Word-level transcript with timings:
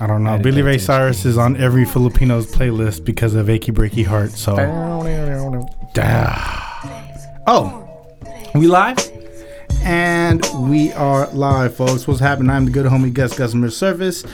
I 0.00 0.06
don't 0.06 0.24
know. 0.24 0.34
I 0.34 0.38
Billy 0.38 0.62
Ray. 0.62 0.78
Cyrus 0.78 1.24
is 1.24 1.36
on 1.36 1.56
every 1.56 1.84
Filipino's 1.84 2.46
playlist 2.46 3.04
because 3.04 3.34
of 3.34 3.48
Achy 3.50 3.72
Breaky 3.72 4.04
Heart. 4.04 4.30
So, 4.32 4.56
oh, 7.46 8.18
we 8.54 8.66
live, 8.66 8.98
and 9.82 10.44
we 10.68 10.92
are 10.92 11.28
live, 11.32 11.76
folks. 11.76 12.06
What's 12.08 12.20
happening? 12.20 12.50
I'm 12.50 12.64
the 12.64 12.70
good 12.70 12.86
homie 12.86 13.12
Gus 13.12 13.36
Customer 13.36 13.70
Service. 13.70 14.24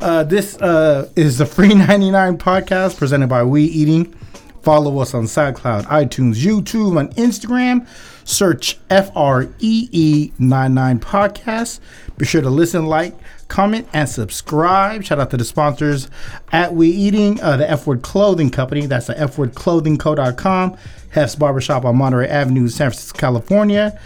Uh, 0.00 0.22
this 0.24 0.56
uh, 0.58 1.08
is 1.16 1.38
the 1.38 1.46
Free 1.46 1.74
99 1.74 2.38
podcast 2.38 2.96
presented 2.98 3.28
by 3.28 3.42
We 3.42 3.62
Eating. 3.64 4.14
Follow 4.62 4.98
us 4.98 5.14
on 5.14 5.24
SoundCloud, 5.24 5.84
iTunes, 5.84 6.36
YouTube, 6.36 6.98
on 6.98 7.08
Instagram. 7.14 7.86
Search 8.24 8.78
F 8.90 9.10
R 9.14 9.44
E 9.60 9.88
E 9.92 10.32
99 10.40 10.98
podcast. 10.98 11.78
Be 12.18 12.26
sure 12.26 12.42
to 12.42 12.50
listen, 12.50 12.86
like, 12.86 13.14
comment, 13.48 13.88
and 13.92 14.08
subscribe. 14.08 15.04
Shout 15.04 15.18
out 15.18 15.30
to 15.30 15.36
the 15.36 15.44
sponsors 15.44 16.08
at 16.52 16.74
We 16.74 16.88
Eating, 16.88 17.40
uh, 17.40 17.56
the 17.56 17.70
F 17.70 17.86
Word 17.86 18.02
Clothing 18.02 18.50
Company. 18.50 18.86
That's 18.86 19.06
the 19.06 19.14
FWordClothingCo.com. 19.14 20.76
Hef's 21.10 21.36
Barbershop 21.36 21.84
on 21.84 21.96
Monterey 21.96 22.28
Avenue, 22.28 22.68
San 22.68 22.90
Francisco, 22.90 23.18
California. 23.18 23.98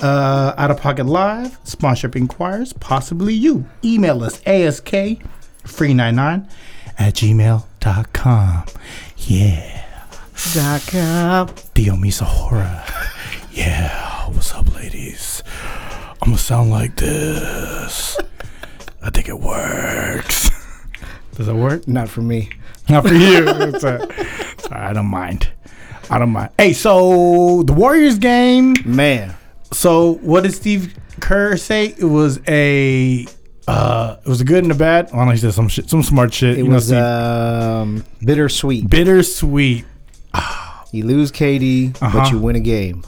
Uh, 0.00 0.52
Out 0.58 0.70
of 0.70 0.80
Pocket 0.80 1.06
Live, 1.06 1.58
sponsorship 1.64 2.16
inquires, 2.16 2.72
possibly 2.74 3.32
you. 3.32 3.66
Email 3.82 4.22
us 4.22 4.42
ask 4.46 4.84
free99 4.84 6.48
at 6.98 7.14
gmail.com. 7.14 8.64
Yeah. 9.16 9.82
Dot 10.52 10.86
com. 10.86 11.48
Theo 11.48 11.94
Misahora. 11.94 12.84
Yeah, 13.50 14.28
what's 14.28 14.52
up, 14.52 14.74
ladies? 14.74 15.42
I'm 16.20 16.28
gonna 16.28 16.38
sound 16.38 16.70
like 16.70 16.96
this. 16.96 18.18
I 19.06 19.10
think 19.10 19.28
it 19.28 19.38
works. 19.38 20.50
Does 21.36 21.48
it 21.48 21.54
work? 21.54 21.86
Not 21.86 22.08
for 22.08 22.22
me. 22.22 22.50
Not 22.88 23.06
for 23.06 23.14
you. 23.14 23.44
It's 23.48 23.84
a- 23.84 24.08
I 24.70 24.92
don't 24.92 25.06
mind. 25.06 25.48
I 26.10 26.18
don't 26.18 26.30
mind. 26.30 26.50
Hey, 26.58 26.72
so 26.72 27.62
the 27.62 27.72
Warriors 27.72 28.18
game. 28.18 28.74
Man, 28.84 29.34
So 29.72 30.14
what 30.22 30.42
did 30.42 30.54
Steve 30.54 30.94
Kerr 31.20 31.56
say? 31.56 31.94
It 31.96 32.04
was 32.04 32.40
a. 32.48 33.26
Uh, 33.68 34.16
it 34.24 34.28
was 34.28 34.40
a 34.40 34.44
good 34.44 34.62
and 34.64 34.72
a 34.72 34.76
bad. 34.76 35.10
Well, 35.12 35.28
he 35.30 35.36
said 35.36 35.52
some 35.54 35.68
shit, 35.68 35.88
some 35.90 36.02
smart 36.02 36.32
shit. 36.32 36.50
it 36.58 36.58
you 36.58 36.68
know, 36.68 36.74
was 36.74 36.86
Steve. 36.86 36.98
um, 36.98 38.04
bittersweet. 38.24 38.88
bittersweet. 38.90 39.84
You 40.92 41.04
lose 41.04 41.30
KD, 41.32 42.00
Uh-huh. 42.00 42.18
but 42.18 42.30
you 42.30 42.38
win 42.38 42.56
a 42.56 42.60
game. 42.60 43.04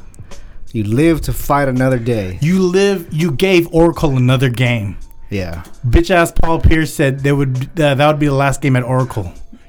You 0.73 0.85
live 0.85 1.21
to 1.23 1.33
fight 1.33 1.69
another 1.69 1.99
day. 1.99 2.39
You 2.43 2.59
live. 2.61 3.09
You 3.12 3.31
gave 3.33 3.73
Oracle 3.73 4.17
another 4.17 4.51
game. 4.51 4.97
Yeah. 5.31 5.65
Bitch 5.87 6.11
ass 6.11 6.33
Paul 6.33 6.61
Pierce 6.61 6.95
said 6.95 7.21
they 7.21 7.33
would. 7.33 7.79
Uh, 7.79 7.95
that 7.95 8.07
would 8.07 8.19
be 8.19 8.27
the 8.27 8.34
last 8.34 8.61
game 8.61 8.77
at 8.77 8.83
Oracle. 8.83 9.25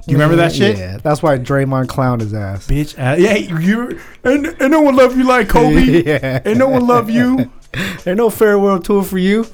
Do 0.10 0.14
you 0.14 0.18
remember 0.18 0.38
that 0.38 0.54
shit? 0.54 0.78
Yeah. 0.78 0.98
That's 0.98 1.22
why 1.22 1.38
Draymond 1.38 1.86
clowned 1.86 2.22
his 2.22 2.34
ass. 2.34 2.68
Bitch 2.68 2.98
ass. 2.98 3.20
Yeah, 3.20 3.36
you. 3.36 4.00
And, 4.24 4.48
and 4.60 4.72
no 4.72 4.82
one 4.82 4.96
love 4.96 5.16
you 5.16 5.24
like 5.24 5.50
Kobe. 5.50 6.04
yeah. 6.06 6.42
And 6.44 6.58
no 6.58 6.68
one 6.68 6.88
love 6.88 7.12
you. 7.12 7.52
There's 8.04 8.18
no 8.18 8.32
farewell 8.32 8.80
tour 8.80 9.04
for 9.04 9.20
you. 9.20 9.46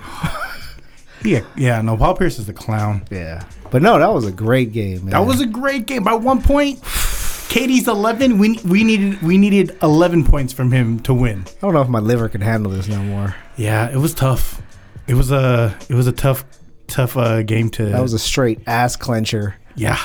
Yeah, 1.26 1.42
yeah. 1.58 1.81
No, 1.81 1.98
Paul 1.98 2.16
Pierce 2.16 2.39
is 2.39 2.45
the 2.45 2.53
clown. 2.53 3.06
Yeah. 3.11 3.44
But 3.70 3.81
no, 3.81 4.00
that 4.00 4.14
was 4.14 4.26
a 4.26 4.31
great 4.31 4.72
game, 4.72 5.06
man. 5.06 5.09
That 5.09 5.26
was 5.26 5.42
a 5.42 5.45
great 5.45 5.88
game. 5.88 6.03
By 6.03 6.14
one 6.14 6.42
point, 6.42 6.81
KD's 6.81 7.88
eleven. 7.89 8.38
We 8.38 8.59
we 8.59 8.86
needed 8.86 9.22
we 9.22 9.38
needed 9.38 9.78
eleven 9.81 10.23
points 10.23 10.53
from 10.53 10.72
him 10.72 11.00
to 11.02 11.14
win. 11.14 11.44
I 11.48 11.59
don't 11.61 11.73
know 11.73 11.81
if 11.81 11.89
my 11.89 12.00
liver 12.00 12.30
can 12.30 12.42
handle 12.42 12.72
this 12.72 12.88
no 12.88 13.02
more. 13.02 13.36
Yeah, 13.58 13.89
it 13.89 13.98
was 13.98 14.14
tough. 14.14 14.61
It 15.08 15.14
was 15.14 15.31
a 15.31 15.78
it 15.89 15.95
was 15.95 16.08
a 16.08 16.11
tough 16.11 16.45
tough 16.88 17.16
uh, 17.17 17.44
game 17.44 17.70
to. 17.72 17.86
That 17.86 18.02
was 18.02 18.14
a 18.14 18.20
straight 18.20 18.61
ass 18.67 18.98
clencher 18.98 19.53
yeah 19.75 20.00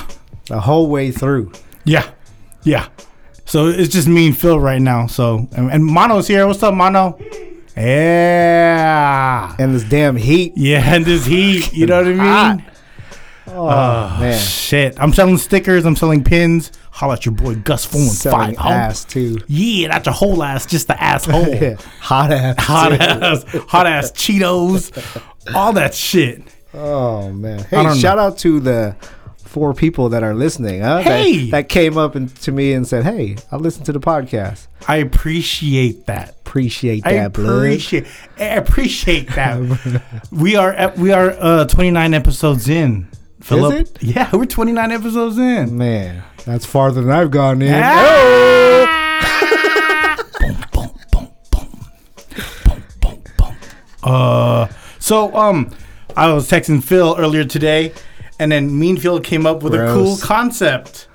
the 0.47 0.61
whole 0.61 0.89
way 0.89 1.11
through. 1.11 1.53
yeah 1.85 2.11
yeah. 2.63 2.89
So 3.47 3.67
it's 3.67 3.93
just 3.93 4.07
me 4.07 4.29
and 4.29 4.39
Phil 4.39 4.61
right 4.61 4.81
now. 4.81 5.07
So 5.07 5.49
and, 5.53 5.71
and 5.73 5.85
Mono's 5.85 6.29
here. 6.29 6.47
What's 6.47 6.63
up, 6.63 6.75
Mono? 6.75 7.19
Yeah. 7.77 9.57
And 9.59 9.75
this 9.75 9.85
damn 9.85 10.17
heat. 10.17 10.53
Yeah, 10.57 10.83
and 10.95 11.05
this 11.05 11.25
heat, 11.25 11.73
you 11.73 11.87
know 11.87 11.99
what 11.99 12.07
I 12.07 12.55
mean? 12.55 12.65
Oh, 12.67 12.73
Oh, 13.53 14.17
man. 14.21 14.39
shit. 14.39 15.01
I'm 15.01 15.13
selling 15.13 15.39
stickers, 15.39 15.85
I'm 15.85 15.97
selling 15.97 16.25
pins. 16.25 16.73
Holla 16.91 17.15
at 17.15 17.25
your 17.25 17.35
boy 17.35 17.55
Gus 17.55 17.93
and 17.95 18.11
Selling 18.11 18.57
Five. 18.57 18.67
ass 18.67 19.05
too. 19.05 19.39
Yeah, 19.49 19.89
that's 19.89 20.07
your 20.07 20.15
whole 20.15 20.43
ass, 20.43 20.67
just 20.67 20.89
the 20.89 21.03
asshole. 21.03 21.47
Yeah. 21.61 21.77
Hot 22.01 22.31
ass. 22.33 22.57
Hot 22.59 22.89
too. 22.91 22.97
ass, 23.01 23.45
hot 23.69 23.87
ass 23.87 24.13
Cheetos, 24.13 25.55
all 25.55 25.73
that 25.73 25.95
shit. 25.95 26.43
Oh 26.75 27.31
man! 27.33 27.65
Hey, 27.65 27.99
shout 27.99 28.19
out 28.19 28.39
to 28.39 28.61
the 28.61 28.97
four 29.51 29.75
people 29.75 30.11
that 30.11 30.23
are 30.23 30.35
listening. 30.35 30.83
Huh? 30.83 30.99
Hey! 31.03 31.45
that, 31.47 31.51
that 31.51 31.69
came 31.69 31.99
up 31.99 32.15
and, 32.15 32.35
to 32.37 32.53
me 32.53 32.73
and 32.73 32.87
said, 32.87 33.05
"Hey, 33.05 33.37
I 33.51 33.57
listened 33.57 33.87
to 33.87 33.93
the 33.93 34.01
podcast. 34.01 34.69
I 34.87 34.97
appreciate 34.97 36.07
that. 36.07 36.37
Appreciate 36.47 37.05
I 37.07 37.15
that, 37.15 37.33
blood." 37.33 37.57
appreciate, 37.57 38.07
I 38.39 38.45
appreciate 38.45 39.29
that. 39.31 40.03
we 40.31 40.55
are 40.57 40.73
at, 40.73 40.97
we 40.97 41.13
are 41.13 41.31
uh, 41.39 41.65
29 41.65 42.15
episodes 42.15 42.69
in. 42.69 43.09
Philip. 43.41 43.73
it? 43.81 44.03
Yeah, 44.03 44.31
we're 44.35 44.45
29 44.45 44.93
episodes 44.93 45.39
in. 45.39 45.77
Man, 45.77 46.23
that's 46.45 46.67
farther 46.67 47.01
than 47.03 47.11
I've 47.11 47.31
gone 47.31 47.63
in. 47.63 47.75
Ah! 47.75 48.97
boom, 50.39 50.57
boom, 50.73 50.91
boom, 51.13 51.29
boom, 51.51 51.71
boom, 52.65 52.85
boom, 53.01 53.23
boom. 53.37 53.57
Uh, 54.03 54.69
so 54.99 55.35
um, 55.35 55.71
I 56.17 56.33
was 56.33 56.49
texting 56.51 56.83
Phil 56.83 57.15
earlier 57.19 57.45
today, 57.45 57.93
and 58.39 58.53
then 58.53 58.79
me 58.79 58.91
and 58.91 59.01
Phil 59.01 59.21
came 59.21 59.47
up 59.47 59.63
with 59.63 59.75
a 59.75 59.87
cool 59.93 60.17
concept. 60.19 61.07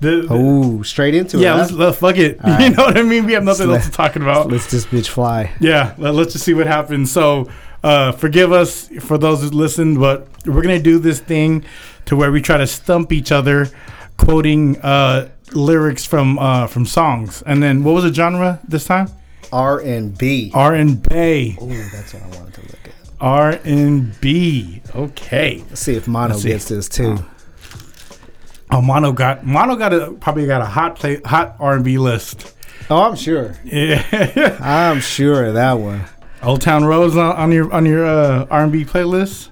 The, 0.00 0.26
Oh, 0.28 0.82
straight 0.82 1.14
into 1.14 1.38
yeah, 1.38 1.54
it. 1.54 1.58
let's, 1.58 1.70
let's 1.72 1.98
fuck 1.98 2.16
it. 2.16 2.36
you 2.44 2.50
right. 2.50 2.76
know 2.76 2.84
what 2.86 2.98
I 2.98 3.02
mean? 3.02 3.24
We 3.24 3.34
have 3.34 3.44
nothing 3.44 3.68
Let's 3.68 3.84
else 3.84 3.90
to 3.92 3.96
talk 3.96 4.16
about. 4.16 4.50
Let's 4.50 4.68
just 4.68 4.88
bitch 4.88 5.06
fly. 5.08 5.52
Yeah, 5.60 5.94
let, 5.96 6.14
us 6.16 6.32
just 6.32 6.44
see 6.44 6.54
what 6.54 6.66
happens. 6.66 7.12
So, 7.12 7.48
uh, 7.82 8.12
forgive 8.12 8.52
us 8.52 8.88
for 9.00 9.18
those 9.18 9.42
who 9.42 9.48
listened, 9.50 9.98
but 9.98 10.28
we're 10.46 10.62
gonna 10.62 10.78
do 10.78 10.98
this 10.98 11.20
thing 11.20 11.64
to 12.06 12.16
where 12.16 12.32
we 12.32 12.40
try 12.40 12.56
to 12.56 12.66
stump 12.66 13.12
each 13.12 13.32
other, 13.32 13.68
quoting 14.16 14.80
uh, 14.80 15.28
lyrics 15.52 16.04
from 16.04 16.38
uh, 16.38 16.66
from 16.66 16.86
songs. 16.86 17.42
And 17.46 17.62
then, 17.62 17.84
what 17.84 17.92
was 17.94 18.04
the 18.04 18.12
genre 18.14 18.60
this 18.66 18.84
time? 18.84 19.08
R 19.52 19.80
and 19.80 20.16
B. 20.16 20.50
R 20.54 20.74
and 20.74 21.02
B. 21.08 21.58
Ooh, 21.60 21.68
that's 21.90 22.14
what 22.14 22.22
I 22.22 22.26
wanted 22.38 22.54
to 22.54 22.60
look 22.62 22.78
at. 22.86 22.92
R 23.20 23.50
and 23.64 24.18
B. 24.20 24.82
Okay. 24.94 25.62
Let's 25.68 25.80
see 25.80 25.94
if 25.94 26.08
Mono 26.08 26.36
see. 26.36 26.48
gets 26.48 26.66
this 26.68 26.88
too. 26.88 27.18
Oh, 28.70 28.80
Mono 28.80 29.12
got 29.12 29.44
Mono 29.44 29.76
got 29.76 29.92
a 29.92 30.12
probably 30.12 30.46
got 30.46 30.62
a 30.62 30.66
hot 30.66 30.96
play 30.96 31.20
hot 31.24 31.56
R 31.60 31.74
and 31.74 31.84
B 31.84 31.98
list. 31.98 32.54
Oh, 32.88 33.02
I'm 33.02 33.16
sure. 33.16 33.54
Yeah. 33.64 34.56
I'm 34.60 35.00
sure 35.00 35.44
of 35.46 35.54
that 35.54 35.74
one. 35.74 36.04
Old 36.42 36.60
Town 36.60 36.84
Roads 36.84 37.16
on, 37.16 37.36
on 37.36 37.52
your 37.52 37.72
on 37.72 37.86
your 37.86 38.04
uh, 38.04 38.46
R 38.50 38.64
and 38.64 38.72
B 38.72 38.84
playlist. 38.84 39.50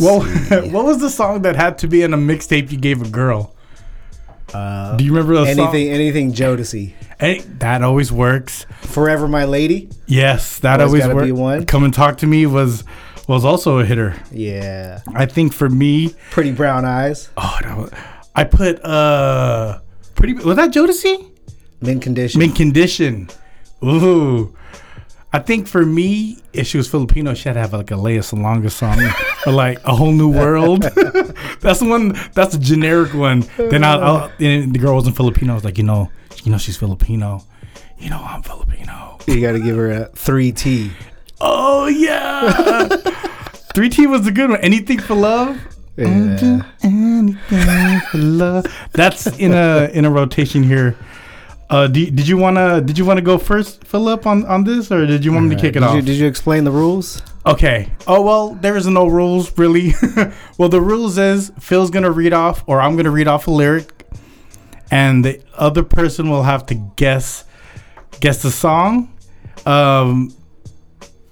Well, 0.00 0.22
what 0.70 0.84
was 0.84 0.98
the 1.00 1.10
song 1.10 1.42
that 1.42 1.54
had 1.56 1.78
to 1.78 1.88
be 1.88 2.02
in 2.02 2.12
a 2.14 2.16
mixtape 2.16 2.72
you 2.72 2.78
gave 2.78 3.02
a 3.02 3.08
girl? 3.08 3.54
Uh, 4.52 4.96
Do 4.96 5.04
you 5.04 5.12
remember 5.14 5.34
anything, 5.48 5.88
anything 5.88 6.32
Jodeci. 6.32 6.90
song? 6.90 7.16
Hey, 7.18 7.38
that 7.58 7.82
always 7.82 8.12
works. 8.12 8.66
Forever 8.82 9.26
My 9.28 9.44
Lady. 9.44 9.88
Yes, 10.06 10.58
that 10.60 10.80
Always 10.80 11.04
always 11.04 11.32
works. 11.32 11.64
Come 11.66 11.84
and 11.84 11.92
talk 11.94 12.18
to 12.18 12.26
me 12.26 12.46
was 12.46 12.84
was 13.28 13.44
also 13.44 13.78
a 13.78 13.84
hitter. 13.84 14.14
Yeah. 14.30 15.00
I 15.14 15.26
think 15.26 15.52
for 15.52 15.68
me, 15.68 16.14
Pretty 16.30 16.52
Brown 16.52 16.84
Eyes. 16.84 17.30
oh, 17.36 17.58
was, 17.76 17.90
I 18.34 18.44
put 18.44 18.84
uh, 18.84 19.80
pretty. 20.14 20.34
Was 20.34 20.56
that 20.56 20.70
Jodeci? 20.72 21.30
Mint 21.80 22.02
Condition. 22.02 22.38
Mint 22.38 22.56
condition. 22.56 23.28
Ooh. 23.82 24.54
I 25.34 25.40
think 25.40 25.66
for 25.66 25.84
me, 25.84 26.38
if 26.52 26.68
she 26.68 26.76
was 26.76 26.88
Filipino, 26.88 27.34
she'd 27.34 27.56
have 27.56 27.72
like 27.72 27.90
a 27.90 27.96
Lea 27.96 28.18
Salonga 28.18 28.70
song 28.70 29.00
or 29.44 29.52
like 29.52 29.82
a 29.84 29.92
whole 29.92 30.12
new 30.12 30.28
world. 30.28 30.82
that's 31.60 31.80
the 31.80 31.86
one. 31.88 32.16
That's 32.34 32.54
a 32.54 32.58
generic 32.60 33.12
one. 33.14 33.44
Then 33.56 33.82
I, 33.82 33.94
I'll, 33.96 34.30
and 34.38 34.72
the 34.72 34.78
girl 34.78 34.94
wasn't 34.94 35.16
Filipino. 35.16 35.50
I 35.50 35.54
was 35.56 35.64
like, 35.64 35.76
you 35.76 35.82
know, 35.82 36.08
you 36.44 36.52
know, 36.52 36.58
she's 36.58 36.76
Filipino. 36.76 37.42
You 37.98 38.10
know, 38.10 38.22
I'm 38.22 38.44
Filipino. 38.44 39.18
You 39.26 39.40
got 39.40 39.52
to 39.52 39.58
give 39.58 39.74
her 39.76 39.90
a 39.90 40.08
3T. 40.10 40.92
Oh 41.40 41.88
yeah. 41.88 42.86
3T 43.74 44.08
was 44.08 44.28
a 44.28 44.30
good 44.30 44.50
one. 44.50 44.60
Anything 44.60 45.00
for 45.00 45.16
love. 45.16 45.60
Yeah. 45.96 46.62
Anything 46.84 48.00
for 48.08 48.18
love. 48.18 48.66
That's 48.92 49.26
in 49.38 49.52
a 49.52 49.90
in 49.92 50.04
a 50.04 50.10
rotation 50.10 50.62
here. 50.62 50.96
Uh, 51.70 51.86
do, 51.86 52.10
did 52.10 52.28
you 52.28 52.36
wanna 52.36 52.80
did 52.80 52.98
you 52.98 53.04
wanna 53.04 53.22
go 53.22 53.38
first, 53.38 53.84
Philip, 53.84 54.26
on 54.26 54.44
on 54.46 54.64
this, 54.64 54.92
or 54.92 55.06
did 55.06 55.24
you 55.24 55.32
want 55.32 55.46
me 55.46 55.54
to 55.56 55.60
kick 55.60 55.70
it 55.76 55.80
did 55.80 55.82
off? 55.82 55.96
You, 55.96 56.02
did 56.02 56.16
you 56.16 56.26
explain 56.26 56.64
the 56.64 56.70
rules? 56.70 57.22
Okay. 57.46 57.90
Oh 58.06 58.20
well, 58.22 58.54
there 58.54 58.76
is 58.76 58.86
no 58.86 59.06
rules 59.06 59.56
really. 59.58 59.94
well, 60.58 60.68
the 60.68 60.80
rules 60.80 61.18
is 61.18 61.52
Phil's 61.58 61.90
gonna 61.90 62.10
read 62.10 62.32
off, 62.32 62.62
or 62.66 62.80
I'm 62.80 62.96
gonna 62.96 63.10
read 63.10 63.28
off 63.28 63.46
a 63.46 63.50
lyric, 63.50 64.04
and 64.90 65.24
the 65.24 65.40
other 65.54 65.82
person 65.82 66.30
will 66.30 66.42
have 66.42 66.66
to 66.66 66.74
guess 66.96 67.44
guess 68.20 68.42
the 68.42 68.50
song. 68.50 69.10
Um, 69.64 70.34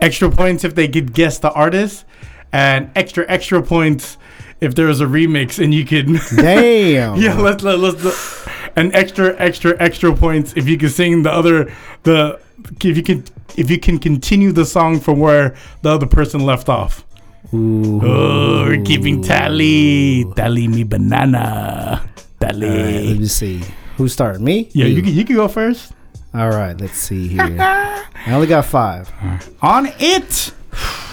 extra 0.01 0.31
points 0.31 0.65
if 0.65 0.75
they 0.75 0.89
could 0.89 1.13
guess 1.13 1.39
the 1.39 1.53
artist, 1.53 2.05
and 2.53 2.91
extra 2.97 3.25
extra 3.29 3.63
points 3.63 4.17
if 4.63 4.75
there 4.77 4.87
was 4.87 5.01
a 5.01 5.07
remix 5.07 5.63
and 5.63 5.75
you 5.75 5.85
could. 5.85 6.07
Damn. 6.37 7.17
yeah, 7.17 7.35
let's 7.35 7.63
let, 7.63 7.79
let's 7.79 8.03
let's- 8.03 8.49
and 8.77 8.95
extra 8.95 9.35
extra 9.39 9.77
extra 9.81 10.15
points 10.15 10.55
if 10.57 10.69
you 10.69 10.77
can 10.79 10.89
sing 10.89 11.23
the 11.23 11.31
other 11.33 11.73
the 12.05 12.41
if 12.85 12.97
you 12.97 13.03
can 13.03 13.25
if 13.57 13.71
you 13.71 13.79
can 13.79 13.99
continue 13.99 14.53
the 14.53 14.65
song 14.65 14.99
from 15.01 15.19
where 15.21 15.55
the 15.83 15.91
other 15.91 16.07
person 16.07 16.41
left 16.45 16.69
off. 16.69 17.05
Ooh. 17.53 18.01
Oh, 18.03 18.65
we're 18.67 18.83
keeping 18.85 19.23
tally. 19.23 20.25
Tally 20.37 20.69
me 20.69 20.85
banana. 20.85 22.09
Tally. 22.41 22.67
All 22.69 22.75
right, 22.77 23.05
let 23.07 23.19
me 23.19 23.27
see. 23.27 23.63
Who's 23.97 24.13
starting? 24.15 24.43
Me? 24.45 24.71
yeah, 24.73 24.87
You. 24.87 24.95
you 24.97 25.03
can, 25.03 25.13
you 25.13 25.25
can 25.25 25.37
go 25.37 25.49
first. 25.49 25.93
All 26.35 26.49
right, 26.49 26.81
let's 26.81 26.97
see 26.97 27.29
here. 27.29 27.57
I 27.61 28.07
only 28.29 28.47
got 28.47 28.65
five. 28.65 29.13
On 29.61 29.87
it. 29.99 30.55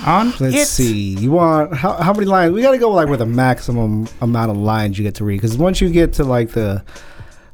On 0.05 0.27
Let's 0.39 0.55
it. 0.55 0.67
see. 0.67 1.15
You 1.17 1.31
want 1.31 1.73
how, 1.75 1.93
how 1.93 2.13
many 2.13 2.25
lines? 2.25 2.53
We 2.53 2.61
got 2.61 2.71
to 2.71 2.77
go 2.77 2.89
like 2.91 3.09
with 3.09 3.21
a 3.21 3.25
maximum 3.25 4.07
amount 4.21 4.51
of 4.51 4.55
lines 4.57 4.97
you 4.97 5.03
get 5.03 5.15
to 5.15 5.25
read 5.25 5.35
because 5.41 5.57
once 5.57 5.81
you 5.81 5.89
get 5.89 6.13
to 6.13 6.23
like 6.23 6.51
the 6.51 6.81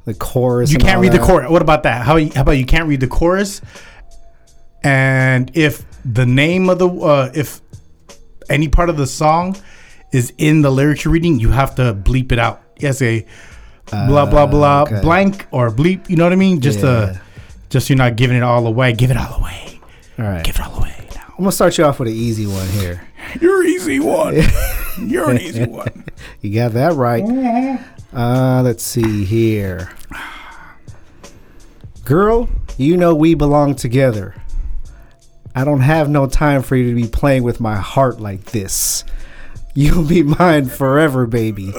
the 0.05 0.13
chorus, 0.13 0.71
You 0.71 0.77
can't 0.77 1.01
read 1.01 1.11
the 1.11 1.19
chorus. 1.19 1.49
What 1.49 1.61
about 1.61 1.83
that? 1.83 2.05
How, 2.05 2.17
how 2.17 2.41
about 2.41 2.53
you 2.53 2.65
can't 2.65 2.87
read 2.87 2.99
the 2.99 3.07
chorus? 3.07 3.61
And 4.83 5.51
if 5.55 5.83
the 6.05 6.25
name 6.25 6.69
of 6.69 6.77
the 6.77 6.87
uh, 6.87 7.31
if 7.33 7.59
any 8.49 8.67
part 8.67 8.89
of 8.89 8.97
the 8.97 9.07
song 9.07 9.57
is 10.11 10.31
in 10.37 10.61
the 10.61 10.69
lyrics 10.69 11.03
you're 11.03 11.11
reading, 11.11 11.39
you 11.39 11.49
have 11.49 11.75
to 11.75 11.93
bleep 11.93 12.31
it 12.31 12.37
out. 12.37 12.61
Yes, 12.77 13.01
a 13.01 13.25
blah 13.87 14.25
blah 14.27 14.45
blah 14.45 14.83
okay. 14.83 15.01
blank 15.01 15.47
or 15.51 15.71
bleep. 15.71 16.07
You 16.07 16.17
know 16.17 16.23
what 16.23 16.33
I 16.33 16.37
mean? 16.37 16.61
Just 16.61 16.79
Yeah. 16.79 16.89
uh, 16.89 17.17
just 17.69 17.89
you're 17.89 17.97
not 17.97 18.15
giving 18.15 18.37
it 18.37 18.43
all 18.43 18.67
away. 18.67 18.93
Give 18.93 19.09
it 19.09 19.17
all 19.17 19.39
away. 19.39 19.79
All 20.19 20.25
right, 20.25 20.43
Give 20.45 20.55
it 20.55 20.61
all 20.61 20.77
away 20.77 20.93
now. 21.15 21.23
I'm 21.29 21.39
gonna 21.39 21.51
start 21.51 21.77
you 21.79 21.83
off 21.83 21.99
with 21.99 22.07
an 22.09 22.13
easy 22.15 22.45
one 22.45 22.67
here. 22.69 23.01
You're 23.41 23.63
easy 23.65 23.99
one. 23.99 24.35
You're 25.01 25.31
an 25.31 25.39
easy 25.39 25.65
one. 25.65 26.03
You 26.41 26.53
got 26.53 26.73
that 26.73 26.93
right. 26.93 27.23
Uh, 28.15 28.61
let's 28.63 28.83
see 28.83 29.25
here. 29.25 29.91
Girl, 32.05 32.47
you 32.77 32.95
know 32.95 33.13
we 33.13 33.33
belong 33.33 33.75
together. 33.75 34.35
I 35.53 35.65
don't 35.65 35.81
have 35.81 36.09
no 36.09 36.27
time 36.27 36.61
for 36.61 36.75
you 36.75 36.89
to 36.89 36.95
be 36.95 37.07
playing 37.09 37.43
with 37.43 37.59
my 37.59 37.75
heart 37.75 38.21
like 38.21 38.45
this. 38.45 39.03
You'll 39.73 40.07
be 40.07 40.23
mine 40.23 40.67
forever, 40.67 41.27
baby. 41.27 41.73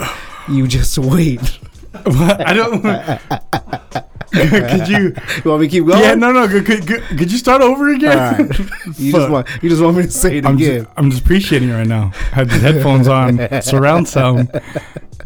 You 0.49 0.67
just 0.67 0.99
wait. 0.99 1.59
I 1.94 2.53
don't. 2.53 2.82
could 4.31 4.89
you? 4.89 5.15
You 5.43 5.50
want 5.50 5.62
me 5.62 5.69
to 5.69 5.71
keep 5.71 5.87
going? 5.87 6.00
Yeah, 6.03 6.15
no, 6.15 6.32
no. 6.32 6.47
Could, 6.49 6.67
could, 6.67 6.87
could, 6.87 7.03
could 7.19 7.32
you 7.32 7.39
start 7.39 7.62
over 7.62 7.89
again? 7.91 8.19
All 8.19 8.47
right. 8.47 8.61
You 8.99 9.12
just 9.12 9.31
want 9.31 9.49
you 9.62 9.69
just 9.69 9.82
want 9.82 9.97
me 9.97 10.03
to 10.05 10.11
say 10.11 10.39
it 10.39 10.47
I'm 10.47 10.56
again. 10.56 10.85
just, 10.85 10.94
I'm 10.97 11.11
just 11.11 11.23
appreciating 11.23 11.71
it 11.71 11.73
right 11.73 11.87
now. 11.87 12.12
I 12.32 12.35
have 12.37 12.49
the 12.49 12.59
headphones 12.59 13.09
on, 13.09 13.62
surround 13.62 14.09
sound. 14.09 14.50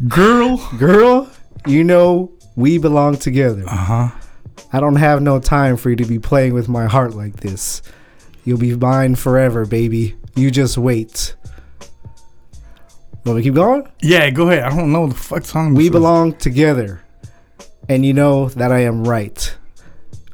Girl. 0.07 0.57
Girl, 0.77 1.29
you 1.65 1.83
know 1.83 2.31
we 2.55 2.77
belong 2.77 3.17
together. 3.17 3.63
Uh 3.67 3.75
huh. 3.75 4.09
I 4.73 4.79
don't 4.79 4.95
have 4.95 5.21
no 5.21 5.39
time 5.39 5.77
for 5.77 5.89
you 5.89 5.95
to 5.97 6.05
be 6.05 6.19
playing 6.19 6.53
with 6.53 6.69
my 6.69 6.85
heart 6.85 7.13
like 7.13 7.37
this. 7.37 7.81
You'll 8.45 8.57
be 8.57 8.75
mine 8.75 9.15
forever, 9.15 9.65
baby. 9.65 10.15
You 10.35 10.49
just 10.49 10.77
wait. 10.77 11.35
Want 13.25 13.37
me 13.37 13.43
to 13.43 13.49
keep 13.49 13.53
going? 13.53 13.87
Yeah, 14.01 14.29
go 14.31 14.49
ahead. 14.49 14.63
I 14.63 14.75
don't 14.75 14.91
know 14.91 15.07
the 15.07 15.15
fuck 15.15 15.45
song. 15.45 15.75
We 15.75 15.89
belong 15.89 16.33
together. 16.37 17.03
And 17.87 18.05
you 18.05 18.13
know 18.13 18.49
that 18.49 18.71
I 18.71 18.79
am 18.79 19.03
right. 19.07 19.55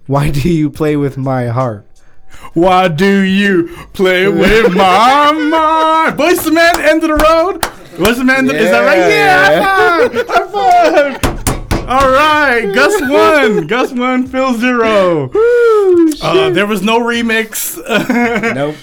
Why 0.05 0.29
do 0.31 0.47
you 0.49 0.69
play 0.69 0.95
with 0.95 1.17
my 1.17 1.47
heart? 1.47 1.85
Why 2.53 2.87
do 2.87 3.21
you 3.21 3.75
play 3.93 4.27
with 4.27 4.73
my 4.73 5.31
mind? 5.33 6.17
Boyz 6.17 6.45
II 6.45 6.53
Men, 6.53 6.79
end 6.79 7.03
of 7.03 7.09
the 7.09 7.15
road. 7.25 7.76
Boyz 7.97 8.17
II 8.17 8.23
Men, 8.23 8.49
is 8.49 8.69
that 8.69 8.85
right? 8.85 8.97
Yeah, 9.09 9.61
high 9.63 10.07
five. 10.07 10.27
High 10.27 11.17
five. 11.19 11.87
All 11.89 12.09
right, 12.11 12.71
Gus 12.73 13.01
won. 13.01 13.67
Gus 13.67 13.91
won. 13.93 14.27
Phil 14.27 14.53
zero. 14.55 15.29
Uh, 16.21 16.49
there 16.49 16.67
was 16.67 16.81
no 16.81 16.99
remix. 16.99 17.77
Nope. 18.55 18.75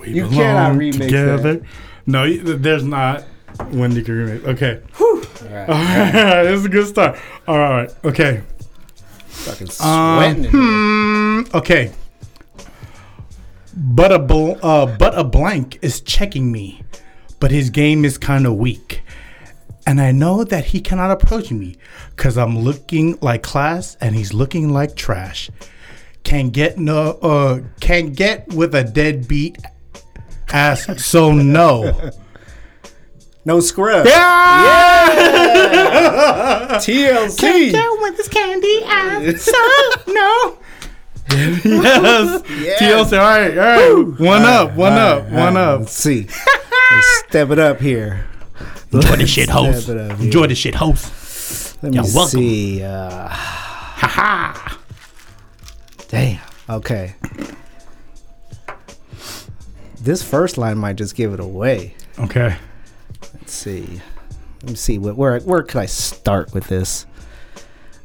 We 0.00 0.12
You 0.12 0.28
cannot 0.28 0.76
remix 0.76 1.10
that. 1.10 1.62
No, 2.06 2.32
there's 2.32 2.84
not 2.84 3.22
one 3.70 3.92
you 3.94 4.02
can 4.02 4.14
remix. 4.14 4.44
Okay. 4.46 4.80
Alright. 5.00 5.68
All 5.68 5.74
right, 5.74 6.42
this 6.44 6.60
is 6.60 6.64
a 6.64 6.68
good 6.68 6.86
start. 6.86 7.18
All 7.46 7.58
right. 7.58 7.90
Okay. 8.04 8.42
Fucking 9.26 9.68
Um, 9.80 10.16
sweating. 10.18 10.44
in 10.44 10.50
hmm, 10.50 11.40
okay. 11.56 11.92
But 13.76 14.12
a 14.12 14.18
bl- 14.18 14.54
uh, 14.62 14.86
but 14.96 15.16
a 15.18 15.22
blank 15.24 15.78
is 15.82 16.00
checking 16.00 16.50
me, 16.50 16.82
but 17.40 17.50
his 17.50 17.70
game 17.70 18.04
is 18.04 18.18
kind 18.18 18.46
of 18.46 18.56
weak, 18.56 19.02
and 19.86 20.00
I 20.00 20.12
know 20.12 20.44
that 20.44 20.66
he 20.66 20.80
cannot 20.80 21.10
approach 21.10 21.50
me, 21.50 21.76
cause 22.16 22.36
I'm 22.36 22.58
looking 22.58 23.18
like 23.20 23.42
class 23.42 23.96
and 24.00 24.14
he's 24.14 24.32
looking 24.32 24.72
like 24.72 24.96
trash. 24.96 25.50
Can 26.24 26.50
get 26.50 26.78
no, 26.78 27.12
uh, 27.22 27.60
can 27.80 28.12
get 28.12 28.48
with 28.48 28.74
a 28.74 28.84
deadbeat 28.84 29.58
ass, 30.52 31.02
so 31.02 31.32
no. 31.32 32.12
No 33.44 33.60
scrub. 33.60 34.04
Yeah. 34.04 35.14
yeah! 35.14 36.68
TLC. 36.78 37.38
Can't 37.38 37.72
go 37.72 38.02
with 38.02 38.16
this 38.18 38.28
candy 38.28 38.82
ass, 38.84 39.40
so 39.40 39.52
no. 40.12 40.58
Yes. 41.30 41.64
Yes. 41.64 42.80
TLC. 42.82 43.12
All 43.12 43.18
right. 43.18 43.58
All 43.58 44.02
right. 44.04 44.20
One 44.20 44.42
up. 44.42 44.74
One 44.74 44.92
All 44.92 44.98
up. 44.98 45.22
right, 45.24 45.32
One 45.32 45.40
all 45.40 45.46
right, 45.54 45.56
up. 45.74 45.80
Let's 45.80 45.92
see. 45.92 46.26
Let's 46.90 47.24
step 47.28 47.50
it 47.50 47.58
up 47.58 47.80
here. 47.80 48.26
Enjoy 48.92 49.16
the 49.16 49.26
shit, 49.26 49.48
host. 49.50 49.82
Step 49.84 49.96
it 49.96 50.10
up 50.12 50.20
Enjoy 50.20 50.46
the 50.46 50.54
shit, 50.54 50.74
host. 50.74 51.76
Let 51.82 51.90
me 51.92 51.96
You're 51.96 52.04
welcome. 52.14 52.40
see. 52.40 52.82
Uh, 52.82 53.28
Ha 53.28 54.06
ha. 54.08 54.78
damn. 56.08 56.40
Okay. 56.70 57.14
This 60.00 60.22
first 60.22 60.56
line 60.58 60.78
might 60.78 60.96
just 60.96 61.14
give 61.16 61.32
it 61.34 61.40
away. 61.40 61.94
Okay. 62.18 62.56
Let's 63.34 63.52
see. 63.52 64.00
Let 64.62 64.70
me 64.70 64.76
see. 64.76 64.98
What, 64.98 65.16
where 65.16 65.38
where 65.40 65.62
could 65.62 65.80
I 65.80 65.86
start 65.86 66.54
with 66.54 66.68
this? 66.68 67.06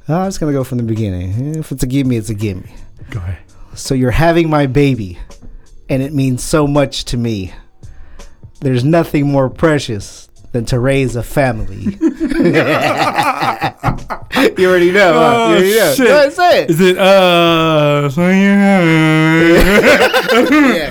Uh, 0.10 0.20
I'm 0.20 0.28
just 0.28 0.40
gonna 0.40 0.52
go 0.52 0.64
from 0.64 0.80
the 0.80 0.84
beginning. 0.84 1.56
If 1.56 1.72
it's 1.72 1.84
a 1.84 1.88
gimme, 1.88 2.18
it's 2.18 2.30
a 2.30 2.34
gimme. 2.34 2.70
Go 3.12 3.20
ahead. 3.20 3.38
So 3.76 3.96
you're 3.96 4.12
having 4.12 4.50
my 4.50 4.68
baby, 4.68 5.18
and 5.90 6.04
it 6.04 6.14
means 6.14 6.44
so 6.44 6.68
much 6.68 7.06
to 7.06 7.18
me. 7.18 7.54
There's 8.62 8.84
nothing 8.84 9.28
more 9.28 9.50
precious 9.50 10.30
than 10.52 10.66
to 10.66 10.80
raise 10.80 11.16
a 11.16 11.24
family. 11.24 11.98
you 14.58 14.70
already 14.70 14.92
know. 14.92 15.14
huh? 15.14 15.36
Oh, 15.36 15.50
you 15.50 15.56
already 15.56 15.76
know. 15.76 15.94
shit. 15.96 16.08
Go 16.08 16.16
ahead, 16.18 16.34
say 16.34 16.64
it. 16.64 16.70
Is 16.70 16.80
it 16.80 16.98
uh? 16.98 18.10
So 18.10 18.28
you 18.28 18.34
yeah, 18.34 19.54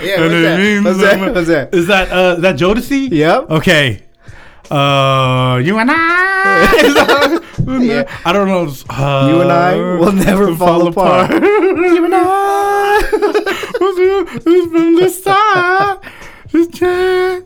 yeah. 0.03 0.81
What's 0.83 0.99
that? 0.99 1.01
What's 1.01 1.01
that? 1.01 1.35
What's 1.35 1.49
that? 1.49 1.75
Is 1.75 1.87
that 1.87 2.11
uh? 2.13 2.35
Is 2.37 2.43
that 2.43 2.57
Jodeci? 2.57 3.11
Yep. 3.11 3.51
Okay. 3.51 4.03
Uh, 4.71 5.61
you 5.63 5.79
and 5.79 5.91
I. 5.93 7.39
Yeah. 7.67 8.05
I 8.25 8.33
don't 8.33 8.49
know. 8.49 8.73
Uh, 8.91 9.29
You 9.29 9.41
and 9.43 9.53
I 9.53 9.77
will 9.77 10.13
never 10.13 10.55
fall 10.57 10.87
apart. 10.89 11.31
you 11.43 12.05
and 12.05 12.15
I. 12.15 13.03
from 14.73 14.97
the 14.97 15.09
start. 15.11 16.05
Just 16.49 16.75
try- 16.75 17.43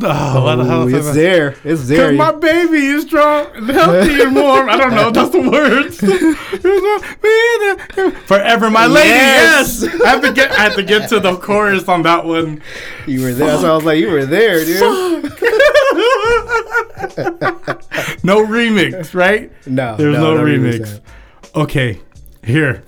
Oh, 0.02 0.44
what 0.44 0.56
the 0.56 0.64
hell 0.64 0.94
it's 0.94 1.14
there. 1.14 1.54
It's 1.64 1.88
there. 1.88 2.10
Cause 2.10 2.18
my 2.18 2.32
baby 2.32 2.86
is 2.86 3.04
strong, 3.04 3.46
and 3.54 3.68
healthy, 3.68 4.22
and 4.22 4.34
warm. 4.34 4.68
I 4.68 4.76
don't 4.76 4.94
know. 4.94 5.10
That's 5.10 5.30
the 5.30 5.48
words. 5.48 5.98
Forever, 8.26 8.70
my 8.70 8.86
lady. 8.86 9.08
Yes. 9.08 9.82
Yes. 9.82 10.00
I 10.02 10.08
have 10.08 10.22
to 10.22 10.32
get. 10.32 10.50
I 10.52 10.62
have 10.62 10.74
to 10.76 10.82
get 10.82 11.08
to 11.10 11.20
the 11.20 11.36
chorus 11.36 11.88
on 11.88 12.02
that 12.02 12.24
one. 12.24 12.62
You 13.06 13.22
were 13.22 13.32
there. 13.32 13.58
So 13.58 13.72
I 13.72 13.74
was 13.74 13.84
like, 13.84 13.98
you 13.98 14.10
were 14.10 14.26
there, 14.26 14.64
dude. 14.64 14.80
no 18.24 18.44
remix, 18.46 19.14
right? 19.14 19.52
No, 19.66 19.96
There's 19.96 20.16
no, 20.16 20.36
no 20.36 20.42
remix 20.42 20.70
remix. 20.70 21.00
Okay, 21.54 22.00
here. 22.44 22.82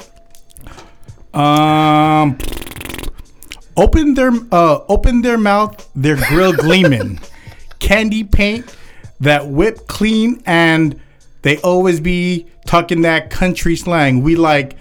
Um, 1.34 2.38
open 3.76 4.14
their 4.14 4.32
uh, 4.50 4.84
open 4.88 5.22
their 5.22 5.38
mouth, 5.38 5.88
their 5.94 6.16
grill 6.28 6.52
gleaming, 6.52 7.20
candy 7.78 8.24
paint 8.24 8.76
that 9.22 9.46
whip 9.46 9.86
clean, 9.86 10.42
and 10.46 11.00
they 11.42 11.56
always 11.58 12.00
be 12.00 12.46
talking 12.66 13.02
that 13.02 13.30
country 13.30 13.76
slang. 13.76 14.22
We 14.22 14.36
like 14.36 14.76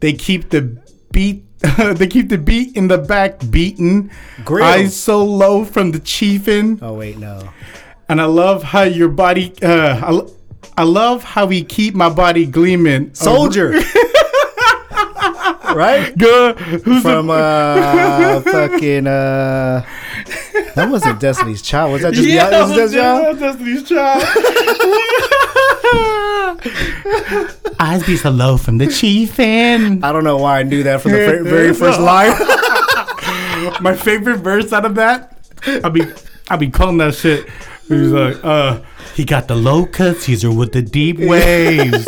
they 0.00 0.12
keep 0.12 0.50
the 0.50 0.80
beat. 1.12 1.44
they 1.78 2.08
keep 2.08 2.28
the 2.28 2.38
beat 2.38 2.76
in 2.76 2.88
the 2.88 2.98
back 2.98 3.38
beaten. 3.50 4.10
Grill. 4.44 4.64
Eyes 4.64 4.96
so 4.96 5.24
low 5.24 5.64
from 5.64 5.92
the 5.92 6.00
chiefin'. 6.00 6.78
Oh 6.82 6.94
wait, 6.94 7.18
no. 7.18 7.50
And 8.08 8.20
I 8.20 8.24
love 8.24 8.62
how 8.62 8.82
your 8.82 9.08
body. 9.08 9.52
Uh, 9.62 10.22
I, 10.76 10.82
I 10.82 10.84
love 10.84 11.22
how 11.22 11.46
we 11.46 11.62
keep 11.62 11.94
my 11.94 12.08
body 12.08 12.46
gleaming. 12.46 13.14
Soldier. 13.14 13.74
right? 15.74 16.16
Good. 16.16 16.58
Who's 16.58 17.02
From 17.02 17.26
the, 17.28 17.32
uh 17.32 18.40
fucking 18.42 19.06
uh 19.06 19.84
That 20.74 20.90
wasn't 20.90 21.20
Destiny's 21.20 21.62
Child. 21.62 21.92
Was 21.92 22.02
that 22.02 22.14
just 22.14 22.28
yeah, 22.28 22.50
that 22.50 22.68
was 22.68 22.76
Destiny's 22.76 23.02
Child? 23.02 23.38
Destiny's 23.38 23.88
Child. 23.88 24.22
Eyes 27.80 28.04
be 28.04 28.16
so 28.16 28.30
low 28.30 28.56
from 28.56 28.78
the 28.78 28.86
chief 28.86 29.40
and 29.40 30.04
I 30.04 30.12
don't 30.12 30.24
know 30.24 30.36
why 30.38 30.60
I 30.60 30.62
knew 30.62 30.82
that 30.84 31.00
from 31.00 31.12
the 31.12 31.18
very, 31.18 31.42
very 31.42 31.74
first 31.74 32.00
line. 32.00 32.32
my 33.80 33.94
favorite 33.96 34.38
verse 34.38 34.72
out 34.72 34.84
of 34.84 34.94
that. 34.96 35.38
I'll 35.84 35.90
be 35.90 36.02
I'll 36.50 36.58
be 36.58 36.70
calling 36.70 36.98
that 36.98 37.14
shit. 37.14 37.48
He's 37.88 38.10
like, 38.10 38.36
uh, 38.42 38.80
he 39.14 39.24
got 39.24 39.48
the 39.48 39.54
low 39.54 39.86
cuts, 39.86 40.24
he's 40.24 40.46
with 40.46 40.72
the 40.72 40.82
deep 40.82 41.18
waves. 41.18 42.06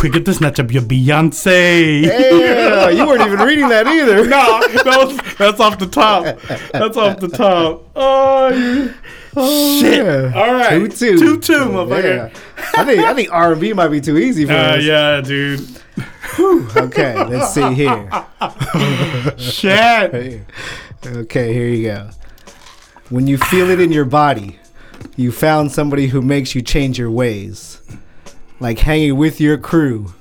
Quicker 0.00 0.20
to 0.20 0.32
snatch 0.32 0.58
up 0.58 0.72
your 0.72 0.80
Beyonce. 0.82 2.02
yeah, 2.02 2.88
you 2.88 3.06
weren't 3.06 3.20
even 3.20 3.38
reading 3.40 3.68
that 3.68 3.86
either. 3.86 4.24
no, 4.28 4.60
that's, 4.82 5.34
that's 5.36 5.60
off 5.60 5.78
the 5.78 5.86
top. 5.86 6.24
That's 6.72 6.96
off 6.96 7.20
the 7.20 7.28
top. 7.28 7.84
Oh, 7.94 8.48
you- 8.48 8.94
shit. 9.80 10.04
yeah. 10.06 10.32
All 10.34 10.54
right, 10.54 10.70
two 10.70 10.88
two, 10.88 10.96
two 10.96 11.16
two, 11.18 11.18
two. 11.18 11.18
Two 11.18 11.40
two, 11.40 11.58
motherfucker. 11.70 12.32
Yeah. 12.32 12.40
I 12.80 12.84
think 12.86 13.00
I 13.00 13.14
think 13.14 13.30
R 13.30 13.52
and 13.52 13.60
B 13.60 13.72
might 13.74 13.88
be 13.88 14.00
too 14.00 14.16
easy 14.16 14.46
for 14.46 14.52
Uh, 14.52 14.78
us. 14.78 14.84
yeah, 14.84 15.20
dude. 15.20 15.68
Okay, 16.76 17.14
let's 17.26 17.52
see 17.52 17.74
here. 17.74 18.08
Shit. 19.36 20.40
Okay, 21.06 21.52
here 21.52 21.68
you 21.68 21.82
go. 21.88 22.10
When 23.10 23.26
you 23.26 23.36
feel 23.36 23.68
it 23.68 23.80
in 23.80 23.92
your 23.92 24.04
body, 24.06 24.58
you 25.16 25.30
found 25.32 25.72
somebody 25.72 26.06
who 26.06 26.22
makes 26.22 26.54
you 26.54 26.62
change 26.62 26.98
your 26.98 27.10
ways. 27.10 27.82
Like 28.60 28.78
hanging 28.78 29.16
with 29.16 29.40
your 29.40 29.58
crew. 29.58 30.12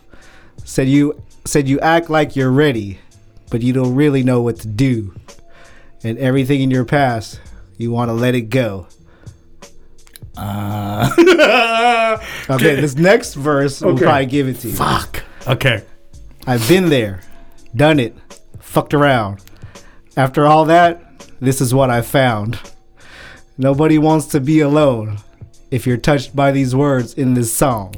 Said 0.63 0.87
you 0.87 1.21
said 1.45 1.67
you 1.67 1.79
act 1.79 2.09
like 2.09 2.35
you're 2.35 2.51
ready, 2.51 2.99
but 3.49 3.61
you 3.61 3.73
don't 3.73 3.95
really 3.95 4.23
know 4.23 4.41
what 4.41 4.57
to 4.61 4.67
do. 4.67 5.13
And 6.03 6.17
everything 6.17 6.61
in 6.61 6.71
your 6.71 6.85
past, 6.85 7.39
you 7.77 7.91
want 7.91 8.09
to 8.09 8.13
let 8.13 8.35
it 8.35 8.43
go. 8.49 8.87
Uh, 10.37 11.09
Okay, 12.49 12.75
this 12.75 12.95
next 12.95 13.35
verse 13.35 13.81
will 13.81 13.97
probably 13.97 14.25
give 14.25 14.47
it 14.47 14.59
to 14.61 14.69
you. 14.69 14.73
Fuck. 14.73 15.23
Okay. 15.47 15.83
I've 16.47 16.67
been 16.67 16.89
there, 16.89 17.21
done 17.75 17.99
it, 17.99 18.15
fucked 18.59 18.93
around. 18.93 19.41
After 20.17 20.45
all 20.45 20.65
that, 20.65 21.03
this 21.39 21.61
is 21.61 21.73
what 21.73 21.89
I 21.89 22.01
found. 22.01 22.59
Nobody 23.57 23.97
wants 23.97 24.27
to 24.27 24.39
be 24.39 24.61
alone 24.61 25.17
if 25.71 25.85
you're 25.85 25.97
touched 25.97 26.35
by 26.35 26.51
these 26.51 26.75
words 26.75 27.13
in 27.13 27.33
this 27.33 27.53
song. 27.53 27.95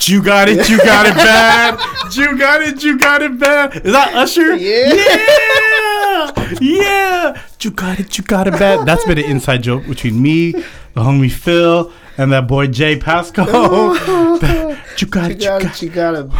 You 0.00 0.22
got 0.22 0.48
it. 0.48 0.68
You 0.68 0.78
got 0.78 1.06
it 1.06 1.14
bad. 1.14 1.78
You 2.14 2.38
got 2.38 2.62
it. 2.62 2.84
You 2.84 2.98
got 2.98 3.22
it 3.22 3.38
bad. 3.40 3.76
Is 3.76 3.92
that 3.92 4.14
Usher? 4.14 4.54
Yeah. 4.56 4.92
Yeah. 4.92 6.54
Yeah. 6.60 7.42
You 7.60 7.70
got 7.70 7.98
it. 7.98 8.18
You 8.18 8.24
got 8.24 8.46
it 8.46 8.52
bad. 8.52 8.86
That's 8.86 9.04
been 9.04 9.18
an 9.18 9.24
inside 9.24 9.62
joke 9.62 9.86
between 9.86 10.20
me, 10.20 10.52
the 10.52 11.00
homie 11.00 11.32
Phil, 11.32 11.90
and 12.18 12.30
that 12.32 12.46
boy 12.46 12.66
Jay 12.66 12.98
Pasco. 12.98 13.44
you 13.94 15.06
got 15.08 15.30
it. 15.30 15.40
You 15.40 15.46
got 15.48 15.62
it. 15.62 15.82
you 15.82 15.88
got 15.90 16.14
it 16.14 16.30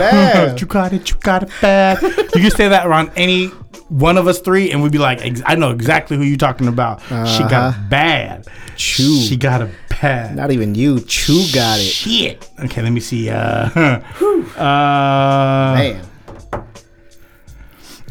you 0.60 0.66
got 0.66 0.92
it. 0.92 1.10
You 1.10 1.16
got 1.20 1.42
it 1.44 1.50
bad. 1.60 2.02
You 2.02 2.40
can 2.42 2.50
say 2.50 2.68
that 2.68 2.86
around 2.86 3.10
any 3.16 3.50
one 3.94 4.18
of 4.18 4.26
us 4.26 4.40
three, 4.40 4.70
and 4.72 4.82
we'd 4.82 4.90
be 4.92 4.98
like, 4.98 5.24
ex- 5.24 5.42
I 5.46 5.54
know 5.54 5.70
exactly 5.70 6.16
who 6.16 6.24
you're 6.24 6.36
talking 6.36 6.66
about. 6.68 7.00
She 7.02 7.42
got 7.44 7.52
Uh-huh. 7.52 7.80
bad. 7.88 8.46
Chew. 8.76 9.20
She 9.20 9.36
got 9.36 9.62
a 9.62 9.70
bad. 9.88 10.34
Not 10.34 10.50
even 10.50 10.74
you. 10.74 10.98
Chew 11.00 11.44
got 11.54 11.78
it. 11.78 11.82
Shit. 11.84 12.50
Okay, 12.64 12.82
let 12.82 12.90
me 12.90 12.98
see. 13.00 13.30
Uh, 13.30 13.68
uh, 14.58 15.74
Man. 15.78 16.04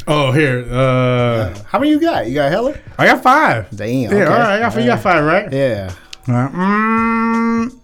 Oh, 0.06 0.32
here. 0.32 0.66
Uh, 0.70 1.54
How 1.66 1.78
many 1.78 1.90
you 1.90 2.00
got? 2.00 2.26
You 2.28 2.34
got 2.34 2.50
hella? 2.50 2.78
I 2.98 3.06
got 3.06 3.22
five. 3.22 3.68
Damn. 3.74 3.88
Yeah, 4.02 4.08
okay. 4.08 4.24
all 4.24 4.30
right. 4.38 4.56
I 4.56 4.58
got, 4.60 4.76
you 4.80 4.86
got 4.86 5.00
five, 5.00 5.24
right? 5.24 5.52
Yeah. 5.52 5.92
Uh, 6.28 6.48
mm, 6.48 7.78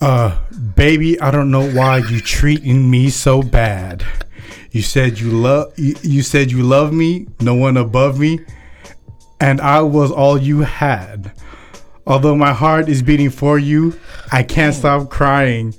uh, 0.00 0.38
baby, 0.76 1.20
I 1.20 1.30
don't 1.30 1.50
know 1.50 1.68
why 1.70 1.98
you 1.98 2.20
treating 2.20 2.88
me 2.90 3.10
so 3.10 3.42
bad. 3.42 4.04
You 4.70 4.82
said 4.82 5.18
you 5.18 5.30
love 5.30 5.72
you, 5.78 5.94
you 6.02 6.22
said 6.22 6.50
you 6.50 6.62
love 6.62 6.92
me, 6.92 7.26
no 7.40 7.54
one 7.54 7.76
above 7.76 8.18
me, 8.20 8.40
and 9.40 9.60
I 9.60 9.80
was 9.80 10.10
all 10.10 10.36
you 10.38 10.60
had. 10.60 11.32
Although 12.06 12.36
my 12.36 12.52
heart 12.52 12.88
is 12.88 13.02
beating 13.02 13.30
for 13.30 13.58
you, 13.58 13.98
I 14.32 14.42
can't 14.42 14.74
stop 14.74 15.10
crying. 15.10 15.74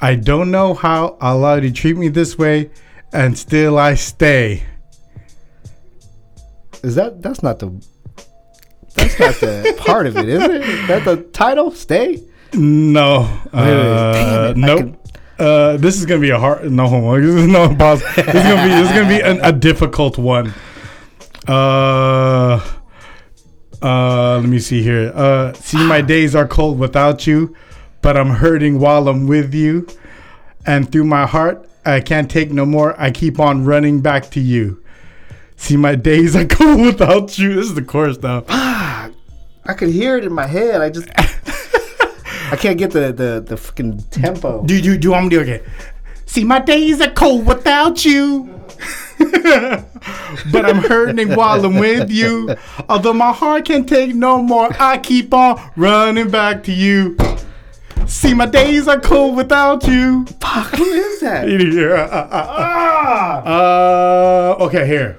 I 0.00 0.14
don't 0.14 0.50
know 0.50 0.74
how 0.74 1.16
I 1.20 1.30
allow 1.32 1.54
you 1.56 1.62
to 1.62 1.72
treat 1.72 1.96
me 1.96 2.08
this 2.08 2.36
way, 2.38 2.70
and 3.12 3.36
still 3.38 3.78
I 3.78 3.94
stay. 3.94 4.64
Is 6.82 6.94
that 6.94 7.20
that's 7.22 7.42
not 7.42 7.58
the 7.58 7.70
that's 8.94 9.18
not 9.20 9.34
the 9.36 9.74
part 9.78 10.06
of 10.06 10.16
it, 10.16 10.28
is 10.28 10.42
it? 10.42 10.62
Is 10.62 10.88
that 10.88 11.04
the 11.04 11.16
title? 11.32 11.70
Stay? 11.72 12.22
No. 12.54 13.22
Uh, 13.52 14.12
Damn 14.12 14.44
it, 14.44 14.50
I 14.64 14.66
nope. 14.66 14.78
can- 14.80 14.96
Uh, 15.40 15.78
this 15.78 15.96
is 15.96 16.04
gonna 16.04 16.20
be 16.20 16.28
a 16.28 16.38
hard 16.38 16.70
no 16.70 16.86
homo. 16.86 17.18
This 17.20 17.34
is 17.34 17.46
no 17.46 17.74
pause. 17.74 18.02
This 18.14 18.26
is 18.26 18.34
gonna 18.34 18.62
be 18.62 18.68
this 18.68 18.90
is 18.90 18.94
gonna 18.94 19.08
be 19.08 19.20
an, 19.22 19.40
a 19.42 19.52
difficult 19.52 20.18
one. 20.18 20.52
Uh, 21.48 22.60
uh, 23.80 24.38
let 24.38 24.48
me 24.48 24.58
see 24.58 24.82
here. 24.82 25.10
Uh, 25.14 25.54
see, 25.54 25.78
my 25.78 26.02
days 26.02 26.34
are 26.34 26.46
cold 26.46 26.78
without 26.78 27.26
you, 27.26 27.56
but 28.02 28.18
I'm 28.18 28.28
hurting 28.28 28.78
while 28.78 29.08
I'm 29.08 29.26
with 29.26 29.54
you, 29.54 29.86
and 30.66 30.92
through 30.92 31.04
my 31.04 31.24
heart, 31.26 31.66
I 31.86 32.00
can't 32.00 32.30
take 32.30 32.50
no 32.50 32.66
more. 32.66 32.94
I 33.00 33.10
keep 33.10 33.40
on 33.40 33.64
running 33.64 34.02
back 34.02 34.30
to 34.32 34.40
you. 34.40 34.82
See, 35.56 35.78
my 35.78 35.94
days 35.94 36.36
are 36.36 36.44
cold 36.58 36.82
without 36.82 37.38
you. 37.38 37.54
This 37.54 37.66
is 37.66 37.74
the 37.74 37.82
chorus 37.82 38.20
now. 38.20 38.44
I 38.48 39.74
could 39.74 39.88
hear 39.88 40.18
it 40.18 40.24
in 40.24 40.34
my 40.34 40.46
head. 40.46 40.82
I 40.82 40.90
just 40.90 41.08
I 42.52 42.56
can't 42.56 42.78
get 42.78 42.90
the 42.90 43.12
the 43.12 43.44
the 43.46 43.56
fucking 43.56 44.02
tempo. 44.10 44.64
Do 44.64 44.76
you 44.76 44.96
do 44.98 45.10
want 45.12 45.24
me 45.26 45.30
to 45.30 45.36
do 45.36 45.42
okay? 45.42 45.64
See, 46.26 46.44
my 46.44 46.60
days 46.60 47.00
are 47.00 47.10
cold 47.10 47.46
without 47.46 48.04
you. 48.04 48.60
but 49.18 50.64
I'm 50.64 50.76
hurting 50.76 51.34
while 51.34 51.64
I'm 51.64 51.76
with 51.76 52.10
you. 52.10 52.54
Although 52.88 53.12
my 53.12 53.32
heart 53.32 53.66
can't 53.66 53.88
take 53.88 54.14
no 54.14 54.40
more, 54.40 54.70
I 54.80 54.98
keep 54.98 55.34
on 55.34 55.60
running 55.76 56.30
back 56.30 56.62
to 56.64 56.72
you. 56.72 57.16
See, 58.06 58.32
my 58.32 58.46
days 58.46 58.88
are 58.88 58.98
cold 59.00 59.36
without 59.36 59.86
you. 59.86 60.24
Fuck, 60.40 60.74
who 60.74 60.84
is 60.84 61.20
that? 61.20 61.48
Yeah. 61.50 62.06
Uh, 63.44 64.56
okay, 64.60 64.86
here. 64.86 65.18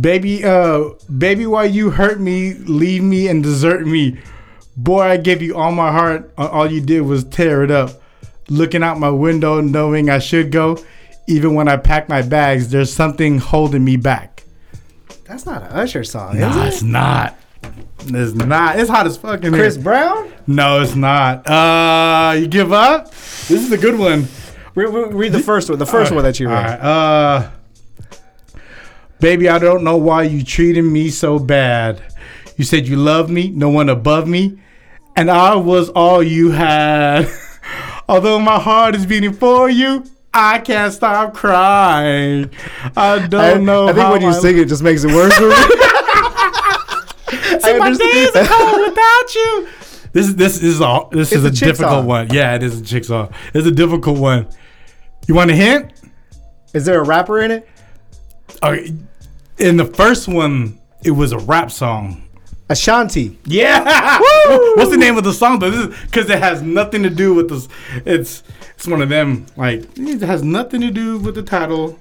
Baby, 0.00 0.44
uh, 0.44 0.90
baby, 1.18 1.46
why 1.46 1.64
you 1.64 1.90
hurt 1.90 2.20
me, 2.20 2.54
leave 2.54 3.02
me, 3.02 3.28
and 3.28 3.42
desert 3.42 3.86
me? 3.86 4.18
Boy, 4.76 5.02
I 5.02 5.16
gave 5.16 5.40
you 5.42 5.56
all 5.56 5.72
my 5.72 5.92
heart. 5.92 6.32
All 6.36 6.70
you 6.70 6.80
did 6.80 7.02
was 7.02 7.24
tear 7.24 7.62
it 7.62 7.70
up. 7.70 7.90
Looking 8.48 8.82
out 8.82 8.98
my 8.98 9.10
window, 9.10 9.60
knowing 9.60 10.10
I 10.10 10.18
should 10.18 10.50
go. 10.52 10.78
Even 11.26 11.54
when 11.54 11.68
I 11.68 11.76
pack 11.76 12.08
my 12.08 12.22
bags, 12.22 12.68
there's 12.68 12.92
something 12.92 13.38
holding 13.38 13.84
me 13.84 13.96
back. 13.96 14.42
That's 15.24 15.46
not 15.46 15.62
an 15.62 15.68
Usher 15.68 16.04
song, 16.04 16.38
Nah, 16.38 16.64
is 16.66 16.74
it's 16.74 16.82
not. 16.82 17.36
It's 18.06 18.34
not. 18.34 18.78
It's 18.78 18.90
hot 18.90 19.06
as 19.06 19.16
fucking 19.16 19.52
Chris 19.52 19.76
here. 19.76 19.84
Brown? 19.84 20.30
No, 20.46 20.82
it's 20.82 20.94
not. 20.94 21.48
Uh, 21.48 22.34
you 22.36 22.46
give 22.46 22.72
up? 22.72 23.10
This 23.10 23.50
is 23.52 23.72
a 23.72 23.78
good 23.78 23.98
one. 23.98 24.26
Read, 24.74 24.88
read- 25.14 25.32
the 25.32 25.38
first 25.40 25.70
one. 25.70 25.78
The 25.78 25.86
first 25.86 26.12
one 26.12 26.24
that 26.24 26.38
you 26.38 26.48
read. 26.48 26.54
right. 26.62 26.80
Uh, 26.80 27.50
baby, 29.20 29.48
I 29.48 29.58
don't 29.58 29.84
know 29.84 29.96
why 29.96 30.24
you 30.24 30.44
treated 30.44 30.82
me 30.82 31.08
so 31.08 31.38
bad. 31.38 32.02
You 32.56 32.64
said 32.64 32.86
you 32.86 32.96
love 32.96 33.30
me, 33.30 33.48
no 33.48 33.70
one 33.70 33.88
above 33.88 34.28
me, 34.28 34.60
and 35.16 35.30
I 35.30 35.54
was 35.56 35.88
all 35.90 36.22
you 36.22 36.50
had. 36.50 37.26
Although 38.08 38.38
my 38.38 38.58
heart 38.60 38.94
is 38.94 39.06
beating 39.06 39.32
for 39.32 39.70
you, 39.70 40.04
I 40.32 40.58
can't 40.58 40.92
stop 40.92 41.34
crying. 41.34 42.50
I 42.96 43.26
don't 43.26 43.40
I, 43.40 43.54
know. 43.54 43.88
I 43.88 43.92
think 43.92 44.10
when 44.10 44.22
you 44.22 44.28
I- 44.28 44.32
sing 44.32 44.58
it, 44.58 44.68
just 44.68 44.82
makes 44.82 45.04
it 45.04 45.12
worse 45.14 45.34
for 45.34 45.48
me. 45.48 45.54
See, 47.60 47.78
my 47.78 47.92
days 47.96 48.36
are 48.36 48.46
cold 48.46 48.80
without 48.88 49.34
you. 49.34 49.68
This 50.12 50.28
is 50.28 50.36
this 50.36 50.62
is 50.62 50.80
a 50.80 51.00
this 51.10 51.32
It's 51.32 51.38
is 51.38 51.44
a 51.44 51.48
a 51.48 51.50
difficult 51.50 51.90
song. 51.90 52.06
one. 52.06 52.32
Yeah, 52.32 52.54
it 52.54 52.62
is 52.62 52.80
a 52.80 52.84
chick 52.84 53.04
song. 53.04 53.32
It's 53.52 53.66
a 53.66 53.70
difficult 53.70 54.18
one. 54.18 54.46
You 55.26 55.34
want 55.34 55.50
a 55.50 55.56
hint? 55.56 55.92
Is 56.74 56.84
there 56.84 57.00
a 57.00 57.04
rapper 57.04 57.40
in 57.40 57.50
it? 57.50 57.68
Okay. 58.62 58.92
In 59.58 59.76
the 59.76 59.84
first 59.86 60.28
one, 60.28 60.78
it 61.02 61.12
was 61.12 61.32
a 61.32 61.38
rap 61.38 61.70
song. 61.70 62.23
Ashanti. 62.68 63.38
Yeah. 63.44 63.82
What's 64.76 64.90
the 64.90 64.96
name 64.96 65.18
of 65.18 65.24
the 65.24 65.32
song 65.32 65.58
though? 65.58 65.70
This 65.70 65.86
is 65.88 66.02
because 66.06 66.30
it 66.30 66.38
has 66.38 66.62
nothing 66.62 67.02
to 67.02 67.10
do 67.10 67.34
with 67.34 67.50
this. 67.50 67.68
It's 68.06 68.42
it's 68.74 68.86
one 68.86 69.02
of 69.02 69.08
them. 69.10 69.46
Like 69.56 69.86
it 69.96 70.22
has 70.22 70.42
nothing 70.42 70.80
to 70.80 70.90
do 70.90 71.18
with 71.18 71.34
the 71.34 71.42
title. 71.42 71.98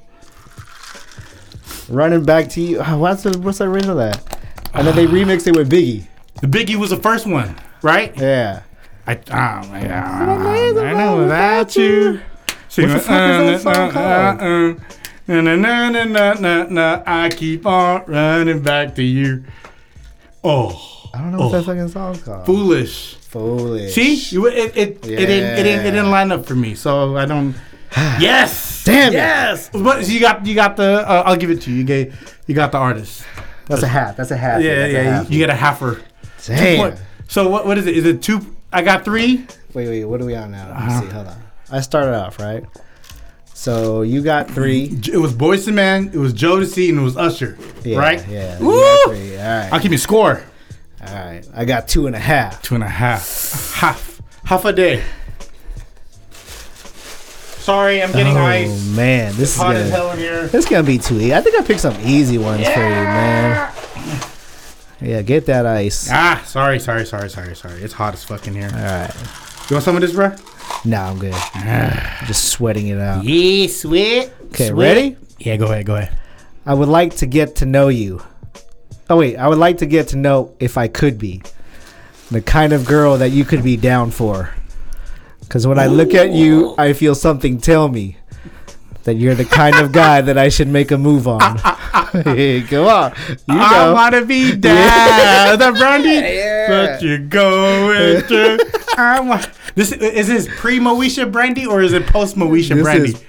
Running 1.90 2.24
back 2.24 2.50
to 2.52 2.62
you. 2.62 2.82
What's 2.84 3.24
the 3.24 3.38
what's 3.40 3.58
the 3.58 3.66
original 3.66 4.00
of 4.00 4.12
that? 4.12 4.40
And 4.74 4.88
then 4.88 4.96
they 4.96 5.06
remixed 5.08 5.48
it 5.48 5.56
with 5.56 5.70
Biggie. 5.70 6.08
The 6.42 6.48
Biggie 6.48 6.76
was 6.76 6.92
the 6.92 6.98
first 6.98 7.28
one, 7.28 7.56
right? 7.82 8.16
Yeah. 8.18 8.64
I 9.06 9.16
oh 9.16 9.68
my 9.68 9.84
god. 9.84 10.78
I 10.78 10.94
know 10.94 11.18
without 11.18 11.76
you. 11.76 12.22
What 12.76 12.76
the 12.76 12.96
uh, 12.96 13.00
fuck 13.00 13.54
is 13.54 13.64
that 13.64 13.68
uh, 13.68 13.74
song 13.74 13.90
uh, 13.90 14.38
called? 14.38 14.82
Na 15.28 15.42
na 15.42 15.56
na 15.56 15.90
na 15.90 16.04
na 16.06 16.34
na 16.34 16.64
na. 16.70 17.04
I 17.06 17.30
keep 17.30 17.66
on 17.66 18.04
running 18.08 18.62
back 18.62 18.96
to 18.96 19.04
you. 19.04 19.44
Oh, 20.44 21.10
I 21.14 21.20
don't 21.20 21.32
know 21.32 21.40
what 21.40 21.52
that 21.54 21.64
fucking 21.66 21.88
song's 21.90 22.22
called. 22.22 22.46
foolish. 22.46 23.16
Foolish. 23.16 23.94
See, 23.94 24.16
you, 24.36 24.48
it 24.48 24.54
it, 24.56 24.78
it, 24.78 25.02
didn't 25.02 25.14
it 25.14 25.64
didn't 25.64 25.86
it 25.86 25.92
didn't 25.92 26.12
line 26.12 26.32
up 26.32 26.46
for 26.46 26.56
me, 26.56 26.76
so 26.76 27.16
I 27.18 27.26
don't. 27.26 27.56
yes, 28.20 28.84
Damn 28.84 29.12
it. 29.14 29.16
yes. 29.16 29.70
But 29.70 30.08
you 30.10 30.20
got 30.20 30.46
you 30.46 30.56
got 30.56 30.76
the. 30.78 31.08
Uh, 31.08 31.24
I'll 31.26 31.36
give 31.38 31.50
it 31.52 31.62
to 31.64 31.72
you. 31.72 31.78
You 31.78 31.84
gave 31.84 32.38
you 32.48 32.56
got 32.56 32.72
the 32.72 32.78
artist. 32.80 33.24
That's 33.68 33.84
a 33.84 33.88
half. 33.88 34.18
That's 34.18 34.32
a 34.32 34.38
half. 34.38 34.62
Yeah, 34.62 34.76
That's 34.76 34.94
yeah. 34.94 35.22
You, 35.24 35.28
you 35.30 35.38
get 35.40 35.50
a 35.50 35.54
halfer. 35.54 36.02
Damn. 36.46 36.98
So 37.28 37.48
what 37.50 37.66
what 37.66 37.78
is 37.78 37.86
it? 37.88 37.96
Is 37.98 38.06
it 38.06 38.22
two? 38.22 38.42
I 38.72 38.82
got 38.82 39.06
three. 39.06 39.46
Wait, 39.74 39.88
wait. 39.88 40.06
What 40.06 40.22
are 40.22 40.26
we 40.26 40.36
on 40.36 40.52
now? 40.52 40.68
Let 40.68 40.78
me 40.80 40.86
Uh-huh. 40.86 41.02
see. 41.02 41.08
Hold 41.08 41.28
on. 41.28 41.44
I 41.72 41.80
started 41.80 42.16
off 42.16 42.40
right. 42.40 42.64
So 43.54 44.02
you 44.02 44.22
got 44.22 44.50
three. 44.50 44.86
It 45.12 45.18
was 45.18 45.34
Boyz 45.34 45.68
II 45.68 45.74
Men. 45.74 46.12
It 46.14 46.18
was 46.18 46.34
Jodeci, 46.34 46.90
and 46.90 47.00
it 47.00 47.02
was 47.02 47.16
Usher. 47.16 47.58
Yeah, 47.84 48.00
right? 48.00 48.28
Yeah. 48.28 48.60
Woo! 48.60 48.74
All 48.74 49.08
right. 49.10 49.70
I'll 49.72 49.80
give 49.80 49.92
you 49.92 49.98
a 49.98 50.00
score. 50.00 50.44
All 51.06 51.14
right. 51.14 51.48
I 51.54 51.66
got 51.66 51.88
two 51.88 52.08
and 52.08 52.16
a 52.16 52.20
half. 52.20 52.62
Two 52.62 52.76
and 52.76 52.84
a 52.84 52.88
half. 52.90 53.74
Half. 53.76 54.22
Half 54.44 54.66
a 54.66 54.74
day. 54.74 55.04
Sorry, 57.64 58.04
I'm 58.04 58.12
getting 58.12 58.36
oh 58.36 58.42
ice. 58.44 58.88
man, 58.90 59.34
this 59.38 59.56
is 59.56 59.62
Hot 59.62 59.74
as 59.74 59.90
gonna 59.90 59.96
hell 59.96 60.12
in 60.12 60.20
here. 60.20 60.48
this 60.48 60.66
is 60.66 60.70
gonna 60.70 60.84
be 60.86 60.98
too 60.98 61.16
easy. 61.16 61.34
I 61.34 61.40
think 61.40 61.56
I 61.58 61.64
picked 61.66 61.80
some 61.80 61.96
easy 62.02 62.38
ones 62.38 62.68
for 62.68 62.80
you, 62.82 62.90
man. 62.90 63.72
Yeah, 65.00 65.22
get 65.22 65.46
that 65.46 65.66
ice. 65.66 66.10
Ah, 66.12 66.44
sorry, 66.46 66.78
sorry, 66.82 67.06
sorry, 67.06 67.30
sorry, 67.30 67.56
sorry. 67.56 67.82
It's 67.82 67.94
hot 67.94 68.14
as 68.16 68.24
fuck 68.26 68.48
in 68.48 68.54
here. 68.56 68.70
All 68.70 68.82
right. 68.82 69.14
You 69.70 69.76
want 69.78 69.86
some 69.86 69.96
of 69.96 70.02
this, 70.02 70.12
bro? 70.12 70.36
Nah, 70.86 71.10
I'm 71.10 71.20
good. 71.20 71.34
Just 72.28 72.46
sweating 72.50 72.88
it 72.88 73.00
out. 73.00 73.24
Yeah, 73.24 73.68
sweat. 73.68 74.34
Okay, 74.46 74.72
ready? 74.72 75.18
Yeah, 75.40 75.58
go 75.58 75.66
ahead, 75.66 75.86
go 75.86 75.96
ahead. 75.96 76.18
I 76.66 76.74
would 76.74 76.88
like 76.90 77.18
to 77.18 77.26
get 77.26 77.58
to 77.58 77.66
know 77.66 77.90
you. 77.90 78.22
Oh 79.10 79.18
wait, 79.18 79.36
I 79.36 79.48
would 79.48 79.58
like 79.58 79.80
to 79.80 79.86
get 79.86 80.10
to 80.10 80.18
know 80.18 80.56
if 80.60 80.78
I 80.78 80.88
could 80.88 81.20
be 81.20 81.42
the 82.32 82.42
kind 82.42 82.74
of 82.74 82.86
girl 82.86 83.18
that 83.18 83.32
you 83.32 83.44
could 83.44 83.64
be 83.64 83.76
down 83.78 84.12
for. 84.12 84.52
Cuz 85.50 85.68
when 85.68 85.78
I 85.78 85.88
look 85.88 86.14
at 86.14 86.32
you, 86.32 86.74
I 86.78 86.94
feel 86.94 87.14
something 87.16 87.60
tell 87.60 87.90
me 87.90 88.18
that 89.04 89.16
you're 89.16 89.36
the 89.36 89.46
kind 89.46 89.76
of 89.76 89.92
guy 89.92 90.22
that 90.22 90.38
I 90.38 90.50
should 90.50 90.68
make 90.68 90.92
a 90.92 90.98
move 90.98 91.28
on. 91.28 91.58
hey, 92.24 92.62
come 92.62 92.86
on. 92.88 93.14
You 93.30 93.36
I 93.50 93.86
know. 93.86 93.94
wanna 93.94 94.26
be 94.26 94.56
down. 94.56 95.54
Is 95.54 95.60
that 95.60 95.76
Brandy? 95.78 96.10
Yeah. 96.34 96.68
But 96.68 97.02
you're 97.02 97.18
going 97.20 98.22
through. 98.22 98.58
I 98.98 99.20
want. 99.20 99.50
This 99.76 99.92
is 99.92 100.28
this 100.28 100.48
pre 100.58 100.80
Moesha 100.80 101.30
Brandy 101.32 101.66
or 101.66 101.82
is 101.82 101.94
it 101.94 102.06
post 102.08 102.36
Moesha 102.38 102.82
Brandy? 102.82 103.10
is- 103.10 103.24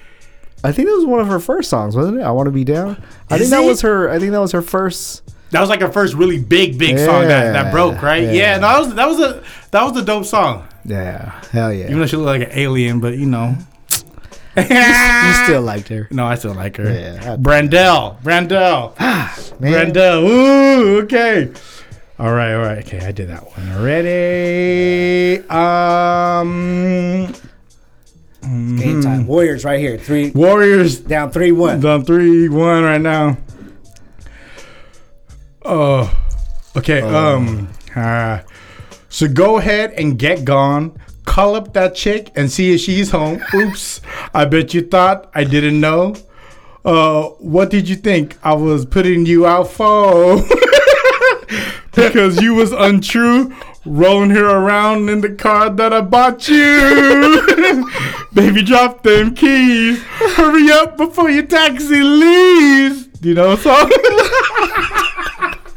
I 0.63 0.73
think 0.73 0.89
that 0.89 0.95
was 0.95 1.05
one 1.05 1.21
of 1.21 1.27
her 1.27 1.41
first 1.41 1.69
songs, 1.69 1.95
wasn't 1.95 2.19
it? 2.21 2.23
I 2.23 2.31
want 2.31 2.47
to 2.47 2.51
be 2.51 2.65
down. 2.65 3.03
I 3.29 3.35
Is 3.35 3.41
think 3.43 3.51
that 3.51 3.63
it? 3.65 3.67
was 3.67 3.81
her 3.83 4.09
I 4.11 4.19
think 4.19 4.33
that 4.33 4.41
was 4.41 4.53
her 4.53 4.63
first 4.63 5.23
That 5.51 5.61
was 5.61 5.69
like 5.69 5.81
her 5.83 5.93
first 5.93 6.15
really 6.15 6.39
big, 6.39 6.79
big 6.79 6.99
song 6.99 7.23
that, 7.29 7.53
that 7.53 7.71
broke, 7.73 8.01
right? 8.01 8.23
Yeah. 8.23 8.33
yeah. 8.33 8.59
no, 8.59 8.69
that 8.69 8.79
was 8.79 8.95
that 8.95 9.07
was 9.07 9.21
a 9.21 9.43
that 9.73 9.83
was 9.83 9.97
a 10.01 10.05
dope 10.05 10.25
song. 10.25 10.67
Yeah. 10.85 11.33
Hell 11.51 11.73
yeah. 11.73 11.87
Even 11.87 11.99
though 11.99 12.07
she 12.07 12.17
looked 12.17 12.41
like 12.41 12.51
an 12.51 12.59
alien, 12.59 13.01
but 13.01 13.17
you 13.19 13.27
know. 13.27 13.57
you 14.69 15.35
still 15.45 15.63
liked 15.63 15.89
her. 15.89 16.07
No, 16.11 16.27
I 16.27 16.35
still 16.37 16.55
like 16.55 16.77
her. 16.77 16.93
Yeah, 16.93 17.33
I- 17.33 17.37
Brandell. 17.37 18.21
Brandell. 18.23 18.99
Man. 19.61 19.93
Brandell. 19.93 20.29
Ooh, 20.29 21.01
okay. 21.03 21.53
All 22.19 22.33
right, 22.33 22.55
all 22.55 22.63
right. 22.63 22.79
Okay, 22.79 23.01
I 23.05 23.11
did 23.13 23.29
that 23.29 23.45
one. 23.57 23.69
already. 23.73 25.39
Um 25.49 27.33
Game 28.79 29.01
time. 29.01 29.27
Warriors 29.27 29.65
right 29.65 29.81
here. 29.81 29.97
3 29.97 30.33
Warriors 30.33 31.01
down 31.01 31.33
3-1. 31.33 31.81
Down 31.81 32.05
three 32.05 32.49
one 32.51 32.83
right 32.85 33.01
now. 33.01 33.39
Oh, 35.65 36.15
okay. 36.77 37.01
Um, 37.01 37.71
uh, 37.97 38.41
so 39.09 39.27
go 39.29 39.57
ahead 39.59 39.93
and 39.93 40.19
get 40.19 40.45
gone. 40.45 41.01
Call 41.35 41.57
up 41.57 41.73
that 41.73 41.97
chick 41.97 42.31
and 42.37 42.49
see 42.49 42.77
if 42.77 42.81
she's 42.83 43.11
home. 43.11 43.43
Oops, 43.53 44.01
I 44.33 44.45
bet 44.45 44.73
you 44.73 44.83
thought 44.83 45.33
I 45.35 45.43
didn't 45.43 45.81
know. 45.81 46.15
Uh, 46.85 47.25
what 47.41 47.71
did 47.71 47.89
you 47.89 47.97
think 47.97 48.39
I 48.45 48.55
was 48.55 48.87
putting 48.87 49.27
you 49.27 49.45
out 49.45 49.67
for? 49.67 50.37
because 51.93 52.41
you 52.41 52.55
was 52.55 52.71
untrue, 52.71 53.53
rolling 53.85 54.31
her 54.31 54.45
around 54.45 55.09
in 55.09 55.23
the 55.23 55.35
car 55.35 55.71
that 55.71 55.93
I 55.93 56.03
bought 56.03 56.47
you. 56.47 57.85
Baby, 58.33 58.63
drop 58.63 59.03
them 59.03 59.35
keys. 59.35 60.01
Hurry 60.05 60.71
up 60.71 60.97
before 60.97 61.31
your 61.31 61.47
taxi 61.47 62.01
leaves. 62.01 63.09
Do 63.09 63.31
you 63.31 63.35
know 63.35 63.57
the 63.57 63.61
song? 63.61 63.89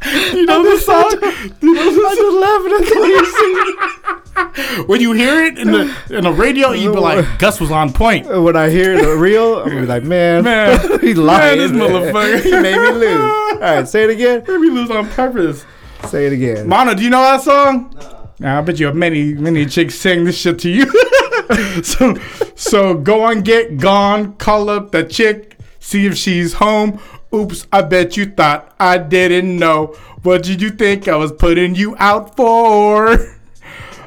Do 0.04 0.38
you 0.38 0.46
know 0.46 0.62
the 0.62 0.78
song? 0.78 1.10
Do 1.58 1.66
you 1.66 1.74
know 1.74 1.90
the 1.90 2.14
song? 2.14 2.40
laughing 2.40 2.74
at 2.74 2.80
the 2.80 4.14
sing. 4.14 4.27
When 4.86 5.00
you 5.00 5.12
hear 5.12 5.44
it 5.44 5.58
in 5.58 5.70
the 5.72 5.94
in 6.10 6.24
the 6.24 6.32
radio, 6.32 6.70
you'd 6.72 6.94
be 6.94 7.00
like, 7.00 7.38
Gus 7.38 7.60
was 7.60 7.70
on 7.70 7.92
point. 7.92 8.26
When 8.26 8.56
I 8.56 8.68
hear 8.70 9.00
the 9.00 9.16
real, 9.16 9.58
I'm 9.60 9.68
gonna 9.68 9.80
be 9.82 9.86
like, 9.86 10.02
man, 10.04 10.44
Man, 10.44 11.00
he 11.00 11.14
lying. 11.14 11.58
man, 11.58 11.72
this 11.72 11.82
motherfucker. 11.82 12.42
he 12.42 12.50
made 12.52 12.78
me 12.80 12.90
lose. 12.92 13.20
All 13.54 13.58
right, 13.60 13.88
say 13.88 14.04
it 14.04 14.10
again. 14.10 14.44
Made 14.46 14.58
me 14.60 14.70
lose 14.70 14.90
on 14.90 15.08
purpose. 15.10 15.64
Say 16.06 16.26
it 16.26 16.32
again. 16.32 16.68
Mono, 16.68 16.94
do 16.94 17.02
you 17.02 17.10
know 17.10 17.20
that 17.22 17.42
song? 17.42 17.94
Nah, 18.38 18.58
I 18.58 18.60
bet 18.60 18.78
you 18.78 18.92
many 18.92 19.34
many 19.34 19.66
chicks 19.66 19.94
sing 19.96 20.24
this 20.24 20.38
shit 20.38 20.58
to 20.60 20.70
you. 20.70 21.82
so 21.82 22.14
so 22.54 22.94
go 22.94 23.22
on, 23.24 23.40
get 23.42 23.78
gone, 23.78 24.34
call 24.34 24.70
up 24.70 24.92
the 24.92 25.04
chick, 25.04 25.58
see 25.80 26.06
if 26.06 26.16
she's 26.16 26.54
home. 26.54 27.00
Oops, 27.34 27.66
I 27.72 27.82
bet 27.82 28.16
you 28.16 28.26
thought 28.26 28.74
I 28.78 28.98
didn't 28.98 29.56
know. 29.58 29.96
What 30.22 30.42
did 30.42 30.62
you 30.62 30.70
think 30.70 31.08
I 31.08 31.16
was 31.16 31.32
putting 31.32 31.74
you 31.74 31.94
out 31.98 32.36
for? 32.36 33.16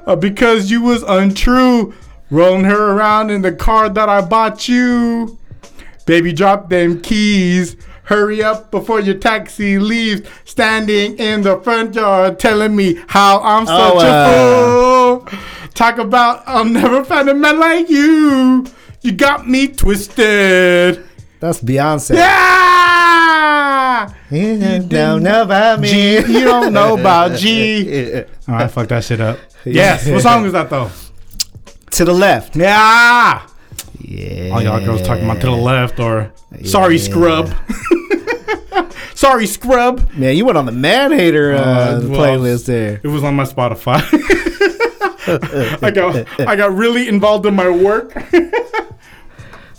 Uh, 0.05 0.15
because 0.15 0.71
you 0.71 0.81
was 0.81 1.03
untrue, 1.03 1.93
rolling 2.29 2.63
her 2.65 2.91
around 2.93 3.29
in 3.29 3.41
the 3.41 3.51
car 3.51 3.87
that 3.89 4.09
I 4.09 4.21
bought 4.21 4.67
you. 4.67 5.37
Baby, 6.05 6.33
drop 6.33 6.69
them 6.69 7.01
keys. 7.01 7.75
Hurry 8.03 8.43
up 8.43 8.71
before 8.71 8.99
your 8.99 9.15
taxi 9.15 9.79
leaves. 9.79 10.27
Standing 10.43 11.17
in 11.17 11.43
the 11.43 11.59
front 11.61 11.95
yard 11.95 12.39
telling 12.39 12.75
me 12.75 12.99
how 13.07 13.39
I'm 13.41 13.65
such 13.65 13.75
Oh, 14.03 15.21
a 15.21 15.27
fool. 15.29 15.39
Talk 15.73 15.97
about 15.97 16.43
I'll 16.45 16.65
never 16.65 17.05
find 17.05 17.29
a 17.29 17.33
man 17.33 17.59
like 17.59 17.89
you. 17.89 18.65
You 19.01 19.11
got 19.13 19.47
me 19.47 19.67
twisted. 19.67 21.03
That's 21.39 21.61
Beyonce. 21.61 22.15
Yeah! 22.15 22.90
You 24.29 24.79
don't 24.87 25.23
know 25.23 25.43
about 25.43 25.79
me. 25.79 25.89
G, 25.89 26.15
you 26.27 26.43
don't 26.45 26.73
know 26.73 26.97
about 26.97 27.37
G. 27.37 28.15
All 28.47 28.55
right, 28.55 28.69
fuck 28.71 28.87
that 28.89 29.03
shit 29.03 29.21
up. 29.21 29.37
Yes. 29.63 30.07
What 30.09 30.23
song 30.23 30.45
is 30.45 30.53
that 30.53 30.71
though? 30.71 30.89
to 31.91 32.05
the 32.05 32.13
left. 32.13 32.55
Yeah. 32.55 33.45
Yeah. 33.99 34.49
All 34.53 34.61
y'all 34.61 34.83
girls 34.83 35.01
talking 35.03 35.23
about 35.25 35.39
to 35.41 35.47
the 35.47 35.51
left 35.51 35.99
or 35.99 36.33
sorry 36.65 36.97
scrub. 36.97 37.53
sorry 39.13 39.45
scrub. 39.45 40.11
Man, 40.13 40.35
you 40.35 40.45
went 40.45 40.57
on 40.57 40.65
the 40.65 40.71
man 40.71 41.11
hater 41.11 41.53
uh, 41.53 41.59
Uh, 41.61 42.01
well, 42.05 42.19
playlist 42.21 42.65
there. 42.65 42.99
It 43.03 43.07
was 43.07 43.23
on 43.23 43.35
my 43.35 43.43
Spotify. 43.43 44.01
I 45.83 45.91
got 45.91 46.41
I 46.47 46.55
got 46.55 46.73
really 46.73 47.07
involved 47.07 47.45
in 47.45 47.55
my 47.55 47.69
work. 47.69 48.13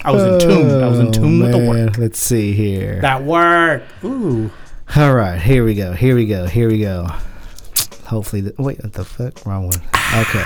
I 0.04 0.10
was 0.10 0.22
in 0.24 0.48
tune. 0.48 0.82
I 0.82 0.88
was 0.88 0.98
in 0.98 1.12
tune 1.12 1.40
with 1.40 1.52
the 1.52 1.58
Oh, 1.58 1.68
work. 1.68 1.98
Let's 1.98 2.18
see 2.18 2.52
here. 2.54 3.00
That 3.02 3.22
work. 3.22 3.82
Ooh. 4.04 4.50
All 4.96 5.14
right, 5.14 5.40
here 5.40 5.64
we 5.64 5.74
go. 5.74 5.92
Here 5.92 6.14
we 6.14 6.26
go. 6.26 6.46
Here 6.46 6.68
we 6.68 6.80
go. 6.80 7.06
Hopefully, 8.06 8.42
the, 8.42 8.54
wait, 8.58 8.82
what 8.82 8.92
the 8.92 9.04
fuck? 9.04 9.46
Wrong 9.46 9.66
one. 9.66 9.80
Okay. 10.16 10.44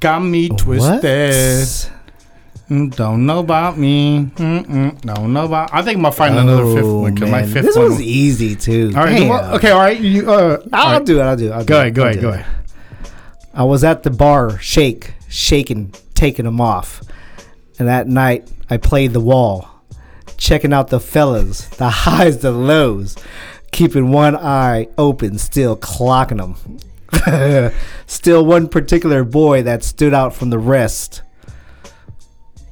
Got 0.00 0.20
me 0.20 0.48
twisted. 0.48 1.90
What? 1.90 1.92
Mm, 2.70 2.94
Don't 2.94 3.26
know 3.26 3.40
about 3.40 3.76
me. 3.78 4.30
Mm-mm. 4.36 5.00
Don't 5.02 5.32
know 5.32 5.44
about. 5.44 5.70
I 5.74 5.82
think 5.82 5.96
I'm 5.96 6.02
gonna 6.02 6.14
find 6.14 6.38
another 6.38 6.64
fifth 6.74 6.86
one 6.86 7.14
because 7.14 7.30
my 7.30 7.42
Oh, 7.42 7.46
fifth 7.46 7.64
This 7.66 7.76
one. 7.76 7.88
one's 7.90 8.00
easy 8.02 8.54
too. 8.56 8.92
all 8.94 9.02
right. 9.04 9.28
Well, 9.28 9.54
okay. 9.56 9.70
All 9.70 9.80
right. 9.80 9.98
You. 9.98 10.30
Uh. 10.30 10.62
I'll 10.72 10.98
right. 10.98 11.04
do 11.06 11.18
it. 11.20 11.22
I'll 11.22 11.36
do 11.36 11.48
it. 11.48 11.52
I'll 11.52 11.60
do 11.64 11.66
Go 11.66 11.78
it. 11.78 11.80
ahead. 11.80 11.94
Go 11.94 12.02
I'll 12.02 12.08
ahead. 12.10 12.22
Go 12.22 12.28
it. 12.28 12.34
ahead. 12.36 12.46
I 13.52 13.64
was 13.64 13.82
at 13.84 14.02
the 14.04 14.10
bar, 14.10 14.58
shake, 14.58 15.14
shaking, 15.28 15.92
taking 16.14 16.44
them 16.44 16.60
off. 16.60 17.02
And 17.78 17.88
that 17.88 18.06
night, 18.06 18.48
I 18.68 18.76
played 18.76 19.12
the 19.12 19.20
wall, 19.20 19.68
checking 20.36 20.72
out 20.72 20.88
the 20.88 21.00
fellas, 21.00 21.66
the 21.68 21.88
highs, 21.90 22.38
the 22.38 22.52
lows, 22.52 23.16
keeping 23.72 24.12
one 24.12 24.36
eye 24.36 24.88
open, 24.98 25.38
still 25.38 25.76
clocking 25.76 26.36
them. 26.38 26.78
still 28.06 28.46
one 28.46 28.68
particular 28.68 29.24
boy 29.24 29.62
that 29.62 29.82
stood 29.82 30.14
out 30.14 30.34
from 30.34 30.50
the 30.50 30.58
rest. 30.58 31.22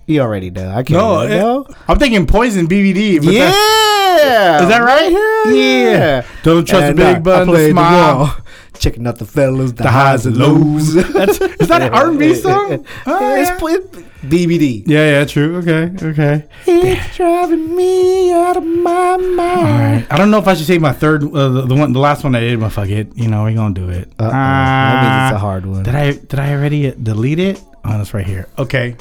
You 0.07 0.21
already 0.21 0.51
know. 0.51 0.71
I 0.71 0.83
can't 0.85 0.91
No, 0.91 1.21
it- 1.21 1.29
no? 1.31 1.67
I'm 1.89 1.99
thinking 1.99 2.27
poison 2.27 2.67
BBD. 2.69 3.19
Yeah. 3.23 3.51
that- 3.51 4.63
Is 4.63 4.69
that 4.69 4.81
right? 4.83 5.11
Yeah. 5.55 6.25
Don't 6.43 6.67
trust 6.67 6.85
And, 6.85 6.99
a 6.99 7.05
uh, 7.05 7.15
big 7.15 7.23
button 7.25 7.43
I 7.43 7.45
to 7.45 7.51
played 7.53 7.67
the 7.69 7.73
smile. 7.73 8.37
Checking 8.79 9.07
out 9.07 9.19
the 9.19 9.25
fellas, 9.25 9.73
the, 9.73 9.83
The 9.85 9.91
highs 9.91 10.27
and 10.27 10.37
lows. 10.37 10.95
That's 11.13 11.41
is 11.41 11.69
that 11.69 11.83
an 11.83 11.93
R 11.95 12.09
and 12.11 12.19
B 12.19 12.35
song? 12.35 12.87
Oh, 13.07 13.35
it's 13.35 13.51
yeah. 13.51 14.03
BBD. 14.23 14.83
yeah, 14.87 15.11
yeah, 15.21 15.25
true. 15.25 15.57
Okay, 15.59 15.93
okay. 16.11 16.45
It's 16.67 17.17
driving 17.17 17.77
me 17.77 18.33
out 18.33 18.57
of 18.57 18.65
my 18.65 19.17
mind. 19.17 19.41
All 19.41 19.63
right. 19.65 20.07
I 20.11 20.17
don't 20.19 20.31
know 20.33 20.39
if 20.39 20.49
I 20.49 20.55
should 20.55 20.67
say 20.67 20.79
my 20.79 20.93
third, 20.93 21.23
uh, 21.23 21.49
the, 21.49 21.63
the 21.67 21.75
one, 21.77 21.93
the 21.93 22.01
last 22.01 22.25
one 22.25 22.35
I 22.35 22.41
did, 22.41 22.59
but 22.59 22.71
fuck 22.71 22.89
it. 22.89 23.17
You 23.17 23.29
know, 23.29 23.45
we're 23.45 23.55
gonna 23.55 23.75
do 23.75 23.89
it. 23.91 24.09
Uh-oh. 24.19 24.31
that 24.31 25.03
means 25.03 25.31
it's 25.31 25.33
Ah. 25.33 25.37
a 25.37 25.39
hard 25.39 25.67
one. 25.67 25.85
Did 25.85 25.95
I 25.95 26.13
did 26.13 26.39
I 26.39 26.53
already 26.53 26.91
delete 26.93 27.39
it? 27.39 27.63
Oh, 27.85 27.97
that's 27.97 28.13
right 28.13 28.27
here. 28.27 28.49
Okay. 28.59 28.97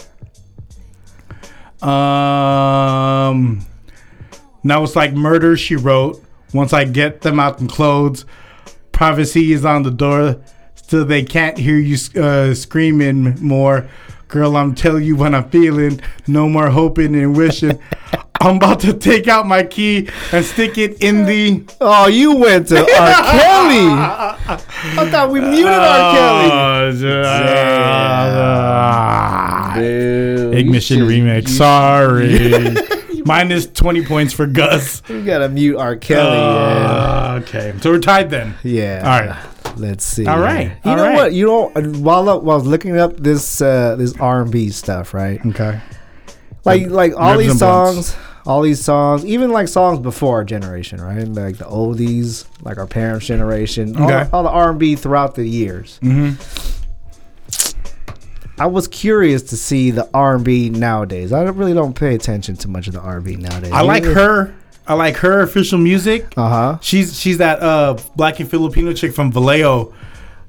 Um. 1.81 3.65
Now 4.63 4.83
it's 4.83 4.95
like 4.95 5.13
murder. 5.13 5.55
She 5.57 5.75
wrote. 5.75 6.23
Once 6.53 6.73
I 6.73 6.85
get 6.85 7.21
them 7.21 7.39
out 7.39 7.59
in 7.59 7.67
clothes, 7.67 8.25
privacy 8.97 9.53
is 9.53 9.63
on 9.63 9.83
the 9.83 9.91
door. 9.91 10.41
so 10.73 11.03
they 11.03 11.21
can't 11.21 11.55
hear 11.59 11.77
you 11.77 11.97
uh, 12.19 12.55
screaming 12.55 13.37
more. 13.39 13.87
Girl, 14.27 14.57
I'm 14.57 14.73
telling 14.73 15.03
you 15.03 15.15
what 15.15 15.35
I'm 15.35 15.47
feeling. 15.51 16.01
No 16.25 16.49
more 16.49 16.69
hoping 16.71 17.13
and 17.15 17.37
wishing. 17.37 17.79
I'm 18.41 18.55
about 18.57 18.79
to 18.81 18.93
take 18.93 19.27
out 19.27 19.45
my 19.45 19.61
key 19.63 20.09
and 20.31 20.43
stick 20.43 20.79
it 20.79 21.01
in 21.03 21.25
the. 21.25 21.63
Oh, 21.79 22.07
you 22.07 22.35
went 22.37 22.69
to 22.69 22.79
R. 22.79 22.85
Kelly. 22.85 23.87
I 24.99 25.09
thought 25.11 25.29
we 25.31 25.41
muted 25.41 25.65
R. 25.67 26.13
Kelly. 26.15 26.49
Uh, 29.77 30.26
Ignition 30.57 30.99
remix. 31.01 31.49
Sorry. 31.49 32.75
Minus 33.25 33.67
20 33.67 34.05
points 34.05 34.33
for 34.33 34.45
Gus. 34.47 35.01
You 35.09 35.23
gotta 35.25 35.49
mute 35.49 35.77
R. 35.77 35.95
Kelly. 35.95 36.37
Uh, 36.37 37.39
okay. 37.41 37.73
So 37.81 37.91
we're 37.91 37.99
tied 37.99 38.29
then. 38.29 38.55
Yeah. 38.63 39.01
All 39.03 39.27
right. 39.27 39.77
Let's 39.77 40.05
see. 40.05 40.25
All 40.25 40.39
right, 40.39 40.71
You 40.83 40.91
all 40.91 40.97
know 40.97 41.03
right. 41.03 41.15
what? 41.15 41.33
You 41.33 41.45
know, 41.45 41.67
while 41.99 42.29
I, 42.29 42.33
while 42.35 42.51
I 42.51 42.57
was 42.59 42.65
looking 42.65 42.97
up 42.97 43.17
this 43.17 43.61
uh, 43.61 43.95
this 43.95 44.17
R 44.19 44.41
and 44.41 44.51
B 44.51 44.69
stuff, 44.69 45.13
right? 45.13 45.39
Okay. 45.45 45.79
Like 46.65 46.87
like 46.87 47.13
all 47.15 47.37
these 47.37 47.59
songs, 47.59 48.15
all 48.45 48.61
these 48.61 48.83
songs, 48.83 49.23
even 49.25 49.51
like 49.51 49.67
songs 49.67 49.99
before 49.99 50.37
our 50.37 50.43
generation, 50.43 50.99
right? 50.99 51.27
Like 51.27 51.57
the 51.57 51.65
oldies, 51.65 52.45
like 52.63 52.77
our 52.77 52.87
parents' 52.87 53.27
generation, 53.27 53.95
all, 53.97 54.05
Okay. 54.11 54.27
all 54.33 54.41
the 54.43 54.49
R 54.49 54.69
and 54.71 54.79
B 54.79 54.95
throughout 54.95 55.35
the 55.35 55.45
years. 55.45 55.99
Mm-hmm. 56.01 56.76
I 58.59 58.65
was 58.67 58.87
curious 58.87 59.43
to 59.43 59.57
see 59.57 59.91
the 59.91 60.09
R 60.13 60.35
and 60.35 60.43
B 60.45 60.69
nowadays. 60.69 61.31
I 61.31 61.43
really 61.43 61.73
don't 61.73 61.93
pay 61.93 62.15
attention 62.15 62.55
to 62.57 62.67
much 62.67 62.87
of 62.87 62.93
the 62.93 62.99
R 62.99 63.17
and 63.17 63.25
B 63.25 63.35
nowadays. 63.35 63.71
I 63.71 63.81
like 63.81 64.03
her. 64.03 64.53
I 64.87 64.93
like 64.93 65.17
her 65.17 65.41
official 65.41 65.77
music. 65.77 66.33
Uh 66.37 66.49
huh. 66.49 66.77
She's 66.81 67.19
she's 67.19 67.37
that 67.39 67.61
uh 67.61 67.97
black 68.15 68.39
and 68.39 68.49
Filipino 68.49 68.93
chick 68.93 69.13
from 69.13 69.31
Vallejo. 69.31 69.93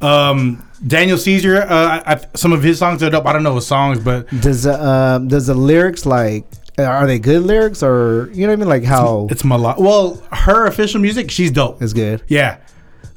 Um, 0.00 0.64
Daniel 0.86 1.18
Caesar. 1.18 1.56
Uh, 1.62 1.68
I, 2.06 2.14
I, 2.14 2.24
some 2.34 2.52
of 2.52 2.62
his 2.62 2.78
songs 2.78 3.02
are 3.02 3.10
dope. 3.10 3.26
I 3.26 3.32
don't 3.32 3.42
know 3.42 3.56
his 3.56 3.66
songs, 3.66 3.98
but 3.98 4.28
Does 4.40 4.62
the 4.62 4.80
um, 4.80 5.28
does 5.28 5.48
the 5.48 5.54
lyrics 5.54 6.06
like 6.06 6.46
are 6.78 7.06
they 7.06 7.18
good 7.18 7.42
lyrics 7.42 7.82
or 7.82 8.30
you 8.32 8.42
know 8.42 8.48
what 8.48 8.52
I 8.52 8.56
mean? 8.56 8.68
Like 8.68 8.84
how 8.84 9.26
it's 9.30 9.44
Malak. 9.44 9.78
Well, 9.78 10.22
her 10.32 10.66
official 10.66 11.00
music, 11.00 11.30
she's 11.30 11.50
dope. 11.50 11.82
It's 11.82 11.92
good. 11.92 12.22
Yeah. 12.28 12.58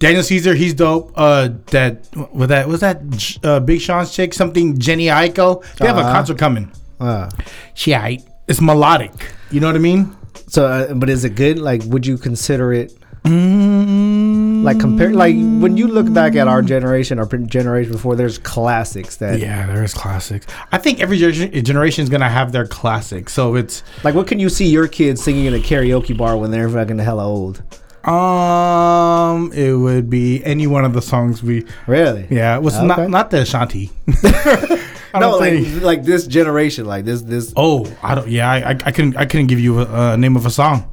Daniel 0.01 0.23
Caesar, 0.23 0.53
he's 0.55 0.73
dope. 0.73 1.13
Uh, 1.15 1.49
that 1.67 2.07
was 2.33 2.49
that 2.49 2.67
was 2.67 2.79
that 2.81 2.97
uh, 3.43 3.59
Big 3.61 3.79
Sean's 3.79 4.11
chick, 4.13 4.33
something 4.33 4.75
Jhené 4.77 5.07
Aiko. 5.13 5.63
They 5.77 5.87
have 5.87 5.97
a 5.97 6.01
Uh-huh. 6.01 6.11
concert 6.11 6.37
coming. 6.37 6.71
Uh, 6.99 7.29
She 7.73 7.91
aight. 7.91 8.23
It's 8.47 8.59
melodic. 8.61 9.13
You 9.51 9.59
know 9.61 9.67
what 9.67 9.75
I 9.75 9.79
mean? 9.79 10.15
so, 10.47 10.65
uh, 10.67 10.93
but 10.93 11.09
is 11.09 11.23
it 11.23 11.35
good? 11.35 11.57
Like, 11.59 11.81
would 11.85 12.05
you 12.05 12.17
consider 12.17 12.73
it 12.73 12.91
Mm, 13.23 14.63
like 14.63 14.79
compare? 14.79 15.11
Like 15.13 15.35
when 15.63 15.77
you 15.77 15.87
look 15.87 16.11
back 16.11 16.35
at 16.35 16.47
our 16.47 16.61
generation 16.63 17.19
or 17.19 17.25
generation 17.27 17.91
before, 17.91 18.15
there's 18.15 18.37
classics 18.39 19.17
that. 19.17 19.39
yeah, 19.39 19.67
there's 19.67 19.93
classics. 19.93 20.47
I 20.71 20.77
think 20.79 20.99
every 20.99 21.19
gener- 21.19 21.63
generation 21.63 22.03
is 22.03 22.09
gonna 22.09 22.29
have 22.29 22.51
their 22.51 22.65
classics. 22.65 23.33
So 23.33 23.55
it's 23.55 23.83
Like, 24.03 24.15
what 24.15 24.25
can 24.27 24.39
you 24.39 24.49
see 24.49 24.65
your 24.67 24.87
kids 24.87 25.23
singing 25.23 25.45
in 25.45 25.53
a 25.53 25.59
karaoke 25.59 26.15
bar 26.17 26.35
when 26.37 26.49
they're 26.51 26.69
fucking 26.69 26.97
hella 26.99 27.25
old? 27.25 27.61
Um, 28.07 29.51
it 29.53 29.73
would 29.73 30.09
be 30.09 30.43
any 30.43 30.67
one 30.67 30.85
of 30.85 30.93
the 30.93 31.01
songs 31.01 31.41
we. 31.43 31.65
Really? 31.87 32.27
Yeah, 32.29 32.55
it 32.57 32.61
was 32.63 32.75
Okay. 32.77 32.85
not 32.87 33.09
not 33.09 33.31
the 33.31 33.41
Ashanti. 33.41 33.91
No, 35.13 35.35
like 35.35 35.65
like 35.81 36.03
this 36.03 36.25
generation, 36.25 36.85
like 36.85 37.03
this 37.03 37.21
this 37.21 37.51
Oh, 37.57 37.85
I 38.01 38.15
don't. 38.15 38.29
Yeah, 38.29 38.49
I, 38.49 38.57
I, 38.71 38.77
I 38.85 38.91
couldn't. 38.93 39.17
I 39.17 39.25
couldn't 39.25 39.47
give 39.47 39.59
you 39.59 39.81
a, 39.81 40.13
a 40.13 40.17
name 40.17 40.37
of 40.37 40.45
a 40.45 40.49
song. 40.49 40.89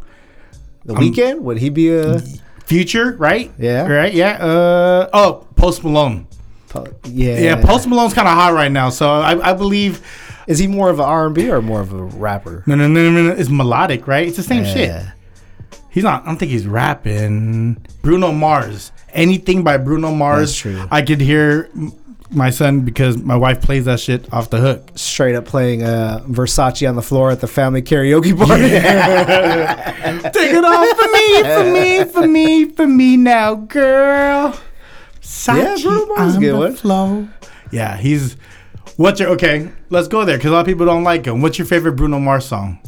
the 0.84 0.94
Weeknd. 0.94 1.38
Would 1.42 1.58
he 1.58 1.70
be 1.70 1.94
a? 1.94 2.20
Future, 2.64 3.12
right? 3.16 3.52
Yeah. 3.60 3.86
Right. 3.86 4.12
Yeah. 4.12 4.32
Uh. 4.44 5.08
Oh, 5.12 5.46
Post 5.54 5.84
Malone. 5.84 6.26
po- 6.68 6.88
Yeah. 7.04 7.38
Yeah, 7.38 7.64
Post 7.64 7.86
Malone's 7.86 8.12
kind 8.12 8.26
of 8.26 8.34
hot 8.34 8.52
right 8.54 8.72
now, 8.72 8.90
so 8.90 9.08
I, 9.08 9.50
I 9.50 9.52
believe 9.52 10.02
Is 10.48 10.58
he 10.58 10.66
more 10.66 10.90
of 10.90 10.98
an 10.98 11.04
R 11.06 11.26
and 11.26 11.34
B 11.36 11.48
or 11.48 11.62
more 11.62 11.80
of 11.80 11.92
a 11.92 12.02
rapper? 12.02 12.64
no, 12.66 12.74
no, 12.74 12.88
no, 12.88 13.10
no, 13.12 13.22
no, 13.22 13.30
it's 13.30 13.48
melodic, 13.48 14.08
right? 14.08 14.26
It's 14.26 14.36
the 14.36 14.42
same 14.42 14.64
shit. 14.64 15.00
Yeah. 15.88 15.94
He's 15.94 16.04
not. 16.04 16.22
I 16.22 16.26
don't 16.26 16.36
think 16.36 16.50
he's 16.52 16.66
rapping. 16.66 17.84
Bruno 18.02 18.32
Mars. 18.32 18.92
Anything 19.12 19.64
by 19.64 19.78
Bruno 19.78 20.12
Mars, 20.12 20.50
That's 20.50 20.56
true. 20.58 20.88
I 20.90 21.02
could 21.02 21.20
hear 21.20 21.70
my 22.30 22.50
son 22.50 22.80
because 22.82 23.16
my 23.16 23.36
wife 23.36 23.62
plays 23.62 23.86
that 23.86 24.00
shit 24.00 24.30
off 24.32 24.50
the 24.50 24.58
hook. 24.58 24.90
Straight 24.96 25.34
up 25.34 25.46
playing 25.46 25.82
uh, 25.82 26.22
Versace 26.28 26.86
on 26.88 26.94
the 26.94 27.02
floor 27.02 27.30
at 27.30 27.40
the 27.40 27.46
family 27.46 27.80
karaoke 27.82 28.36
party. 28.36 28.68
Take 30.30 30.52
it 30.52 30.64
off 30.64 30.98
for 30.98 31.08
me, 31.12 31.42
for 31.42 31.64
me, 31.72 32.04
for 32.12 32.26
me, 32.28 32.64
for 32.66 32.86
me 32.86 33.16
now, 33.16 33.54
girl. 33.54 34.58
Yeah, 35.46 35.76
Bruno 35.82 36.06
Mars 36.06 36.28
is 36.30 36.34
on 36.36 36.40
good 36.42 36.54
the 36.54 36.58
one. 36.58 36.74
Flow. 36.76 37.28
Yeah, 37.70 37.96
he's. 37.96 38.36
What's 38.96 39.20
your 39.20 39.30
okay? 39.30 39.70
Let's 39.90 40.08
go 40.08 40.24
there 40.24 40.36
because 40.36 40.50
a 40.50 40.54
lot 40.54 40.60
of 40.60 40.66
people 40.66 40.84
don't 40.86 41.04
like 41.04 41.24
him. 41.26 41.40
What's 41.42 41.58
your 41.58 41.66
favorite 41.66 41.92
Bruno 41.92 42.18
Mars 42.18 42.46
song? 42.46 42.78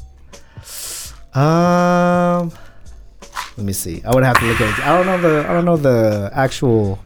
Um, 1.35 2.53
let 3.61 3.67
me 3.67 3.73
see. 3.75 4.03
I 4.05 4.15
would 4.15 4.25
have 4.25 4.39
to 4.39 4.47
look 4.47 4.61
at. 4.61 4.79
It. 4.79 4.87
I 4.87 4.97
don't 4.97 5.07
know 5.07 5.21
the. 5.21 5.49
I 5.49 5.53
don't 5.53 5.65
know 5.67 5.77
the 5.77 6.31
actual 6.33 6.99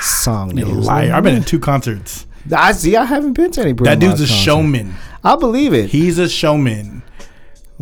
song 0.00 0.56
You 0.56 0.64
names. 0.64 0.86
liar! 0.86 1.12
I've 1.12 1.22
been 1.22 1.36
in 1.36 1.44
two 1.44 1.58
concerts. 1.60 2.26
I 2.54 2.72
see. 2.72 2.96
I 2.96 3.04
haven't 3.04 3.34
been 3.34 3.50
to 3.52 3.60
any. 3.60 3.72
Bruno 3.72 3.90
That 3.90 4.00
dude's 4.00 4.20
a 4.20 4.24
concert. 4.26 4.34
showman. 4.42 4.94
I 5.22 5.36
believe 5.36 5.74
it. 5.74 5.90
He's 5.90 6.18
a 6.18 6.28
showman. 6.28 7.02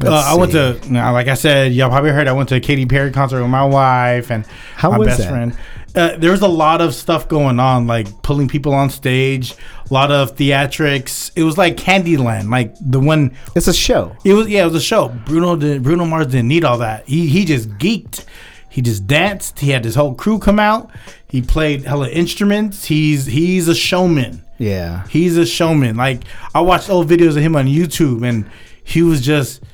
Uh, 0.05 0.11
I 0.13 0.37
went 0.37 0.53
to, 0.53 0.79
now, 0.93 1.13
like 1.13 1.27
I 1.27 1.35
said, 1.35 1.73
y'all 1.73 1.89
probably 1.91 2.11
heard 2.11 2.29
I 2.29 2.33
went 2.33 2.49
to 2.51 2.55
a 2.57 2.61
Katy 2.61 2.87
Perry 2.87 3.11
concert 3.11 3.41
with 3.41 3.51
my 3.51 3.65
wife 3.65 4.31
and 4.31 4.47
How 4.77 4.93
my 4.93 5.05
best 5.05 5.19
that? 5.19 5.29
friend. 5.29 5.57
Uh, 5.99 6.17
there 6.17 6.31
was 6.31 6.43
a 6.43 6.49
lot 6.49 6.81
of 6.81 6.95
stuff 6.95 7.27
going 7.27 7.59
on, 7.59 7.89
like 7.89 8.23
pulling 8.23 8.47
people 8.47 8.73
on 8.73 8.89
stage, 8.89 9.57
a 9.91 9.93
lot 9.93 10.13
of 10.13 10.37
theatrics. 10.37 11.33
It 11.35 11.43
was 11.43 11.59
like 11.59 11.77
Candyland, 11.77 12.51
like 12.51 12.73
the 12.81 13.01
one. 13.01 13.35
It's 13.57 13.67
a 13.67 13.75
show. 13.75 14.17
It 14.25 14.35
was 14.35 14.49
yeah, 14.49 14.63
it 14.63 14.67
was 14.67 14.77
a 14.77 14.81
show. 14.81 15.09
Bruno 15.09 15.57
did, 15.57 15.83
Bruno 15.83 16.05
Mars 16.05 16.29
didn't 16.29 16.47
need 16.47 16.65
all 16.65 16.79
that. 16.79 17.09
He 17.09 17.27
he 17.27 17.45
just 17.45 17.71
geeked. 17.79 18.25
He 18.69 18.81
just 18.81 19.09
danced. 19.09 19.59
He 19.59 19.71
had 19.71 19.85
his 19.85 19.97
whole 19.97 20.15
crew 20.15 20.39
come 20.39 20.61
out. 20.61 20.89
He 21.27 21.43
played 21.43 21.83
hella 21.83 22.09
instruments. 22.09 22.85
He's 22.85 23.27
he's 23.27 23.67
a 23.67 23.75
showman. 23.75 24.45
Yeah. 24.59 25.05
He's 25.09 25.37
a 25.37 25.45
showman. 25.45 25.97
Like 25.97 26.23
I 26.55 26.61
watched 26.61 26.91
old 26.91 27.09
videos 27.09 27.37
of 27.37 27.43
him 27.43 27.57
on 27.57 27.67
YouTube, 27.67 28.25
and 28.25 28.49
he 28.85 29.03
was 29.03 29.21
just 29.21 29.65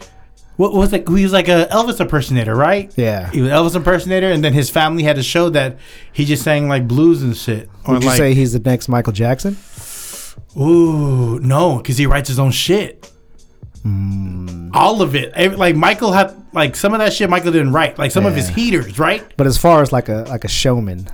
what 0.57 0.73
was 0.73 0.93
like? 0.93 1.09
He 1.09 1.23
was 1.25 1.33
like 1.33 1.49
a 1.49 1.67
Elvis 1.71 2.01
impersonator, 2.01 2.55
right? 2.55 2.93
Yeah. 2.97 3.31
He 3.31 3.41
was 3.41 3.51
Elvis 3.51 3.75
impersonator, 3.75 4.31
and 4.31 4.43
then 4.45 4.53
his 4.53 4.71
family 4.71 5.03
had 5.03 5.19
a 5.19 5.23
show 5.23 5.49
that 5.51 5.79
he 6.13 6.25
just 6.25 6.43
sang 6.45 6.69
like 6.69 6.87
blues 6.87 7.23
and 7.23 7.37
shit. 7.37 7.69
Or 7.85 7.95
Would 7.95 8.03
you 8.03 8.09
like, 8.11 8.19
say 8.19 8.35
he's 8.35 8.53
the 8.53 8.61
next 8.61 8.89
Michael 8.89 9.13
Jackson? 9.13 9.57
ooh, 10.57 11.39
no, 11.41 11.79
because 11.79 11.99
he 11.99 12.07
writes 12.07 12.29
his 12.29 12.39
own 12.39 12.53
shit. 12.53 13.11
Hmm. 13.83 14.71
All 14.73 15.03
of 15.03 15.15
it, 15.15 15.59
like 15.59 15.77
Michael 15.77 16.13
had, 16.13 16.35
like 16.53 16.75
some 16.75 16.95
of 16.95 17.01
that 17.01 17.13
shit 17.13 17.29
Michael 17.29 17.53
didn't 17.53 17.73
write, 17.73 17.99
like 17.99 18.13
some 18.13 18.25
of 18.25 18.35
his 18.35 18.49
heaters, 18.49 18.99
right? 18.99 19.23
But 19.37 19.47
as 19.47 19.59
far 19.59 19.83
as 19.83 19.93
like 19.93 20.09
a 20.09 20.25
like 20.29 20.45
a 20.45 20.49
showman, 20.49 21.07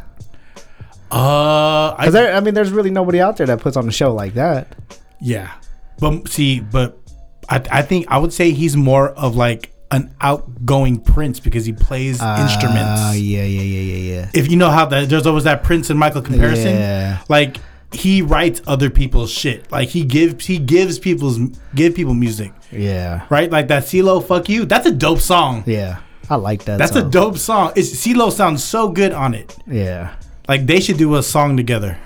Uh, 1.11 1.95
I, 1.99 2.09
there, 2.11 2.37
I 2.37 2.41
mean, 2.41 2.55
there's 2.55 2.71
really 2.71 2.91
nobody 2.91 3.21
out 3.21 3.37
there 3.39 3.47
that 3.49 3.59
puts 3.61 3.77
on 3.77 3.89
a 3.89 3.93
show 3.93 4.15
like 4.15 4.35
that. 4.35 4.69
Yeah, 5.21 5.51
but 5.99 6.29
see, 6.29 6.61
but 6.61 7.00
I, 7.49 7.63
I 7.71 7.83
think 7.83 8.07
I 8.09 8.19
would 8.19 8.33
say 8.33 8.53
he's 8.53 8.77
more 8.77 9.11
of 9.11 9.37
like 9.37 9.71
an 9.91 10.15
outgoing 10.21 11.01
Prince 11.01 11.41
because 11.41 11.65
he 11.65 11.73
plays 11.73 12.21
instruments. 12.23 13.01
Ah, 13.01 13.13
yeah, 13.13 13.43
yeah, 13.45 13.63
yeah, 13.63 13.81
yeah, 13.95 14.15
yeah. 14.15 14.31
If 14.35 14.51
you 14.51 14.57
know 14.57 14.71
how 14.71 14.87
that, 14.87 15.09
there's 15.09 15.27
always 15.27 15.45
that 15.45 15.65
Prince 15.65 15.91
and 15.91 15.99
Michael 15.99 16.23
comparison. 16.23 16.75
Yeah. 16.77 17.23
Like 17.29 17.57
he 17.93 18.23
writes 18.23 18.61
other 18.69 18.89
people's 18.89 19.33
shit. 19.33 19.71
Like 19.73 19.89
he 19.89 20.05
gives 20.05 20.47
he 20.47 20.59
gives 20.59 20.99
people's 20.99 21.39
give 21.75 21.95
people 21.95 22.15
music. 22.15 22.53
Yeah, 22.73 23.27
Right, 23.31 23.51
like 23.51 23.67
that 23.67 23.83
CeeLo 23.83 24.25
"Fuck 24.25 24.49
You." 24.49 24.65
That's 24.65 24.87
a 24.87 24.93
dope 24.93 25.19
song. 25.19 25.65
yeah. 25.67 26.01
I 26.29 26.37
like 26.37 26.63
that. 26.67 26.79
That's 26.79 26.95
a 26.95 27.03
dope 27.03 27.37
song. 27.39 27.73
It's 27.75 27.91
CeeLo 27.91 28.31
sounds 28.31 28.63
so 28.63 28.89
good 28.91 29.11
on 29.13 29.35
it. 29.35 29.57
Yeah. 29.67 30.15
Like 30.47 30.67
they 30.67 30.79
should 30.79 30.97
do 30.97 31.17
a 31.17 31.23
song 31.25 31.57
together. 31.57 31.99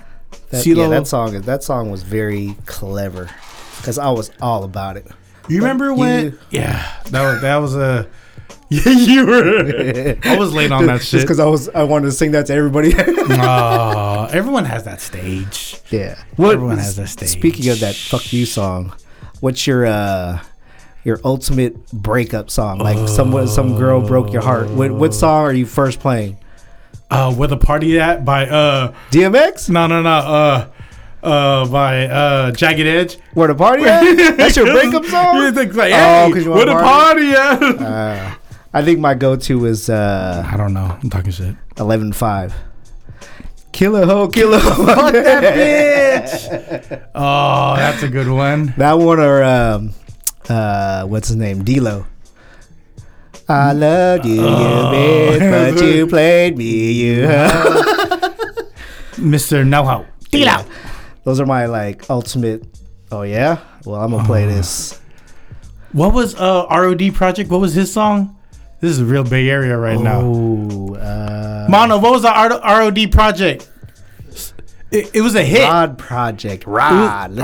That, 0.48 0.64
CeeLo, 0.64 0.76
yeah, 0.76 0.88
that 0.88 1.06
song 1.06 1.38
that 1.42 1.62
song 1.62 1.90
was 1.90 2.02
very 2.02 2.56
clever 2.64 3.28
because 3.76 3.98
I 3.98 4.08
was 4.08 4.30
all 4.40 4.64
about 4.64 4.96
it. 4.96 5.06
You 5.48 5.58
remember 5.58 5.86
you- 5.86 5.94
when? 5.94 6.38
yeah, 6.50 7.00
that 7.10 7.22
was 7.22 7.40
that 7.42 7.56
was 7.56 7.76
a. 7.76 8.06
Yeah, 8.70 8.88
you 8.88 9.26
were. 9.26 10.16
I 10.24 10.36
was 10.36 10.52
late 10.52 10.72
on 10.72 10.86
that 10.86 10.98
Just 10.98 11.10
shit. 11.10 11.20
because 11.20 11.38
I 11.38 11.44
was, 11.44 11.68
I 11.68 11.84
wanted 11.84 12.06
to 12.06 12.12
sing 12.12 12.32
that 12.32 12.46
to 12.46 12.54
everybody. 12.54 12.92
Aw, 12.96 14.26
everyone 14.32 14.64
has 14.64 14.84
that 14.84 15.00
stage. 15.00 15.80
yeah. 15.90 16.16
What? 16.36 16.54
Everyone 16.54 16.78
has 16.78 16.96
that 16.96 17.08
stage. 17.08 17.28
Speaking 17.28 17.68
of 17.68 17.80
that, 17.80 17.94
fuck 17.94 18.32
you 18.32 18.46
song. 18.46 18.92
What's 19.40 19.66
your 19.66 19.86
uh, 19.86 20.40
your 21.04 21.20
ultimate 21.24 21.90
breakup 21.92 22.50
song? 22.50 22.78
Like 22.78 23.06
someone, 23.08 23.46
some 23.48 23.76
girl 23.76 24.00
broke 24.00 24.32
your 24.32 24.42
heart. 24.42 24.70
What 24.70 24.90
what 24.92 25.14
song 25.14 25.44
are 25.44 25.52
you 25.52 25.66
first 25.66 26.00
playing? 26.00 26.38
Uh, 27.10 27.32
where 27.32 27.48
the 27.48 27.58
party 27.58 28.00
at 28.00 28.24
by 28.24 28.46
uh 28.48 28.92
DMX? 29.10 29.68
no 29.68 29.86
no 29.86 30.02
no 30.02 30.10
uh 30.10 30.68
uh 31.24 31.66
by 31.68 32.06
uh 32.06 32.50
Jagged 32.52 32.86
Edge. 32.86 33.18
Where 33.32 33.48
the 33.48 33.54
party 33.54 33.84
at? 33.84 34.36
That's 34.36 34.56
your 34.56 34.66
breakup 34.66 35.04
song. 35.06 35.54
like, 35.54 35.92
Oh, 35.94 36.34
you 36.34 36.50
where 36.50 36.66
the 36.66 36.72
party? 36.72 37.32
party 37.34 37.76
at? 37.80 37.82
Uh, 37.82 38.34
I 38.72 38.82
think 38.84 38.98
my 39.00 39.14
go-to 39.14 39.64
is 39.66 39.88
uh, 39.88 40.46
I 40.50 40.56
don't 40.56 40.74
know. 40.74 40.98
I'm 41.02 41.08
talking 41.10 41.30
shit. 41.32 41.54
eleven 41.78 42.12
five. 42.12 42.54
Killer 43.72 44.04
ho, 44.06 44.28
killer 44.28 44.58
ho. 44.60 44.70
Fuck 44.86 45.12
that 45.14 45.54
bitch. 46.24 47.08
Oh, 47.14 47.74
that's 47.76 48.02
a 48.04 48.08
good 48.08 48.28
one. 48.28 48.72
That 48.76 48.92
one 48.94 49.18
or 49.18 49.42
um, 49.42 49.90
uh, 50.48 51.04
what's 51.06 51.28
his 51.28 51.36
name? 51.36 51.64
D'Lo. 51.64 52.06
I 53.48 53.72
loved 53.72 54.24
you, 54.26 54.40
Oh. 54.40 54.92
you 54.92 55.38
bitch, 55.40 55.74
but 55.74 55.84
you 55.84 56.06
played 56.06 56.56
me, 56.56 56.92
you. 56.92 57.26
Mr. 59.18 59.66
Know 59.66 59.84
How. 59.84 60.06
Those 61.24 61.40
are 61.40 61.46
my 61.46 61.66
like 61.66 62.08
ultimate. 62.10 62.64
Oh 63.10 63.22
yeah. 63.22 63.58
Well, 63.84 64.00
I'm 64.00 64.10
gonna 64.10 64.24
play 64.24 64.46
this. 64.46 65.00
What 65.92 66.12
was 66.12 66.34
uh 66.34 66.66
ROD 66.70 67.14
Project? 67.14 67.50
What 67.50 67.60
was 67.60 67.74
his 67.74 67.92
song? 67.92 68.36
This 68.80 68.90
is 68.92 69.00
a 69.00 69.04
real 69.04 69.24
Bay 69.24 69.48
Area 69.48 69.78
right 69.78 69.98
now. 69.98 70.20
Oh, 70.22 70.94
uh, 70.96 71.66
Mono, 71.70 71.98
what 71.98 72.12
was 72.12 72.22
the 72.22 72.30
R- 72.30 72.60
ROD 72.60 73.10
Project? 73.10 73.70
It, 74.90 75.10
it 75.14 75.20
was 75.22 75.34
a 75.34 75.42
hit. 75.42 75.62
Rod 75.62 75.96
Project. 75.98 76.66
Rod. 76.66 77.36
ROD. 77.38 77.40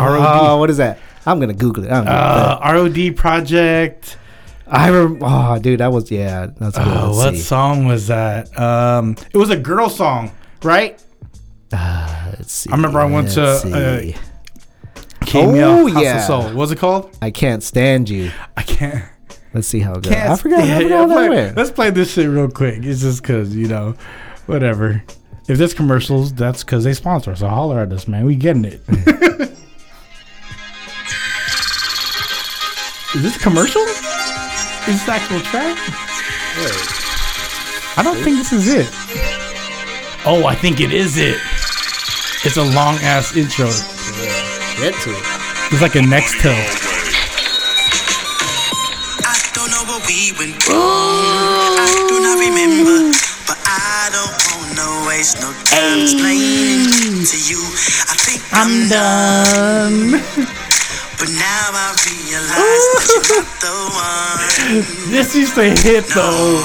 Oh, 0.50 0.58
what 0.58 0.68
is 0.70 0.76
that? 0.76 0.98
I'm 1.24 1.40
gonna 1.40 1.54
Google 1.54 1.84
it. 1.84 1.90
I'm 1.90 2.04
gonna 2.04 2.16
Uh, 2.16 2.72
ROD 2.74 3.16
Project. 3.16 4.18
I 4.66 4.88
remember. 4.88 5.24
Oh, 5.28 5.58
dude, 5.58 5.80
that 5.80 5.90
was 5.92 6.10
yeah. 6.10 6.46
That's 6.58 6.76
good. 6.78 6.86
Let's 6.86 7.16
what 7.16 7.34
see. 7.34 7.40
song 7.40 7.86
was 7.86 8.06
that? 8.08 8.56
Um, 8.58 9.16
it 9.32 9.38
was 9.38 9.50
a 9.50 9.56
girl 9.56 9.88
song, 9.88 10.30
right? 10.62 11.02
Let's 12.40 12.52
see. 12.54 12.70
I 12.70 12.76
remember 12.76 13.00
I 13.00 13.04
went 13.04 13.28
to, 13.32 13.42
uh, 13.42 13.58
see. 13.58 14.16
Cameo 15.26 15.66
Oh, 15.68 15.86
House 15.92 16.02
yeah. 16.02 16.16
of 16.20 16.24
Soul. 16.24 16.42
What 16.44 16.54
was 16.54 16.72
it 16.72 16.78
called? 16.78 17.14
I 17.20 17.30
can't 17.30 17.62
stand 17.62 18.08
you. 18.08 18.30
I 18.56 18.62
can't. 18.62 19.04
Let's 19.52 19.66
see 19.68 19.80
how 19.80 19.92
it 19.92 20.04
goes. 20.04 20.12
can't 20.14 20.30
I 20.30 20.36
forgot. 20.36 20.64
yeah, 20.66 20.78
I 20.78 20.82
forgot 20.82 20.88
yeah, 20.88 20.96
how 21.02 21.06
that 21.06 21.14
play- 21.14 21.28
went. 21.28 21.56
Let's 21.58 21.70
play 21.70 21.90
this 21.90 22.14
shit 22.14 22.26
real 22.30 22.48
quick. 22.50 22.82
It's 22.82 23.02
just 23.02 23.20
because 23.20 23.54
you 23.54 23.68
know, 23.68 23.94
whatever. 24.46 25.02
If 25.48 25.58
there's 25.58 25.74
commercials, 25.74 26.32
that's 26.32 26.64
because 26.64 26.82
they 26.84 26.94
sponsor 26.94 27.32
us. 27.32 27.40
So 27.40 27.48
holler 27.48 27.80
at 27.80 27.92
us, 27.92 28.08
man. 28.08 28.24
We 28.24 28.36
getting 28.36 28.64
it. 28.64 28.80
Is 33.14 33.22
this 33.22 33.36
a 33.36 33.40
commercial? 33.40 33.82
Is 33.82 34.86
this 34.86 35.08
actual 35.08 35.40
track? 35.40 35.76
I 37.98 38.02
don't 38.04 38.16
think 38.22 38.38
this 38.38 38.52
is 38.52 38.68
it. 38.68 38.86
Oh, 40.24 40.44
I 40.46 40.54
think 40.54 40.80
it 40.80 40.92
is 40.92 41.18
it. 41.18 41.38
It's 42.42 42.56
a 42.56 42.64
long 42.64 42.96
ass 43.04 43.36
intro. 43.36 43.68
Get 44.80 44.96
to 45.04 45.12
it. 45.12 45.24
It's 45.68 45.84
like 45.84 45.94
a 45.94 46.00
next 46.00 46.40
till. 46.40 46.56
I 49.28 49.36
don't 49.52 49.68
know 49.68 49.84
what 49.84 50.00
we 50.08 50.32
went 50.40 50.56
through. 50.56 50.80
I 50.80 51.84
do 52.08 52.16
not 52.24 52.40
remember, 52.40 53.12
but 53.44 53.60
I 53.60 54.08
don't 54.16 54.32
wanna 54.56 55.04
waste 55.04 55.36
no 55.44 55.52
time 55.68 56.00
explaining 56.00 57.28
to 57.28 57.36
you. 57.44 57.60
I 58.08 58.16
think 58.16 58.40
I'm, 58.56 58.88
done, 58.88 60.24
but 61.20 61.28
now 61.36 61.76
I 61.76 61.92
realize 62.08 62.84
that 62.88 63.04
you're 63.04 63.36
not 63.36 63.52
the 63.60 63.76
one. 63.92 65.12
This 65.12 65.36
used 65.36 65.60
to 65.60 65.68
hit 65.76 66.08
though. 66.16 66.64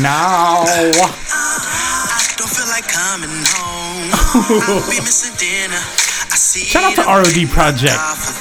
Now. 0.00 0.64
I 0.64 2.24
don't 2.40 2.48
feel 2.48 2.68
like 2.72 2.88
coming 2.88 3.28
home. 3.52 3.73
I'll 4.12 4.84
be 4.90 5.00
missing 5.00 5.34
dinner. 5.38 5.78
I 5.78 6.36
see 6.36 6.64
Shout 6.66 6.84
out 6.84 6.94
to 6.98 7.04
ROD 7.06 7.48
Project. 7.50 7.94
car 7.94 8.16
for 8.16 8.34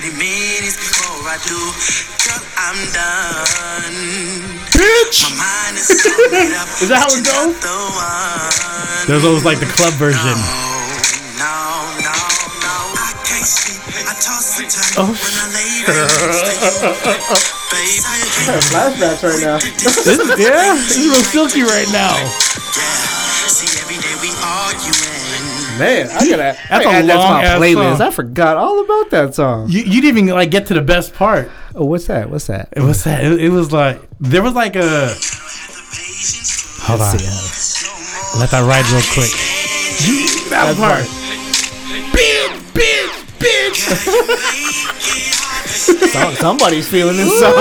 30 0.00 0.14
minutes 0.16 0.76
before 0.78 1.26
I 1.26 1.36
do. 1.44 1.58
Girl, 2.24 2.42
I'm 2.56 2.78
done. 2.94 3.96
Bitch! 4.72 5.26
Is 5.74 5.88
so 6.02 6.10
made 6.30 6.54
up. 6.54 6.68
Is 6.80 6.88
that 6.88 7.02
how 7.02 7.10
it 7.10 7.24
goes? 7.26 7.56
There's 9.08 9.24
always 9.24 9.44
like 9.44 9.58
the 9.58 9.66
club 9.66 9.92
version. 9.94 10.36
Oh, 14.96 15.08
I 15.10 15.46
lay 15.56 15.82
right 15.88 16.04
next 16.44 16.80
to 16.80 16.86
you. 16.86 16.94
Baby, 17.70 17.96
Flashbacks 18.68 19.22
right 19.24 19.40
now. 19.40 19.56
This 19.58 20.06
is, 20.06 20.28
yeah, 20.38 20.74
this 20.74 20.98
is 20.98 21.06
real 21.08 21.24
silky 21.24 21.62
right 21.62 21.88
now. 21.92 22.14
yeah. 22.16 22.28
See, 23.48 23.70
every 23.80 23.96
day 23.98 24.14
we 24.20 24.30
arguing. 24.44 25.09
Man, 25.80 26.08
I 26.10 26.28
gotta. 26.28 26.58
That's 26.68 26.86
I 26.86 26.98
a 26.98 27.00
to 27.00 27.06
my 27.06 27.42
playlist. 27.56 27.96
song. 27.96 28.06
I 28.06 28.10
forgot 28.10 28.56
all 28.58 28.84
about 28.84 29.08
that 29.12 29.34
song. 29.34 29.70
You, 29.70 29.80
you 29.80 30.02
didn't 30.02 30.18
even 30.18 30.34
like 30.34 30.50
get 30.50 30.66
to 30.66 30.74
the 30.74 30.82
best 30.82 31.14
part. 31.14 31.50
Oh, 31.74 31.86
what's 31.86 32.06
that? 32.08 32.28
What's 32.28 32.48
that? 32.48 32.68
It 32.76 32.82
was 32.82 33.02
that. 33.04 33.24
It, 33.24 33.40
it 33.44 33.48
was 33.48 33.72
like 33.72 33.98
there 34.20 34.42
was 34.42 34.52
like 34.52 34.76
a. 34.76 35.14
Hold 36.84 37.00
on. 37.00 37.16
Let 38.38 38.50
that 38.50 38.62
ride 38.68 38.84
real 38.92 39.00
quick. 39.16 39.32
That 40.50 40.76
part. 40.76 41.06
Bitch, 42.12 42.60
bitch, 42.76 43.24
bitch. 43.40 43.80
Somebody's 46.36 46.88
feeling 46.90 47.16
this 47.16 47.40
song. 47.40 47.54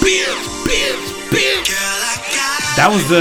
bitch, 0.00 0.38
bitch, 0.64 1.30
bitch. 1.30 1.87
That 2.78 2.90
was 2.92 3.08
the. 3.08 3.18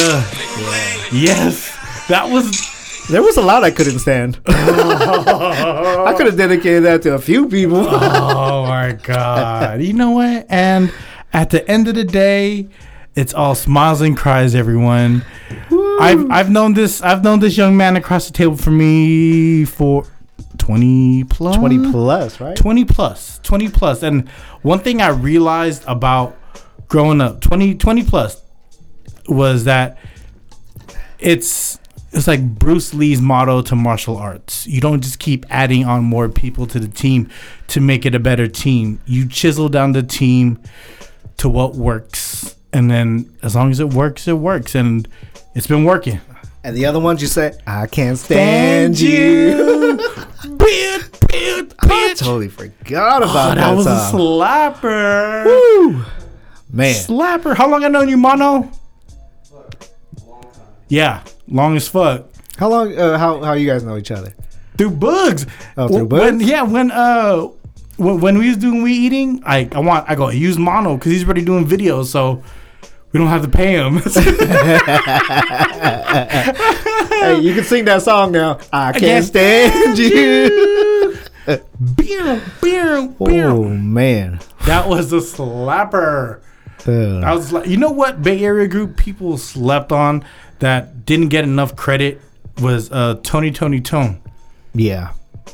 Yes, 1.12 1.76
that 2.10 2.30
was. 2.30 3.08
There 3.10 3.24
was 3.24 3.38
a 3.38 3.42
lot 3.42 3.64
I 3.64 3.72
couldn't 3.72 3.98
stand. 3.98 4.40
I 4.48 6.14
could 6.16 6.28
have 6.28 6.38
dedicated 6.38 6.84
that 6.84 7.02
to 7.02 7.16
a 7.16 7.20
few 7.20 7.50
people. 7.50 7.88
Oh 7.90 8.68
my 8.68 8.92
god. 9.02 9.82
You 9.82 9.94
know 9.94 10.12
what? 10.12 10.46
And 10.48 10.94
at 11.34 11.50
the 11.50 11.68
end 11.68 11.88
of 11.88 11.96
the 11.96 12.04
day, 12.04 12.68
it's 13.16 13.34
all 13.34 13.56
smiles 13.56 14.02
and 14.02 14.16
cries, 14.16 14.54
everyone. 14.54 15.26
I've 15.72 16.30
I've 16.30 16.52
known 16.52 16.76
this 16.76 17.02
I've 17.02 17.24
known 17.24 17.40
this 17.40 17.58
young 17.58 17.76
man 17.76 17.96
across 17.96 18.28
the 18.28 18.34
table 18.34 18.58
from 18.58 18.78
me 18.78 19.66
for 19.66 20.06
twenty 20.60 21.24
plus 21.24 21.56
20 21.56 21.92
plus, 21.92 22.40
right? 22.40 22.56
20 22.56 22.86
plus 22.86 23.40
20 23.42 23.70
plus 23.70 24.04
and 24.04 24.28
one 24.64 24.80
thing 24.80 25.02
i 25.02 25.08
realized 25.08 25.84
about 25.88 26.36
growing 26.88 27.22
up 27.22 27.40
20 27.42 27.76
20 27.76 28.04
plus 28.04 28.42
was 29.28 29.64
that 29.66 29.98
it's 31.20 31.80
it's 32.12 32.28
like 32.28 32.42
bruce 32.58 32.94
lee's 32.94 33.22
motto 33.22 33.62
to 33.62 33.76
martial 33.76 34.18
arts 34.18 34.66
you 34.68 34.80
don't 34.80 35.02
just 35.02 35.20
keep 35.20 35.46
adding 35.50 35.84
on 35.86 36.04
more 36.04 36.30
people 36.30 36.66
to 36.68 36.80
the 36.80 36.88
team 36.88 37.30
to 37.68 37.82
make 37.82 38.06
it 38.06 38.16
a 38.16 38.20
better 38.20 38.48
team 38.48 39.00
you 39.06 39.28
chisel 39.28 39.68
down 39.70 39.92
the 39.92 40.04
team 40.04 40.60
to 41.38 41.50
what 41.50 41.76
works 41.76 42.56
and 42.74 42.90
then 42.90 43.32
as 43.44 43.56
long 43.56 43.72
as 43.72 43.80
it 43.80 43.90
works 43.94 44.28
it 44.28 44.34
works 44.34 44.76
and 44.76 45.08
it's 45.56 45.68
been 45.68 45.84
working 45.84 46.20
And 46.64 46.76
the 46.76 46.86
other 46.86 47.00
ones 47.00 47.22
you 47.22 47.28
say, 47.30 47.54
I 47.66 47.88
can't 47.88 48.18
stand, 48.18 49.00
you. 49.00 49.98
bitch, 49.98 51.10
bitch, 51.32 51.74
I 51.80 52.14
totally 52.18 52.50
forgot 52.50 53.24
Oh, 53.24 53.30
about 53.32 53.56
that 53.56 53.70
that, 53.70 53.76
was 53.76 53.86
a 53.88 54.12
slapper. 54.12 55.46
Woo. 55.46 56.04
Man, 56.70 56.94
Slapper. 56.94 57.56
How 57.56 57.70
long 57.70 57.86
I 57.86 57.88
known 57.88 58.10
you, 58.10 58.18
Mono? 58.18 58.70
Yeah, 60.90 61.24
long 61.48 61.76
as 61.76 61.88
fuck. 61.88 62.26
how 62.58 62.70
long? 62.70 62.98
Uh, 62.98 63.18
how 63.18 63.42
how 63.44 63.54
you 63.54 63.68
guys 63.68 63.84
know 63.84 63.98
each 63.98 64.12
other? 64.12 64.34
Through 64.78 64.92
bugs. 64.92 65.46
Oh, 65.76 65.88
through 65.88 66.06
When, 66.06 66.38
bugs? 66.40 66.50
yeah, 66.50 66.62
when 66.64 66.92
uh, 66.92 67.48
when, 67.98 68.20
when 68.22 68.38
we 68.38 68.48
was 68.50 68.58
doing 68.58 68.84
we 68.84 68.94
eating, 68.94 69.42
I 69.46 69.68
I 69.72 69.80
want 69.80 70.10
I 70.10 70.16
go 70.16 70.30
use 70.30 70.58
Mono 70.58 70.96
because 70.98 71.12
he's 71.12 71.24
already 71.26 71.44
doing 71.44 71.66
videos, 71.66 72.06
so 72.06 72.42
we 73.12 73.18
don't 73.20 73.28
have 73.28 73.42
to 73.42 73.48
pay 73.50 73.74
him. 73.74 73.98
hey, 76.08 77.40
you 77.40 77.54
can 77.54 77.64
sing 77.64 77.86
that 77.86 78.02
song 78.04 78.32
now. 78.32 78.60
I 78.72 78.92
can't 78.92 79.04
can't 79.04 79.26
stand 79.26 79.98
you. 79.98 81.18
beer, 81.96 82.42
beer, 82.62 83.08
beer. 83.24 83.48
Oh 83.50 83.64
man. 83.70 84.40
That 84.66 84.88
was 84.88 85.12
a 85.14 85.18
slapper. 85.18 86.42
I 86.90 87.34
was 87.34 87.52
like, 87.52 87.68
you 87.68 87.76
know 87.76 87.92
what 87.92 88.22
Bay 88.22 88.42
Area 88.46 88.66
group 88.66 88.96
people 88.96 89.38
slept 89.38 89.92
on 89.92 90.24
that 90.60 91.06
didn't 91.06 91.30
get 91.30 91.44
enough 91.44 91.76
credit 91.76 92.22
was 92.62 92.92
uh 92.92 93.16
Tony 93.24 93.52
Toni 93.52 93.82
Toné, 93.82 94.20
yeah. 94.74 95.12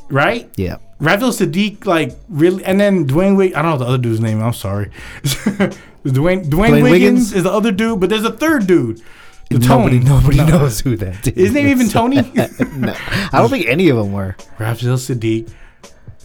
right? 0.09 0.49
Yeah. 0.55 0.77
Raphael 0.99 1.31
Saadiq, 1.31 1.85
like 1.85 2.15
really, 2.29 2.63
and 2.63 2.79
then 2.79 3.05
Dwayne 3.07 3.35
Wig. 3.35 3.53
I 3.55 3.61
don't 3.61 3.71
know 3.71 3.77
the 3.77 3.85
other 3.85 3.97
dude's 3.97 4.21
name. 4.21 4.41
I'm 4.41 4.53
sorry. 4.53 4.89
Dwayne 5.23 5.75
Dwayne, 6.05 6.45
Dwayne 6.45 6.71
Wiggins, 6.83 6.91
Wiggins? 6.91 7.33
is 7.33 7.43
the 7.43 7.51
other 7.51 7.71
dude, 7.71 7.99
but 7.99 8.09
there's 8.09 8.23
a 8.25 8.31
third 8.31 8.67
dude. 8.67 9.01
The 9.49 9.59
Nobody, 9.59 9.99
Tone. 9.99 10.07
nobody 10.07 10.37
No. 10.37 10.47
knows 10.47 10.79
who 10.79 10.95
that 10.97 11.27
is. 11.27 11.35
His 11.35 11.53
name 11.53 11.67
even 11.67 11.89
Tony. 11.89 12.15
no, 12.35 12.95
I 12.97 13.29
don't 13.33 13.49
think 13.49 13.67
any 13.67 13.89
of 13.89 13.97
them 13.97 14.13
were. 14.13 14.35
Raphael 14.57 14.95
Saadiq. 14.97 15.51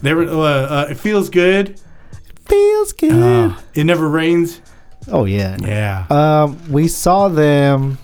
They 0.01 0.13
were. 0.13 0.23
Uh, 0.23 0.37
uh, 0.39 0.87
it 0.89 0.95
feels 0.95 1.29
good. 1.29 1.69
It 1.71 2.39
Feels 2.47 2.93
good. 2.93 3.11
Uh, 3.51 3.57
it 3.75 3.83
never 3.83 4.09
rains. 4.09 4.61
oh 5.09 5.25
yeah. 5.25 5.57
Yeah. 5.61 6.05
Um, 6.09 6.71
we 6.71 6.87
saw 6.87 7.27
them 7.27 7.97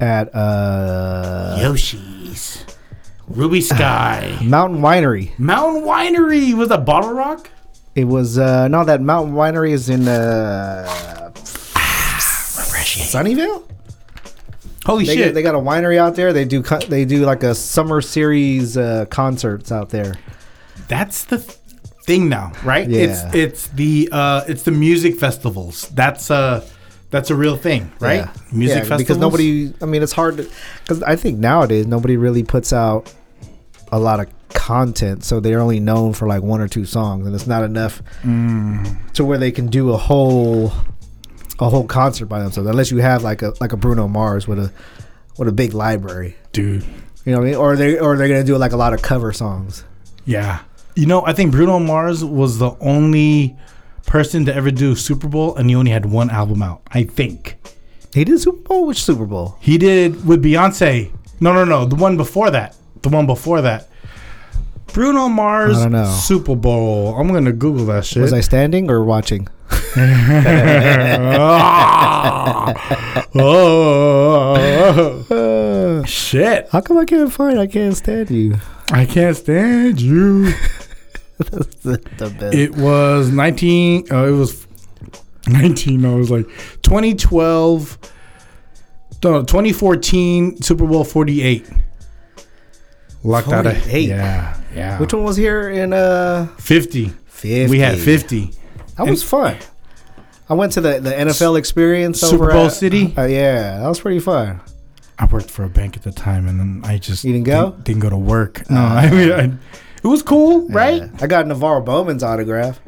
at 0.00 0.34
uh 0.34 1.58
Yoshi's. 1.60 2.64
Ruby 3.28 3.60
Skye. 3.60 4.38
Mountain 4.42 4.80
Winery. 4.80 5.38
Mountain 5.38 5.82
Winery 5.84 6.52
was 6.54 6.70
a 6.70 6.78
BottleRock. 6.78 7.46
It 7.94 8.04
was 8.04 8.38
uh 8.38 8.68
no 8.68 8.84
that 8.84 9.00
Mountain 9.00 9.34
Winery 9.34 9.70
is 9.72 9.88
in 9.88 10.08
uh 10.08 11.30
Sunnyvale. 12.90 13.64
Holy 14.86 15.04
They 15.04 15.14
shit! 15.16 15.34
they 15.34 15.42
got 15.42 15.54
a 15.54 15.58
winery 15.58 15.98
out 15.98 16.14
there. 16.16 16.32
They 16.32 16.44
do 16.44 16.62
co- 16.62 16.78
they 16.78 17.04
do 17.04 17.24
like 17.24 17.42
a 17.42 17.54
summer 17.54 18.00
series 18.00 18.76
uh, 18.76 19.04
concerts 19.10 19.70
out 19.70 19.90
there. 19.90 20.14
That's 20.88 21.24
the 21.24 21.38
th- 21.38 21.58
thing 22.04 22.28
now, 22.28 22.52
right? 22.64 22.88
Yeah. 22.88 23.00
It's 23.02 23.34
it's 23.34 23.66
the 23.68 24.08
uh 24.10 24.44
it's 24.48 24.62
the 24.62 24.70
music 24.70 25.18
festivals. 25.18 25.88
That's 25.90 26.30
uh 26.30 26.66
that's 27.10 27.30
a 27.30 27.34
real 27.34 27.56
thing, 27.56 27.90
right? 28.00 28.20
Yeah. 28.20 28.30
Music 28.52 28.76
Yeah, 28.76 28.80
festivals. 28.80 29.02
because 29.02 29.16
nobody. 29.18 29.72
I 29.82 29.86
mean, 29.86 30.02
it's 30.02 30.12
hard 30.12 30.36
because 30.82 31.02
I 31.02 31.16
think 31.16 31.38
nowadays 31.38 31.86
nobody 31.86 32.16
really 32.16 32.42
puts 32.44 32.72
out 32.72 33.12
a 33.92 33.98
lot 33.98 34.20
of 34.20 34.26
content, 34.50 35.24
so 35.24 35.40
they're 35.40 35.60
only 35.60 35.80
known 35.80 36.12
for 36.12 36.26
like 36.28 36.42
one 36.42 36.60
or 36.60 36.68
two 36.68 36.84
songs, 36.84 37.26
and 37.26 37.34
it's 37.34 37.46
not 37.46 37.64
enough 37.64 38.02
Mm. 38.24 39.12
to 39.14 39.24
where 39.24 39.38
they 39.38 39.50
can 39.50 39.66
do 39.68 39.90
a 39.90 39.96
whole 39.96 40.72
a 41.58 41.68
whole 41.68 41.84
concert 41.84 42.26
by 42.26 42.38
themselves. 42.40 42.68
Unless 42.70 42.90
you 42.90 42.98
have 42.98 43.22
like 43.22 43.42
a 43.42 43.52
like 43.60 43.72
a 43.72 43.76
Bruno 43.76 44.08
Mars 44.08 44.46
with 44.48 44.58
a 44.58 44.72
with 45.38 45.48
a 45.48 45.52
big 45.52 45.74
library, 45.74 46.36
dude. 46.52 46.84
you 47.24 47.32
know 47.32 47.38
what 47.38 47.44
I 47.44 47.50
mean? 47.50 47.54
Or 47.56 47.76
they 47.76 47.98
or 47.98 48.16
they're 48.16 48.28
gonna 48.28 48.44
do 48.44 48.56
like 48.56 48.72
a 48.72 48.76
lot 48.76 48.92
of 48.94 49.02
cover 49.02 49.32
songs. 49.32 49.84
Yeah. 50.24 50.60
You 50.96 51.06
know, 51.06 51.24
I 51.24 51.32
think 51.32 51.52
Bruno 51.52 51.78
Mars 51.78 52.24
was 52.24 52.58
the 52.58 52.72
only 52.80 53.56
person 54.06 54.44
to 54.46 54.54
ever 54.54 54.70
do 54.70 54.94
Super 54.94 55.28
Bowl, 55.28 55.54
and 55.56 55.68
he 55.70 55.76
only 55.76 55.90
had 55.90 56.06
one 56.06 56.30
album 56.30 56.62
out. 56.62 56.82
I 56.90 57.04
think 57.04 57.56
He 58.14 58.24
did 58.24 58.40
Super 58.40 58.62
Bowl. 58.62 58.86
Which 58.86 59.02
Super 59.02 59.26
Bowl? 59.26 59.56
he 59.60 59.78
did 59.78 60.26
with 60.26 60.42
Beyonce. 60.44 61.10
No, 61.40 61.52
no, 61.52 61.64
no. 61.64 61.84
The 61.86 61.96
one 61.96 62.16
before 62.16 62.50
that. 62.50 62.76
The 63.02 63.08
one 63.08 63.26
before 63.26 63.60
that. 63.62 63.88
Bruno 64.92 65.28
Mars 65.28 65.78
I 65.78 65.82
don't 65.84 65.92
know. 65.92 66.04
Super 66.04 66.56
Bowl. 66.56 67.14
I'm 67.16 67.28
gonna 67.28 67.52
Google 67.52 67.86
that 67.86 68.04
shit. 68.04 68.22
Was 68.22 68.32
I 68.32 68.40
standing 68.40 68.90
or 68.90 69.04
watching? 69.04 69.46
Ah. 71.42 73.26
oh, 73.36 74.56
shit! 76.06 76.68
How 76.70 76.80
come 76.80 76.98
I 76.98 77.04
can't 77.04 77.32
find? 77.32 77.58
I 77.58 77.66
can't 77.66 77.96
stand 77.96 78.30
you. 78.30 78.56
I 78.92 79.04
can't 79.06 79.36
stand 79.36 80.00
you. 80.00 80.52
That's 81.50 81.76
the, 81.76 82.36
best. 82.38 82.54
It 82.54 82.74
was 82.76 83.30
19. 83.30 84.06
Oh, 84.10 84.28
it 84.34 84.36
was 84.36 84.66
19. 85.48 86.00
No, 86.00 86.16
it 86.16 86.18
was 86.18 86.30
like 86.30 86.46
2012. 86.82 87.98
No, 89.22 89.40
2014 89.42 90.62
Super 90.62 90.86
Bowl 90.86 91.04
48. 91.04 91.68
Locked 93.22 93.48
out 93.48 93.66
of 93.66 93.76
48? 93.76 94.08
yeah, 94.08 94.60
yeah. 94.74 94.98
Which 94.98 95.12
one 95.12 95.24
was 95.24 95.36
here 95.36 95.68
in 95.68 95.92
uh 95.92 96.46
50. 96.58 97.08
50? 97.26 97.70
We 97.70 97.78
had 97.78 97.98
50. 97.98 98.50
That 98.96 99.06
was 99.06 99.22
fun. 99.22 99.56
I 100.48 100.54
went 100.54 100.72
to 100.72 100.80
the, 100.80 101.00
the 101.00 101.10
NFL 101.10 101.58
experience 101.58 102.20
Super 102.20 102.50
Bowl 102.50 102.66
at- 102.66 102.72
City? 102.72 103.14
Uh, 103.16 103.24
yeah, 103.24 103.78
that 103.78 103.88
was 103.88 104.00
pretty 104.00 104.20
fun. 104.20 104.60
I 105.18 105.26
worked 105.26 105.50
for 105.50 105.64
a 105.64 105.68
bank 105.68 105.96
at 105.96 106.02
the 106.02 106.12
time, 106.12 106.48
and 106.48 106.58
then 106.58 106.80
I 106.82 106.96
just 106.98 107.24
You 107.24 107.32
didn't 107.32 107.44
go? 107.46 107.70
Didn't, 107.70 107.84
didn't 107.84 108.00
go 108.00 108.10
to 108.10 108.16
work. 108.16 108.68
No, 108.70 108.80
I 108.80 109.10
mean, 109.10 109.32
I, 109.32 109.52
it 110.02 110.06
was 110.06 110.22
cool, 110.22 110.68
right? 110.68 111.02
I 111.22 111.26
got 111.26 111.46
NaVorro 111.46 111.84
Bowman's 111.84 112.22
autograph. 112.22 112.80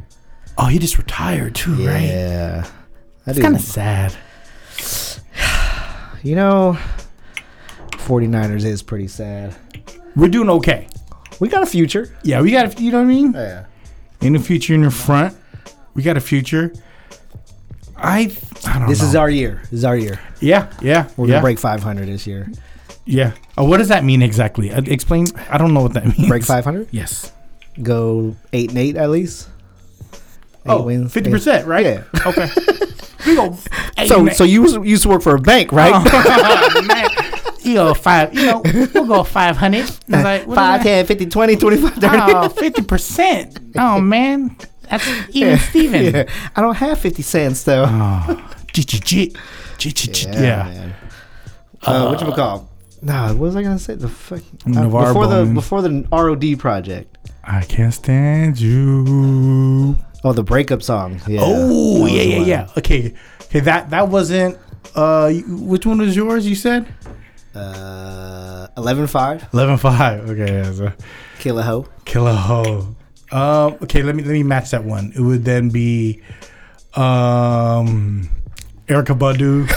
Oh, 0.58 0.66
he 0.66 0.78
just 0.78 0.98
retired 0.98 1.54
too, 1.54 1.74
right? 1.86 2.02
Yeah. 2.02 2.66
I 3.26 3.30
It's 3.30 3.40
kind 3.40 3.54
of 3.54 3.60
sad. 3.62 4.14
You 6.24 6.36
know, 6.36 6.78
49ers 7.90 8.64
is 8.64 8.80
pretty 8.80 9.08
sad. 9.08 9.56
We're 10.14 10.28
doing 10.28 10.48
okay. 10.50 10.86
We 11.40 11.48
got 11.48 11.64
a 11.64 11.66
future. 11.66 12.16
Yeah, 12.22 12.40
we 12.42 12.52
got. 12.52 12.78
a- 12.78 12.82
You 12.82 12.92
know 12.92 12.98
what 12.98 13.04
I 13.06 13.08
mean? 13.08 13.32
Yeah. 13.32 13.64
In 14.20 14.34
the 14.34 14.38
future, 14.38 14.72
in 14.74 14.82
the 14.82 14.90
front, 14.92 15.36
we 15.94 16.02
got 16.04 16.16
a 16.16 16.20
future. 16.20 16.72
I, 17.96 18.30
I 18.66 18.78
don't 18.78 18.88
This 18.88 19.00
know. 19.02 19.08
is 19.08 19.16
our 19.16 19.28
year. 19.30 19.62
This 19.64 19.72
is 19.80 19.84
our 19.84 19.96
year. 19.96 20.20
yeah, 20.40 20.72
yeah, 20.80 21.08
We're 21.16 21.26
yeah, 21.26 21.32
gonna 21.34 21.42
break 21.42 21.58
500 21.58 22.06
this 22.06 22.24
year. 22.26 22.48
yeah. 23.04 23.32
Oh, 23.58 23.64
what 23.64 23.78
does 23.78 23.88
that 23.88 24.02
mean 24.04 24.22
exactly? 24.22 24.70
Uh, 24.72 24.82
explain. 24.86 25.26
I 25.50 25.58
don't 25.58 25.74
know 25.74 25.82
what 25.82 25.92
that 25.94 26.06
means. 26.18 26.28
Break 26.28 26.44
500. 26.44 26.88
Yes. 26.90 27.32
Go 27.82 28.36
eight 28.52 28.70
and 28.70 28.78
eight 28.78 28.96
at 28.96 29.10
least. 29.10 29.48
Eight 30.12 30.18
Oh, 30.66 30.82
wins. 30.82 31.12
50 31.12 31.30
percent, 31.30 31.66
right? 31.66 31.84
Yeah. 31.86 32.04
Okay. 32.26 32.48
we 33.26 33.34
go. 33.36 33.56
eight 33.98 34.08
So, 34.08 34.28
so 34.28 34.44
you 34.44 34.62
was- 34.62 34.74
used 34.76 35.02
to 35.04 35.08
work 35.08 35.22
for 35.22 35.34
a 35.34 35.40
bank, 35.40 35.72
right? 35.72 35.92
Oh, 35.94 36.82
man. 36.86 37.08
You 37.62 37.74
go 37.74 37.94
five. 37.94 38.34
You 38.34 38.46
know, 38.46 38.62
we'll 38.92 39.06
go 39.06 39.22
five 39.22 39.56
hundred. 39.56 39.88
Like, 40.08 40.46
what 40.48 40.54
is 40.54 40.56
5, 40.56 40.82
10, 40.82 41.06
50, 41.06 41.26
20, 41.26 41.56
25, 41.56 41.94
30. 41.94 42.16
Oh, 42.34 42.48
50 42.48 42.82
percent. 42.82 43.58
Oh 43.76 44.00
man, 44.00 44.56
that's 44.90 45.08
even 45.30 45.58
Steven. 45.58 46.14
Yeah. 46.14 46.24
I 46.56 46.60
don't 46.60 46.74
have 46.74 46.98
50 46.98 47.22
cents 47.22 47.62
though. 47.62 47.84
Oh, 47.86 48.50
G-G-G. 48.72 49.36
G-G-G. 49.78 50.28
yeah. 50.30 50.64
man. 50.64 50.94
Uh, 51.82 52.08
what 52.08 52.20
you 52.26 52.32
call? 52.34 52.68
Nah, 53.04 53.28
what 53.28 53.36
was 53.38 53.56
I 53.56 53.62
gonna 53.62 53.78
say? 53.80 53.96
The 53.96 54.08
fuck 54.08 54.42
before 54.64 55.26
the 55.26 55.50
before 55.52 55.82
the 55.82 56.06
ROD 56.12 56.58
project. 56.58 57.18
I 57.44 57.62
can't 57.62 57.92
stand 57.92 58.60
you. 58.60 59.96
Oh, 60.24 60.32
the 60.32 60.44
breakup 60.44 60.82
song. 60.84 61.20
Yeah. 61.26 61.40
Oh, 61.42 62.06
yeah, 62.06 62.22
yeah, 62.22 62.44
yeah. 62.44 62.68
Okay, 62.78 63.12
okay. 63.42 63.58
That 63.60 63.90
that 63.90 64.08
wasn't. 64.08 64.56
Uh, 64.94 65.32
which 65.48 65.84
one 65.84 65.98
was 65.98 66.14
yours? 66.14 66.46
You 66.46 66.54
said 66.54 66.86
Uh, 67.54 68.68
11-5, 68.76 69.52
eleven 69.52 69.76
five. 69.76 70.30
Okay, 70.30 70.52
yeah, 70.52 70.72
so 70.72 70.92
Kill 71.40 71.58
a 71.58 71.62
Hoe. 71.62 71.86
Killer 72.04 72.34
Ho. 72.34 72.94
Um. 73.32 73.76
Okay, 73.82 74.02
let 74.02 74.14
me 74.14 74.22
let 74.22 74.32
me 74.32 74.42
match 74.44 74.70
that 74.70 74.84
one. 74.84 75.12
It 75.16 75.20
would 75.20 75.44
then 75.44 75.70
be, 75.70 76.22
um, 76.94 78.28
Erykah 78.88 79.16
Badu. 79.18 79.68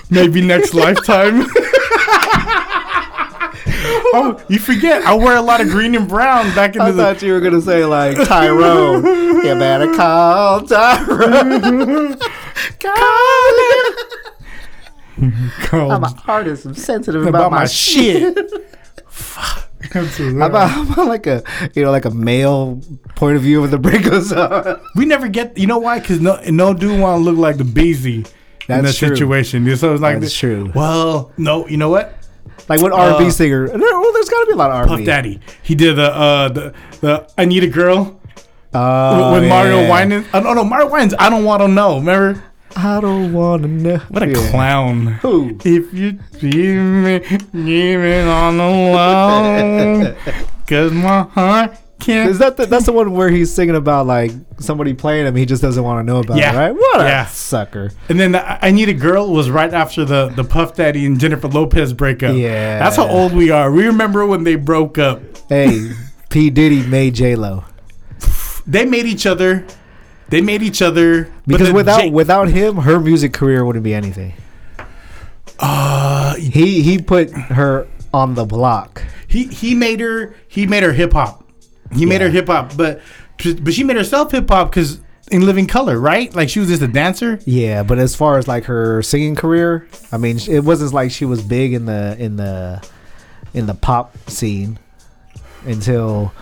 Maybe 0.10 0.40
next 0.40 0.74
lifetime. 0.74 1.42
oh, 4.14 4.42
you 4.48 4.58
forget. 4.58 5.04
I 5.04 5.14
wear 5.14 5.36
a 5.36 5.42
lot 5.42 5.60
of 5.60 5.68
green 5.68 5.94
and 5.94 6.08
brown 6.08 6.54
back 6.54 6.74
into 6.74 6.86
I 6.86 6.90
the. 6.90 7.02
thought 7.02 7.22
you 7.22 7.32
were 7.32 7.40
gonna 7.40 7.60
say 7.60 7.84
like 7.84 8.16
Tyrone. 8.26 9.04
you 9.04 9.54
better 9.54 9.94
call 9.94 10.62
Tyrone. 10.62 12.18
call 12.80 13.58
him. 15.16 15.52
called 15.62 15.92
I'm 15.92 16.04
an 16.04 16.14
artist. 16.26 16.64
I'm 16.66 16.74
sensitive 16.74 17.22
about, 17.22 17.40
about 17.40 17.50
my, 17.52 17.58
my 17.60 17.66
shit. 17.66 18.36
Fuck. 19.06 19.67
How 19.92 20.46
about, 20.46 20.70
how 20.70 20.82
about 20.92 21.06
like 21.06 21.26
a 21.26 21.42
you 21.74 21.84
know 21.84 21.90
like 21.90 22.04
a 22.04 22.10
male 22.10 22.80
point 23.14 23.36
of 23.36 23.42
view 23.42 23.62
of 23.62 23.70
the 23.70 23.78
breakup 23.78 24.22
song? 24.24 24.80
we 24.96 25.04
never 25.06 25.28
get. 25.28 25.56
You 25.56 25.66
know 25.66 25.78
why? 25.78 26.00
Because 26.00 26.20
no, 26.20 26.40
no 26.48 26.74
dude 26.74 27.00
want 27.00 27.20
to 27.20 27.24
look 27.24 27.38
like 27.38 27.56
the 27.58 27.64
Beezy 27.64 28.16
in 28.68 28.84
that 28.84 28.94
true. 28.94 29.08
situation. 29.08 29.76
So 29.76 29.92
it's 29.92 30.02
like 30.02 30.20
That's 30.20 30.36
true. 30.36 30.72
Well, 30.74 31.32
no. 31.38 31.66
You 31.68 31.76
know 31.76 31.90
what? 31.90 32.14
Like 32.68 32.82
what 32.82 32.92
R&B 32.92 33.26
Uh, 33.26 33.30
singer? 33.30 33.68
There, 33.68 33.78
well, 33.78 34.12
there's 34.12 34.28
got 34.28 34.40
to 34.40 34.46
be 34.46 34.52
a 34.52 34.56
lot 34.56 34.70
of 34.70 34.76
R&B. 34.76 34.96
Puff 34.96 35.04
Daddy. 35.06 35.40
He 35.62 35.74
did 35.74 35.96
the 35.96 36.12
uh 36.14 36.48
the 36.50 36.74
the 37.00 37.30
I 37.38 37.44
Need 37.44 37.64
a 37.64 37.68
Girl 37.68 38.20
Oh, 38.74 39.32
with 39.32 39.48
Mario 39.48 39.82
yeah. 39.82 39.90
Winans. 39.90 40.26
Oh 40.34 40.40
no, 40.40 40.52
no 40.52 40.64
Mario 40.64 40.90
Winans. 40.90 41.14
I 41.18 41.30
don't 41.30 41.44
want 41.44 41.62
to 41.62 41.68
know. 41.68 41.98
Remember? 41.98 42.42
I 42.80 43.00
don't 43.00 43.32
want 43.32 43.62
to 43.62 43.68
know. 43.68 43.96
What 44.08 44.22
a 44.22 44.32
clown. 44.50 45.06
Who? 45.22 45.58
If 45.64 45.92
you 45.92 46.18
leave 46.40 46.78
me, 46.80 47.38
leave 47.52 47.98
me 47.98 48.20
on 48.20 48.60
alone, 48.60 50.16
cause 50.66 50.92
my 50.92 51.22
heart 51.22 51.76
can't. 51.98 52.30
Is 52.30 52.38
that 52.38 52.56
the, 52.56 52.66
that's 52.66 52.86
the 52.86 52.92
one 52.92 53.10
where 53.12 53.30
he's 53.30 53.52
singing 53.52 53.74
about 53.74 54.06
like 54.06 54.30
somebody 54.60 54.94
playing 54.94 55.26
him? 55.26 55.34
He 55.34 55.44
just 55.44 55.60
doesn't 55.60 55.82
want 55.82 56.06
to 56.06 56.12
know 56.12 56.20
about 56.20 56.36
Yeah. 56.38 56.52
it, 56.54 56.56
right? 56.56 56.72
What 56.72 57.00
a 57.00 57.04
Yeah. 57.04 57.26
sucker! 57.26 57.90
And 58.08 58.20
then 58.20 58.30
the 58.32 58.64
I 58.64 58.70
Need 58.70 58.88
a 58.90 58.94
Girl 58.94 59.28
was 59.32 59.50
right 59.50 59.74
after 59.74 60.04
the 60.04 60.28
the 60.28 60.44
Puff 60.44 60.74
Daddy 60.76 61.04
and 61.04 61.18
Jennifer 61.18 61.48
Lopez 61.48 61.92
breakup. 61.92 62.36
Yeah. 62.36 62.78
that's 62.78 62.94
how 62.96 63.08
old 63.08 63.32
we 63.34 63.50
are. 63.50 63.72
We 63.72 63.86
remember 63.86 64.24
when 64.24 64.44
they 64.44 64.54
broke 64.54 64.98
up. 64.98 65.20
Hey, 65.48 65.90
P 66.28 66.50
Diddy 66.50 66.86
made 66.86 67.16
J 67.16 67.34
Lo 67.34 67.64
They 68.68 68.84
made 68.84 69.06
each 69.06 69.26
other. 69.26 69.66
They 70.30 70.40
made 70.42 70.62
each 70.62 70.82
other 70.82 71.32
because 71.46 71.72
without 71.72 72.00
J- 72.02 72.10
without 72.10 72.48
him, 72.48 72.76
her 72.76 73.00
music 73.00 73.32
career 73.32 73.64
wouldn't 73.64 73.82
be 73.84 73.94
anything. 73.94 74.34
uh, 75.58 76.34
He 76.36 76.82
he 76.82 76.98
put 76.98 77.30
her 77.30 77.86
on 78.12 78.34
the 78.34 78.44
block. 78.44 79.02
he 79.26 79.44
he 79.46 79.74
made 79.74 80.00
her 80.00 80.34
he 80.48 80.66
made 80.66 80.82
her 80.82 80.92
hip 80.92 81.12
hop. 81.12 81.44
He 81.94 82.04
made 82.06 82.20
her 82.20 82.28
hip 82.30 82.46
hop, 82.48 82.76
but 82.76 83.00
but 83.62 83.72
she 83.72 83.84
made 83.84 83.96
herself 83.96 84.32
hip 84.32 84.48
hop 84.48 84.70
because 84.70 85.00
in 85.30 85.44
Living 85.44 85.66
Color, 85.66 85.98
right? 85.98 86.34
Like 86.34 86.48
she 86.48 86.58
was 86.60 86.68
just 86.68 86.82
a 86.82 86.88
dancer. 86.88 87.38
Yeah, 87.44 87.82
but 87.82 87.98
as 87.98 88.14
far 88.14 88.38
as 88.38 88.46
like 88.48 88.64
her 88.64 89.02
singing 89.02 89.34
career, 89.36 89.86
I 90.12 90.16
mean, 90.18 90.38
it 90.48 90.64
wasn't 90.64 90.92
like 90.92 91.10
she 91.10 91.24
was 91.24 91.42
big 91.42 91.72
in 91.72 91.86
the 91.86 92.16
in 92.18 92.36
the 92.36 92.86
in 93.54 93.66
the 93.66 93.74
pop 93.74 94.16
scene 94.28 94.78
until 95.66 96.32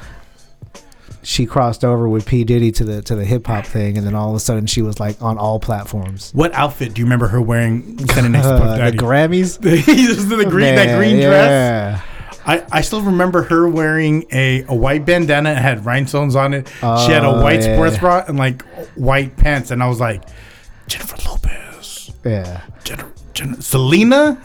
she 1.27 1.45
crossed 1.45 1.85
over 1.85 2.09
with 2.09 2.25
P 2.25 2.45
Diddy 2.45 2.71
to 2.73 2.85
the 2.85 3.03
to 3.03 3.17
the 3.17 3.25
hip 3.25 3.47
hop 3.49 3.67
thing, 3.67 3.99
and 3.99 4.07
then 4.07 4.15
all 4.15 4.31
of 4.31 4.37
a 4.37 4.41
sudden 4.41 4.67
she 4.67 4.81
was 4.81 5.01
like 5.01 5.21
on 5.21 5.39
all 5.39 5.59
platforms. 5.59 6.31
What 6.33 6.53
outfit 6.55 6.95
do 6.95 7.01
you 7.01 7.07
remember 7.07 7.27
her 7.29 7.41
wearing? 7.43 7.99
Standing 8.09 8.33
next 8.33 8.47
to 8.47 8.55
Uh, 8.63 8.91
the. 8.91 8.97
Grammys, 8.97 9.61
Just 9.87 10.29
the 10.29 10.45
green, 10.45 10.77
that 10.77 10.87
Man, 10.87 10.99
green 10.99 11.17
dress. 11.17 12.01
I, 12.47 12.65
I 12.71 12.81
still 12.83 13.03
remember 13.03 13.43
her 13.43 13.69
wearing 13.69 14.25
a, 14.33 14.63
a 14.69 14.75
white 14.75 15.05
bandana. 15.05 15.51
It 15.51 15.57
had 15.59 15.85
rhinestones 15.85 16.37
on 16.37 16.55
it. 16.55 16.69
she 16.69 16.85
had 16.85 17.25
a 17.25 17.27
Oh, 17.27 17.43
white 17.43 17.61
yeah. 17.63 17.75
sports 17.75 17.99
bra 17.99 18.25
and 18.29 18.39
like 18.39 18.63
white 18.95 19.37
pants. 19.37 19.73
And 19.73 19.83
I 19.83 19.89
was 19.89 19.99
like, 19.99 20.23
Jennifer 20.87 21.17
Lopez, 21.29 22.13
Yeah, 22.25 22.61
Jennifer, 22.85 23.11
Selena, 23.61 24.39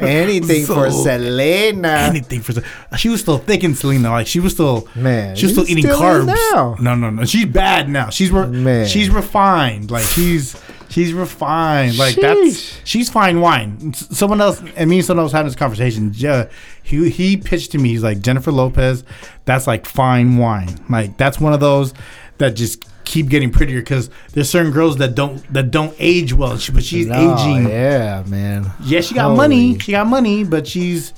anything 0.00 0.66
for 0.66 0.90
Selena. 0.90 1.88
anything 1.88 2.40
for. 2.40 2.52
She 2.96 3.08
was 3.08 3.20
still 3.20 3.38
thinking 3.38 3.74
Selena. 3.74 4.10
Like 4.10 4.26
she 4.26 4.40
was 4.40 4.52
still 4.52 4.88
Man, 4.94 5.36
She 5.36 5.46
was 5.46 5.52
still 5.54 5.68
eating 5.68 5.84
still 5.84 6.00
carbs. 6.00 6.26
now. 6.26 6.76
No, 6.80 6.94
no, 6.94 7.10
no. 7.10 7.24
She's 7.24 7.46
bad 7.46 7.88
now. 7.88 8.10
She's 8.10 8.30
re- 8.30 8.46
Man. 8.46 8.86
she's 8.86 9.10
refined. 9.10 9.90
Like 9.90 10.04
she's 10.04 10.60
she's 10.88 11.12
refined. 11.12 11.98
Like 11.98 12.14
that's 12.16 12.80
she's 12.84 13.10
fine 13.10 13.40
wine. 13.40 13.94
Someone 13.94 14.40
else 14.40 14.62
and 14.76 14.88
me 14.90 14.98
and 14.98 15.04
someone 15.06 15.24
else 15.24 15.32
having 15.32 15.48
this 15.48 15.56
conversation. 15.56 16.12
Yeah, 16.14 16.48
he 16.82 17.10
he 17.10 17.36
pitched 17.36 17.72
to 17.72 17.78
me. 17.78 17.90
He's 17.90 18.02
like 18.02 18.20
Jennifer 18.20 18.52
Lopez. 18.52 19.04
That's 19.44 19.66
like 19.66 19.86
fine 19.86 20.38
wine. 20.38 20.78
Like 20.88 21.16
that's 21.16 21.40
one 21.40 21.52
of 21.52 21.60
those 21.60 21.92
that 22.38 22.56
just 22.56 22.84
keep 23.04 23.28
getting 23.28 23.50
prettier 23.50 23.80
because 23.80 24.08
there's 24.32 24.48
certain 24.50 24.72
girls 24.72 24.96
that 24.96 25.14
don't 25.14 25.40
that 25.52 25.70
don't 25.70 25.94
age 25.98 26.32
well. 26.32 26.56
She, 26.58 26.72
but 26.72 26.82
she's 26.84 27.06
No, 27.06 27.34
aging. 27.36 27.68
Yeah, 27.68 28.22
man. 28.26 28.70
Yeah, 28.82 29.00
she 29.00 29.14
got 29.14 29.24
Holy. 29.26 29.36
money. 29.36 29.78
She 29.78 29.92
got 29.92 30.06
money, 30.06 30.44
but 30.44 30.66
she's 30.66 31.12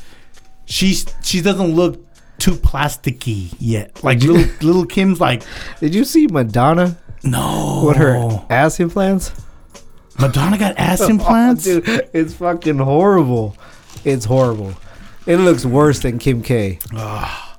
she's 0.66 1.06
she 1.22 1.40
doesn't 1.40 1.74
look 1.74 2.02
too 2.38 2.52
plasticky 2.52 3.54
yet. 3.58 4.02
Like 4.04 4.20
little 4.22 4.44
little 4.60 4.84
Kim's 4.84 5.20
like 5.20 5.42
Did 5.80 5.94
you 5.94 6.04
see 6.04 6.26
Madonna 6.26 6.98
no. 7.24 7.80
What 7.84 7.96
her 7.96 8.44
ass 8.50 8.78
implants? 8.78 9.32
Madonna 10.18 10.58
got 10.58 10.76
ass 10.78 11.00
Oh, 11.04 11.08
implants. 11.08 11.64
dude, 11.64 12.08
it's 12.12 12.34
fucking 12.34 12.78
horrible. 12.78 13.56
It's 14.04 14.24
horrible. 14.26 14.74
It 15.26 15.36
looks 15.38 15.64
worse 15.64 15.98
than 16.00 16.18
Kim 16.18 16.42
K. 16.42 16.78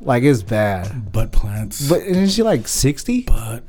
Like 0.02 0.24
it's 0.24 0.44
bad. 0.44 1.12
Butt 1.12 1.32
plants. 1.32 1.90
But 1.90 2.02
isn't 2.02 2.30
she 2.30 2.44
like 2.44 2.68
sixty? 2.68 3.22
but 3.24 3.64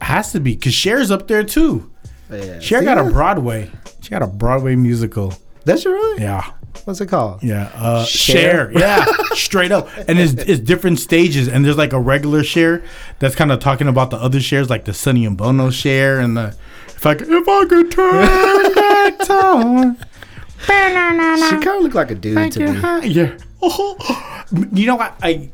has 0.00 0.32
to 0.32 0.40
be 0.40 0.54
because 0.54 0.74
Cher's 0.74 1.10
up 1.10 1.28
there 1.28 1.44
too. 1.44 1.90
Yeah. 2.30 2.58
Cher 2.60 2.82
got 2.82 2.98
a 2.98 3.04
Broadway. 3.10 3.70
She 4.00 4.10
got 4.10 4.22
a 4.22 4.26
Broadway 4.26 4.74
musical. 4.76 5.34
That's 5.64 5.84
really? 5.84 6.22
Yeah. 6.22 6.52
What's 6.84 7.00
it 7.00 7.06
called? 7.06 7.42
Yeah, 7.42 7.70
uh, 7.74 8.04
Cher? 8.04 8.70
share. 8.70 8.78
Yeah, 8.78 9.04
straight 9.32 9.72
up. 9.72 9.88
And 10.06 10.18
it's, 10.20 10.34
it's 10.34 10.60
different 10.60 11.00
stages. 11.00 11.48
And 11.48 11.64
there's 11.64 11.78
like 11.78 11.92
a 11.92 11.98
regular 11.98 12.44
Cher 12.44 12.82
that's 13.18 13.34
kind 13.34 13.50
of 13.50 13.58
talking 13.60 13.88
about 13.88 14.10
the 14.10 14.16
other 14.18 14.38
Chers, 14.40 14.70
like 14.70 14.84
the 14.84 14.94
Sonny 14.94 15.24
and 15.24 15.36
Bono 15.36 15.70
Cher, 15.70 16.20
and 16.20 16.36
the 16.36 16.56
if 16.88 17.04
I 17.04 17.14
could, 17.14 17.28
if 17.28 17.48
I 17.48 17.64
could 17.64 17.90
turn 17.90 18.74
back 18.74 19.18
time. 19.26 19.96
She 20.60 21.64
kind 21.64 21.66
of 21.78 21.82
looked 21.82 21.94
like 21.94 22.10
a 22.10 22.14
dude 22.14 22.52
to 22.52 22.60
me. 23.00 23.08
Yeah. 23.08 23.36
You 24.72 24.86
know 24.86 24.96
what? 24.96 25.14
I 25.22 25.50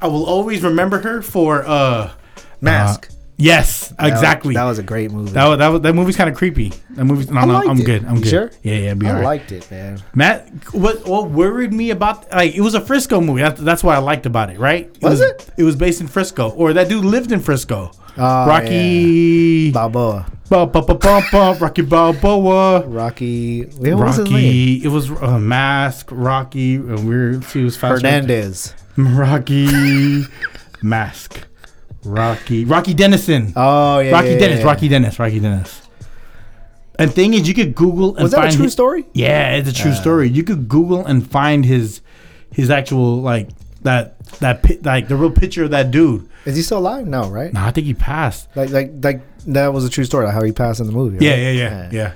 I 0.00 0.06
will 0.06 0.24
always 0.26 0.62
remember 0.62 1.00
her 1.00 1.22
for 1.22 1.64
uh 1.66 2.12
Mask. 2.60 3.10
yes, 3.36 3.88
That 3.90 4.02
was- 4.04 4.12
exactly. 4.12 4.54
That 4.54 4.64
was 4.64 4.78
a 4.78 4.82
great 4.82 5.10
movie. 5.12 5.32
that 5.32 5.46
was, 5.46 5.58
that 5.58 5.68
was, 5.68 5.80
that 5.82 5.94
movie's 5.94 6.16
kind 6.16 6.28
of 6.30 6.36
creepy. 6.36 6.72
That 6.90 7.04
movie's 7.04 7.30
no, 7.30 7.40
I 7.40 7.44
no, 7.46 7.56
I'm 7.70 7.78
it. 7.78 7.84
good. 7.84 8.04
I'm 8.04 8.16
You 8.16 8.22
good. 8.22 8.30
sure? 8.30 8.50
Yeah, 8.62 8.74
yeah, 8.74 8.94
be 8.94 9.06
I 9.06 9.10
alright. 9.10 9.24
liked 9.24 9.52
it, 9.52 9.68
man. 9.70 10.00
Matt, 10.14 10.48
what 10.72 11.06
what 11.06 11.30
worried 11.30 11.72
me 11.72 11.90
about 11.90 12.30
like 12.32 12.54
it 12.54 12.60
was 12.60 12.74
a 12.74 12.80
Frisco 12.80 13.20
movie. 13.20 13.42
That's, 13.42 13.60
that's 13.60 13.82
what 13.84 13.94
I 13.96 13.98
liked 13.98 14.26
about 14.26 14.50
it, 14.50 14.58
right? 14.58 14.86
It 14.86 15.02
Was 15.02 15.20
it? 15.20 15.48
It 15.56 15.62
was 15.64 15.76
based 15.76 16.00
in 16.00 16.08
Frisco, 16.08 16.50
or 16.50 16.72
that 16.72 16.88
dude 16.88 17.04
lived 17.04 17.32
in 17.32 17.40
Frisco. 17.40 17.90
Oh, 18.20 18.46
Rocky, 18.48 19.70
Balboa. 19.70 20.26
ba, 20.50 20.66
ba, 20.66 20.82
ba, 20.82 20.94
ba, 20.94 21.22
ba, 21.30 21.56
Rocky 21.60 21.82
Balboa, 21.82 22.84
Rocky. 22.86 23.62
What 23.62 23.94
was 23.94 24.16
his 24.16 24.30
name? 24.30 24.80
It 24.84 24.88
was 24.88 25.10
uh, 25.10 25.38
Mask, 25.38 26.08
Rocky. 26.10 26.74
And 26.74 27.08
we're 27.08 27.40
she 27.42 27.62
was 27.62 27.76
fast. 27.76 28.02
Hernandez. 28.02 28.74
Rocky, 28.96 30.24
Mask, 30.82 31.46
Rocky, 32.04 32.64
Rocky 32.64 32.94
Dennison. 32.94 33.52
Oh 33.54 34.00
yeah. 34.00 34.10
Rocky 34.10 34.30
yeah, 34.30 34.38
Dennis, 34.38 34.60
yeah. 34.60 34.66
Rocky 34.66 34.88
Dennis, 34.88 35.18
Rocky 35.18 35.38
Dennis. 35.40 35.82
And 36.98 37.12
thing 37.14 37.34
is, 37.34 37.46
you 37.46 37.54
could 37.54 37.76
Google 37.76 38.16
and 38.16 38.16
find. 38.16 38.22
Was 38.24 38.30
that 38.32 38.36
find 38.38 38.52
a 38.52 38.56
true 38.56 38.64
his- 38.64 38.72
story? 38.72 39.06
Yeah, 39.12 39.54
it's 39.54 39.68
a 39.70 39.72
true 39.72 39.94
story. 39.94 40.28
You 40.28 40.42
could 40.42 40.68
Google 40.68 41.06
and 41.06 41.28
find 41.30 41.64
his 41.64 42.00
his 42.52 42.70
actual 42.70 43.20
like 43.20 43.50
that 43.82 44.17
that 44.40 44.62
pi- 44.62 44.78
like 44.82 45.08
the 45.08 45.16
real 45.16 45.30
picture 45.30 45.64
of 45.64 45.70
that 45.70 45.90
dude. 45.90 46.28
Is 46.44 46.56
he 46.56 46.62
still 46.62 46.78
alive? 46.78 47.06
No, 47.06 47.28
right? 47.28 47.52
No, 47.52 47.60
I 47.60 47.70
think 47.70 47.86
he 47.86 47.94
passed. 47.94 48.48
Like, 48.56 48.70
like, 48.70 48.92
like 49.02 49.20
that 49.46 49.72
was 49.72 49.84
a 49.84 49.90
true 49.90 50.04
story. 50.04 50.26
Like 50.26 50.34
how 50.34 50.42
he 50.42 50.52
passed 50.52 50.80
in 50.80 50.86
the 50.86 50.92
movie. 50.92 51.24
Yeah, 51.24 51.32
right? 51.32 51.38
yeah, 51.40 51.50
yeah, 51.50 51.90
yeah. 51.92 52.12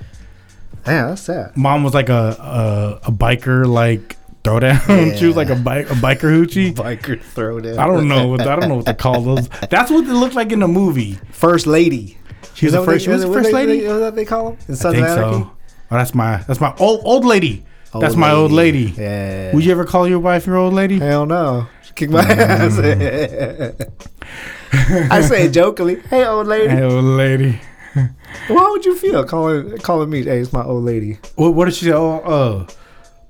Damn, 0.85 1.09
that's 1.09 1.21
sad. 1.21 1.55
Mom 1.55 1.83
was 1.83 1.93
like 1.93 2.09
a 2.09 2.99
a, 3.03 3.07
a 3.07 3.11
biker 3.11 3.65
like 3.65 4.17
throwdown. 4.43 5.17
she 5.19 5.25
was 5.25 5.35
like 5.35 5.49
a 5.49 5.55
bike 5.55 5.89
a 5.89 5.93
biker 5.95 6.29
hoochie. 6.29 6.73
Biker 6.73 7.19
throwdown. 7.21 7.77
I 7.77 7.85
don't 7.87 8.07
know 8.07 8.27
what 8.27 8.41
I 8.41 8.55
don't 8.57 8.67
know 8.69 8.75
what 8.75 8.85
to 8.87 8.93
call 8.93 9.21
those. 9.21 9.47
That's 9.69 9.89
what 9.91 10.05
they 10.05 10.11
looked 10.13 10.35
like 10.35 10.51
in 10.51 10.59
the 10.59 10.67
movie. 10.67 11.13
First 11.31 11.67
lady. 11.67 12.17
She 12.55 12.65
was 12.65 12.73
the 12.73 12.83
first. 12.83 12.99
they- 12.99 13.03
She 13.05 13.09
was 13.11 13.21
the 13.23 13.31
first 13.33 13.47
they- 13.47 13.53
lady. 13.53 13.79
Is 13.85 13.99
that 13.99 14.15
they 14.15 14.25
call 14.25 14.49
him? 14.51 14.57
In 14.67 14.73
I 14.73 14.77
Sons 14.77 14.95
think 14.95 15.07
of 15.07 15.15
so. 15.15 15.51
Oh, 15.91 15.97
that's 15.97 16.13
my 16.15 16.37
that's 16.47 16.59
my 16.59 16.73
old 16.79 17.01
old 17.05 17.23
lady. 17.25 17.63
that's 17.93 18.13
Old 18.13 18.17
my 18.17 18.31
old 18.31 18.51
lady. 18.51 18.93
Yeah. 18.97 19.53
Would 19.53 19.63
you 19.63 19.71
ever 19.71 19.85
call 19.85 20.07
your 20.07 20.19
wife 20.19 20.45
your 20.47 20.57
old 20.57 20.73
lady? 20.73 20.99
Hell 20.99 21.25
no. 21.25 21.67
Kick 21.95 22.09
my 22.09 22.21
Mm. 22.23 23.79
ass. 23.79 25.09
I 25.11 25.21
say 25.21 25.45
it 25.45 25.51
jokingly. 25.51 25.99
Hey, 26.09 26.25
old 26.25 26.47
lady. 26.47 26.69
Hey, 26.69 26.81
old 26.83 27.03
lady. 27.03 27.59
How 28.47 28.71
would 28.71 28.83
you 28.85 28.95
feel 28.97 29.23
calling 29.23 29.77
calling 29.79 30.09
me? 30.09 30.23
Hey, 30.23 30.39
it's 30.39 30.51
my 30.51 30.63
old 30.63 30.83
lady. 30.83 31.19
What, 31.35 31.53
what 31.53 31.65
did 31.65 31.75
she 31.75 31.85
say? 31.85 31.91
Oh, 31.93 32.17
uh, 32.19 32.67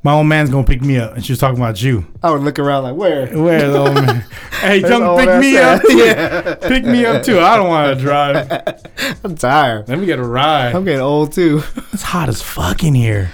my 0.03 0.13
old 0.13 0.27
man's 0.27 0.49
gonna 0.49 0.65
pick 0.65 0.81
me 0.81 0.97
up, 0.97 1.15
and 1.15 1.25
she 1.25 1.33
was 1.33 1.39
talking 1.39 1.57
about 1.59 1.81
you. 1.81 2.05
I 2.21 2.31
would 2.31 2.41
look 2.41 2.59
around 2.59 2.83
like, 2.83 2.95
where? 2.95 3.27
Where's 3.27 3.63
the 3.73 3.77
old 3.79 3.93
man? 3.95 4.25
Hey, 4.63 4.79
come 4.81 5.17
pick 5.17 5.41
me 5.41 5.57
ass. 5.57 5.79
up. 5.81 5.85
Too. 5.89 5.97
Yeah. 5.97 6.55
Pick 6.55 6.85
me 6.85 7.05
up 7.05 7.21
too. 7.21 7.37
I 7.41 7.57
don't 7.57 7.67
want 7.67 7.97
to 7.97 8.01
drive. 8.01 8.49
I'm 9.25 9.35
tired. 9.35 9.89
Let 9.89 9.99
me 9.99 10.05
get 10.05 10.19
a 10.19 10.23
ride. 10.23 10.73
I'm 10.73 10.85
getting 10.85 11.01
old 11.01 11.33
too. 11.33 11.61
It's 11.91 12.01
hot 12.01 12.29
as 12.29 12.41
fuck 12.41 12.81
in 12.81 12.95
here. 12.95 13.31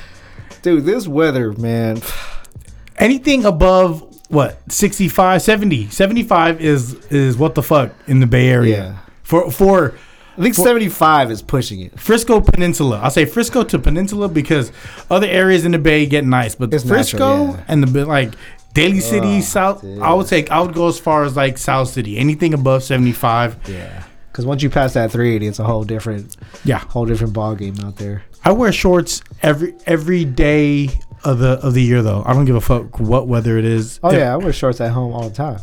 Dude, 0.63 0.85
this 0.85 1.07
weather, 1.07 1.53
man. 1.53 2.01
Anything 2.97 3.45
above 3.45 4.08
what 4.29 4.59
65, 4.71 5.41
70, 5.41 5.89
75 5.89 6.61
is 6.61 6.93
is 7.07 7.37
what 7.37 7.55
the 7.55 7.63
fuck 7.63 7.91
in 8.07 8.19
the 8.19 8.27
Bay 8.27 8.47
Area. 8.49 8.77
Yeah. 8.77 8.99
For 9.23 9.51
for 9.51 9.95
I 10.37 10.41
think 10.41 10.55
75 10.55 11.31
is 11.31 11.41
pushing 11.41 11.81
it. 11.81 11.99
Frisco 11.99 12.39
Peninsula. 12.39 12.99
I'll 13.03 13.11
say 13.11 13.25
Frisco 13.25 13.63
to 13.65 13.77
Peninsula 13.77 14.29
because 14.29 14.71
other 15.11 15.27
areas 15.27 15.65
in 15.65 15.73
the 15.73 15.77
Bay 15.79 16.05
get 16.05 16.23
nice, 16.23 16.55
but 16.55 16.73
It's 16.73 16.85
Frisco 16.85 17.17
natural, 17.17 17.55
yeah. 17.57 17.65
and 17.67 17.83
the 17.83 18.05
like 18.05 18.33
Daly 18.73 18.97
oh, 18.97 19.01
City, 19.01 19.41
South. 19.41 19.81
dude. 19.81 19.99
I 19.99 20.13
would 20.13 20.27
say 20.27 20.47
I 20.47 20.61
would 20.61 20.73
go 20.73 20.87
as 20.87 20.99
far 20.99 21.23
as 21.25 21.35
like 21.35 21.57
South 21.57 21.89
City. 21.89 22.17
Anything 22.17 22.53
above 22.53 22.83
seventy 22.83 23.11
five. 23.11 23.57
Yeah. 23.67 24.03
Because 24.31 24.45
once 24.45 24.61
you 24.63 24.69
pass 24.69 24.93
that 24.93 25.11
380, 25.11 25.47
it's 25.47 25.59
a 25.59 25.63
whole 25.65 25.83
different, 25.83 26.37
Yeah, 26.63 26.77
whole 26.77 27.05
different 27.05 27.33
ball 27.33 27.55
game 27.55 27.75
out 27.83 27.95
there. 27.97 28.23
I 28.45 28.51
wear 28.51 28.71
shorts 28.71 29.21
every 29.41 29.73
every 29.85 30.23
day 30.23 30.89
of 31.23 31.39
the 31.39 31.59
of 31.65 31.73
the 31.73 31.81
year 31.81 32.01
though. 32.01 32.23
I 32.25 32.33
don't 32.33 32.45
give 32.45 32.55
a 32.55 32.61
fuck 32.61 32.99
what 32.99 33.27
weather 33.27 33.57
it 33.57 33.65
is. 33.65 33.99
Oh 34.03 34.09
If- 34.09 34.17
yeah, 34.17 34.33
I 34.33 34.37
wear 34.37 34.53
shorts 34.53 34.79
at 34.81 34.91
home 34.91 35.13
all 35.13 35.29
the 35.29 35.35
time. 35.35 35.59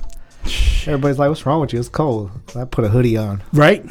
Everybody's 0.87 1.19
like, 1.19 1.29
"What's 1.29 1.45
wrong 1.47 1.61
with 1.61 1.73
you? 1.73 1.81
It's 1.81 1.89
cold." 1.89 2.31
I 2.55 2.65
put 2.65 2.85
a 2.85 2.89
hoodie 2.89 3.17
on. 3.17 3.43
right. 3.53 3.85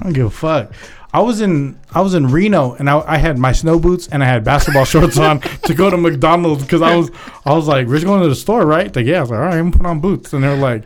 I 0.00 0.04
don't 0.04 0.14
give 0.14 0.26
a 0.26 0.30
fuck. 0.30 0.72
I 1.14 1.20
was 1.20 1.42
in 1.42 1.78
I 1.92 2.00
was 2.00 2.14
in 2.14 2.26
Reno 2.28 2.72
and 2.74 2.88
I, 2.88 3.00
I 3.06 3.16
had 3.18 3.36
my 3.38 3.52
snow 3.52 3.78
boots 3.78 4.08
and 4.08 4.22
I 4.22 4.26
had 4.26 4.42
basketball 4.42 4.84
shorts 4.94 5.18
on 5.18 5.40
to 5.40 5.74
go 5.74 5.90
to 5.90 5.96
McDonald's 5.98 6.62
because 6.62 6.80
I 6.82 6.96
was 6.96 7.10
I 7.44 7.54
was 7.54 7.68
like, 7.68 7.86
we're 7.86 7.96
just 7.96 8.06
going 8.06 8.22
to 8.22 8.28
the 8.28 8.34
store, 8.34 8.64
right? 8.64 8.94
Like, 8.96 9.04
yeah, 9.06 9.18
I 9.18 9.20
was 9.20 9.30
like, 9.30 9.38
all 9.38 9.44
right, 9.44 9.54
I'm 9.58 9.70
gonna 9.70 9.76
put 9.82 9.86
on 9.86 10.00
boots, 10.00 10.32
and 10.32 10.42
they're 10.42 10.56
like, 10.56 10.84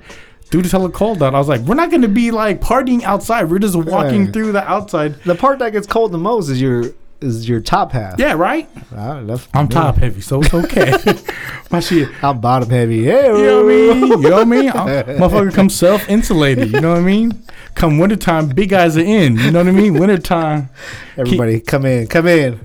dude, 0.50 0.64
it's 0.64 0.72
hella 0.72 0.90
cold 0.90 1.22
out. 1.22 1.34
I 1.34 1.38
was 1.38 1.48
like, 1.48 1.60
we're 1.60 1.76
not 1.76 1.92
gonna 1.92 2.08
be 2.08 2.32
like 2.32 2.60
partying 2.60 3.02
outside. 3.04 3.44
We're 3.44 3.60
just 3.60 3.76
walking 3.76 4.26
Yeah. 4.26 4.32
through 4.32 4.52
the 4.52 4.68
outside. 4.68 5.14
The 5.22 5.36
part 5.36 5.60
that 5.60 5.70
gets 5.70 5.86
cold 5.86 6.10
the 6.10 6.18
most 6.18 6.48
is 6.48 6.60
your 6.60 6.86
is 7.20 7.48
your 7.48 7.60
top 7.60 7.92
half. 7.92 8.18
Yeah, 8.18 8.34
right. 8.34 8.68
Ah, 8.94 9.20
that's- 9.22 9.48
I'm 9.54 9.68
top 9.68 9.96
heavy, 9.96 10.20
so 10.20 10.40
it's 10.42 10.52
okay. 10.54 10.92
My 11.70 11.80
shit. 11.80 12.08
I'm 12.22 12.40
bottom 12.40 12.70
heavy. 12.70 13.04
Hey, 13.04 13.26
You 13.26 13.32
know 13.32 13.64
what 13.64 13.72
I 13.72 13.76
mean? 13.76 14.06
You 14.22 14.30
know 14.30 14.36
what 14.36 14.42
I 14.42 14.44
mean? 14.44 14.68
i 14.70 15.02
motherfucker 15.18 15.52
come 15.54 15.68
self 15.68 16.08
insulated. 16.08 16.70
You 16.72 16.80
know 16.80 16.90
what 16.90 16.98
I 16.98 17.02
mean? 17.02 17.42
Come 17.74 17.98
wintertime, 17.98 18.48
big 18.48 18.70
guys 18.70 18.96
are 18.96 19.00
in. 19.00 19.36
You 19.36 19.50
know 19.50 19.58
what 19.58 19.68
I 19.68 19.72
mean? 19.72 19.94
Wintertime. 19.94 20.70
Everybody, 21.18 21.60
come 21.60 21.84
in, 21.84 22.06
come 22.06 22.26
in. 22.26 22.60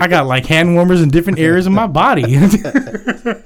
I 0.00 0.08
got 0.08 0.26
like 0.26 0.46
hand 0.46 0.74
warmers 0.74 1.00
in 1.02 1.10
different 1.10 1.38
areas 1.38 1.66
of 1.66 1.72
my 1.72 1.86
body. 2.02 2.22
the 2.24 3.42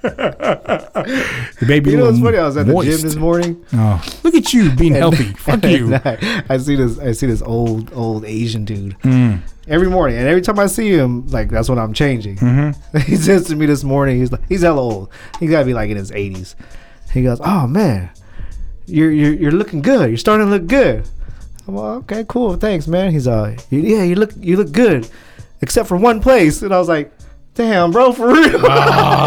baby, 1.66 1.90
You 1.90 1.96
know 1.98 2.06
what's 2.06 2.20
funny? 2.20 2.38
I 2.38 2.44
was 2.46 2.56
at 2.56 2.66
the 2.66 2.72
gym 2.82 3.00
this 3.00 3.16
morning. 3.16 3.64
Oh, 3.72 4.02
look 4.22 4.34
at 4.34 4.52
you 4.52 4.70
being 4.72 4.94
healthy. 4.94 5.32
Fuck 5.34 5.64
you. 5.64 5.94
I, 5.94 6.44
I 6.48 6.56
see 6.58 6.76
this. 6.76 6.98
I 6.98 7.12
see 7.12 7.26
this 7.26 7.42
old, 7.42 7.92
old 7.92 8.24
Asian 8.24 8.64
dude 8.64 8.98
Mm. 9.00 9.40
Every 9.66 9.88
morning, 9.88 10.18
and 10.18 10.26
every 10.26 10.42
time 10.42 10.58
I 10.58 10.66
see 10.66 10.90
him, 10.90 11.26
like 11.28 11.50
that's 11.50 11.68
when 11.68 11.78
I'm 11.78 11.92
changing. 11.92 12.36
Mm-hmm. 12.36 12.98
he 13.06 13.16
says 13.16 13.46
to 13.46 13.56
me 13.56 13.66
this 13.66 13.84
morning, 13.84 14.18
he's 14.18 14.32
like, 14.32 14.46
he's 14.48 14.62
hella 14.62 14.80
old. 14.80 15.10
He's 15.40 15.50
got 15.50 15.60
to 15.60 15.64
be 15.64 15.74
like 15.74 15.90
in 15.90 15.96
his 15.96 16.10
80s. 16.10 16.54
He 17.12 17.22
goes, 17.22 17.40
"Oh 17.44 17.66
man, 17.66 18.10
you're 18.86 19.10
you're 19.10 19.34
you're 19.34 19.52
looking 19.52 19.82
good. 19.82 20.08
You're 20.08 20.16
starting 20.16 20.46
to 20.46 20.50
look 20.50 20.66
good." 20.66 21.06
I'm 21.68 21.74
like, 21.76 21.96
"Okay, 22.04 22.24
cool. 22.28 22.56
Thanks, 22.56 22.86
man." 22.88 23.10
He's 23.12 23.28
uh, 23.28 23.56
"Yeah, 23.70 24.02
you 24.02 24.14
look 24.14 24.32
you 24.40 24.56
look 24.56 24.72
good, 24.72 25.08
except 25.60 25.88
for 25.88 25.96
one 25.96 26.20
place." 26.20 26.62
And 26.62 26.72
I 26.72 26.78
was 26.78 26.88
like, 26.88 27.12
"Damn, 27.54 27.90
bro, 27.90 28.12
for 28.12 28.28
real." 28.28 28.58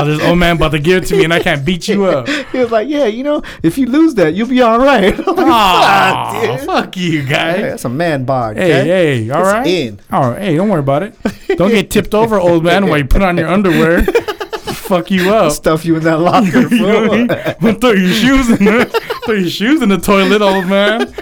This 0.05 0.21
old 0.23 0.37
man 0.39 0.55
about 0.57 0.71
to 0.71 0.79
give 0.79 1.03
it 1.03 1.07
to 1.07 1.15
me, 1.17 1.23
and 1.25 1.33
I 1.33 1.39
can't 1.39 1.63
beat 1.65 1.87
you 1.87 2.05
up. 2.05 2.27
he 2.51 2.57
was 2.59 2.71
like, 2.71 2.87
"Yeah, 2.89 3.05
you 3.05 3.23
know, 3.23 3.41
if 3.63 3.77
you 3.77 3.85
lose 3.85 4.15
that, 4.15 4.33
you'll 4.33 4.47
be 4.47 4.61
all 4.61 4.79
right." 4.79 5.15
Like, 5.27 6.59
"Fuck, 6.59 6.65
fuck 6.65 6.97
you, 6.97 7.21
Hey, 7.23 7.29
guy. 7.29 7.61
that's 7.61 7.85
a 7.85 7.89
man 7.89 8.25
bod. 8.25 8.57
Hey, 8.57 8.81
okay? 8.81 8.87
hey, 9.23 9.29
all 9.29 9.41
It's 9.41 9.51
right. 9.53 9.67
in. 9.67 9.99
All 10.11 10.31
right, 10.31 10.41
hey, 10.41 10.55
don't 10.57 10.69
worry 10.69 10.79
about 10.79 11.03
it. 11.03 11.15
Don't 11.57 11.69
get 11.69 11.89
tipped 11.91 12.13
over, 12.15 12.39
old 12.39 12.63
man, 12.63 12.87
while 12.87 12.97
you 12.97 13.05
put 13.05 13.21
on 13.21 13.37
your 13.37 13.47
underwear. 13.47 14.03
Fuck 14.03 15.09
you 15.11 15.31
up. 15.33 15.51
Stuff 15.63 15.83
you 15.85 15.95
in 15.95 16.03
that 16.03 16.19
locker, 16.19 16.67
You 16.67 16.79
know 16.81 17.07
what 17.07 17.11
I 17.11 17.17
mean? 17.17 17.27
fool. 17.59 17.73
Throw 17.79 17.91
your 17.91 18.11
shoes 18.13 18.49
in 18.49 18.65
the 18.65 18.85
throw 19.25 19.33
your 19.35 19.49
shoes 19.49 19.81
in 19.81 19.89
the 19.89 19.97
toilet, 19.97 20.41
old 20.41 20.67
man. 20.67 21.13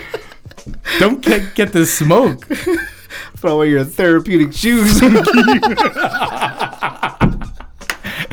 Don't 0.99 1.21
get 1.21 1.55
get 1.55 1.71
this 1.73 1.93
smoke. 1.93 2.45
Throw 3.37 3.55
away 3.55 3.69
your 3.71 3.83
therapeutic 3.83 4.53
shoes. 4.53 4.99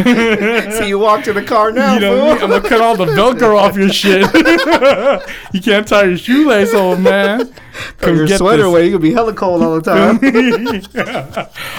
so 0.73 0.85
you 0.85 0.99
walk 0.99 1.25
to 1.25 1.33
the 1.33 1.43
car 1.43 1.73
now, 1.73 1.95
You 1.95 2.01
know, 2.01 2.13
I 2.13 2.29
mean? 2.31 2.39
fool. 2.39 2.45
I'm 2.45 2.51
gonna 2.63 2.69
cut 2.69 2.81
all 2.81 2.97
the 2.97 3.07
Velcro 3.07 3.57
off 3.59 3.77
your 3.77 3.89
shit. 3.91 4.23
you 5.53 5.61
can't 5.61 5.87
tie 5.87 6.05
your 6.05 6.17
shoelace, 6.19 6.73
old 6.75 7.01
man. 7.01 7.53
Throw 7.99 8.13
your 8.13 8.29
sweater 8.29 8.63
this. 8.63 8.67
away. 8.67 8.87
You 8.87 8.93
can 8.93 9.03
be 9.03 9.13
hella 9.13 9.33
cold 9.35 9.63
all 9.63 9.79
the 9.79 9.83
time. 9.83 10.19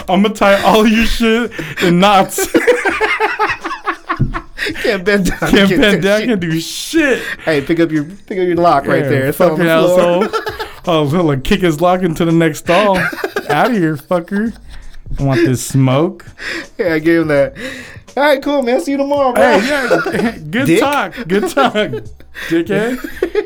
I'm 0.08 0.22
gonna 0.22 0.34
tie 0.34 0.62
all 0.62 0.86
your 0.86 1.06
shit 1.06 1.52
in 1.82 1.98
knots. 2.00 2.46
Can't 4.82 5.04
bend 5.04 5.26
down. 5.26 5.38
Can't 5.50 5.70
bend 5.70 6.02
down. 6.02 6.20
shit. 6.20 6.28
Can't 6.28 6.40
do 6.40 6.60
shit. 6.60 7.22
Hey, 7.44 7.60
pick 7.60 7.80
up 7.80 7.90
your 7.90 8.04
pick 8.04 8.38
up 8.38 8.46
your 8.46 8.54
lock 8.56 8.86
right 8.86 9.02
Yeah, 9.02 9.08
there. 9.08 9.26
It's 9.26 9.40
on 9.40 9.50
fucking 9.50 9.64
the 9.64 9.78
floor. 9.78 10.24
asshole. 10.24 10.72
Oh, 10.84 11.08
he'll 11.08 11.40
kick 11.40 11.60
his 11.60 11.80
lock 11.80 12.02
into 12.02 12.24
the 12.24 12.32
next 12.32 12.60
stall. 12.60 12.96
Out 13.48 13.70
of 13.70 13.76
here, 13.76 13.96
fucker. 13.96 14.56
I 15.18 15.22
want 15.22 15.40
this 15.44 15.64
smoke. 15.66 16.26
Yeah, 16.78 16.94
I 16.94 16.98
gave 17.00 17.22
him 17.22 17.28
that. 17.28 17.54
All 18.16 18.22
right, 18.22 18.42
cool, 18.42 18.62
man. 18.62 18.80
See 18.80 18.90
you 18.92 18.98
tomorrow, 18.98 19.32
bro. 19.32 19.58
Hey, 19.58 19.66
yeah, 19.68 20.38
good 20.50 20.66
Dick. 20.66 20.80
talk. 20.80 21.14
Good 21.26 21.48
talk, 21.48 21.72
dickhead. 22.48 22.98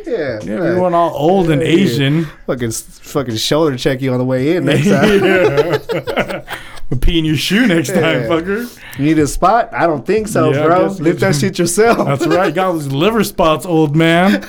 yeah, 0.06 0.40
Yeah, 0.42 0.54
right. 0.58 0.74
we 0.74 0.80
went 0.80 0.94
all 0.94 1.10
old 1.14 1.50
and 1.50 1.62
Asian. 1.62 2.24
Fucking 2.46 2.72
fucking 2.72 3.36
shoulder 3.36 3.76
check 3.76 4.00
you 4.02 4.12
on 4.12 4.18
the 4.18 4.24
way 4.24 4.56
in 4.56 4.64
next 4.64 4.86
time. 4.88 5.24
yeah. 5.24 6.58
We'll 6.90 7.00
pee 7.00 7.18
in 7.18 7.24
your 7.24 7.36
shoe 7.36 7.66
next 7.66 7.88
time, 7.88 8.02
Yeah. 8.22 8.28
fucker. 8.28 8.78
You 8.98 9.04
need 9.04 9.18
a 9.18 9.26
spot? 9.26 9.70
I 9.72 9.86
don't 9.86 10.04
think 10.06 10.28
so, 10.28 10.52
Yeah, 10.52 10.64
bro. 10.66 10.86
Lift 10.86 11.20
that 11.20 11.34
shit 11.36 11.58
yourself. 11.58 12.06
That's 12.06 12.26
right. 12.26 12.52
Got 12.54 12.72
those 12.72 12.86
liver 12.88 13.22
spots, 13.24 13.66
old 13.66 13.94
man. 13.96 14.44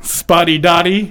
Spotty 0.00 0.58
Dotty. 0.58 1.10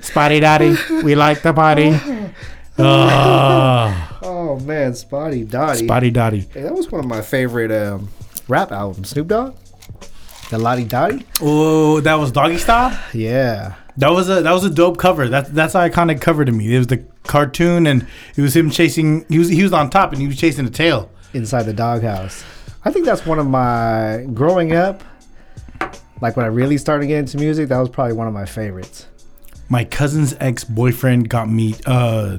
Spotty 0.00 0.40
Dotty. 0.40 0.76
We 1.02 1.14
like 1.14 1.42
the 1.42 1.52
party. 1.54 1.96
Ah, 2.78 4.13
Oh 4.26 4.58
man, 4.60 4.94
Spotty 4.94 5.44
Dotty. 5.44 5.84
Spotty 5.86 6.10
Dotty. 6.10 6.40
Hey, 6.52 6.62
that 6.62 6.72
was 6.74 6.90
one 6.90 7.00
of 7.00 7.06
my 7.06 7.20
favorite 7.22 7.70
um, 7.70 8.08
rap 8.48 8.72
albums. 8.72 9.10
Snoop 9.10 9.28
Dogg, 9.28 9.54
the 10.50 10.58
Lodi 10.58 10.84
Dodi. 10.86 11.24
Oh, 11.40 12.00
that 12.00 12.14
was 12.14 12.32
Doggystyle. 12.32 12.98
Yeah, 13.12 13.74
That 13.98 14.08
was 14.10 14.28
a 14.30 14.40
that 14.42 14.52
was 14.52 14.64
a 14.64 14.70
dope 14.70 14.96
cover. 14.98 15.28
That's 15.28 15.50
that's 15.50 15.74
an 15.74 15.90
iconic 15.90 16.20
cover 16.20 16.44
to 16.44 16.52
me. 16.52 16.74
It 16.74 16.78
was 16.78 16.86
the 16.86 17.04
cartoon, 17.24 17.86
and 17.86 18.06
it 18.36 18.40
was 18.40 18.56
him 18.56 18.70
chasing. 18.70 19.26
He 19.28 19.38
was 19.38 19.48
he 19.48 19.62
was 19.62 19.72
on 19.72 19.90
top, 19.90 20.12
and 20.12 20.20
he 20.20 20.26
was 20.26 20.36
chasing 20.38 20.64
the 20.64 20.70
tail. 20.70 21.10
inside 21.34 21.64
the 21.64 21.72
doghouse. 21.74 22.44
I 22.84 22.90
think 22.90 23.04
that's 23.06 23.24
one 23.26 23.38
of 23.38 23.46
my 23.46 24.26
growing 24.32 24.72
up. 24.74 25.02
Like 26.20 26.36
when 26.36 26.44
I 26.46 26.48
really 26.48 26.78
started 26.78 27.06
getting 27.08 27.24
into 27.24 27.36
music, 27.38 27.68
that 27.68 27.78
was 27.78 27.88
probably 27.90 28.14
one 28.14 28.26
of 28.26 28.32
my 28.32 28.46
favorites. 28.46 29.06
My 29.68 29.84
cousin's 29.84 30.34
ex 30.40 30.64
boyfriend 30.64 31.28
got 31.28 31.50
me 31.50 31.74
uh 31.86 32.38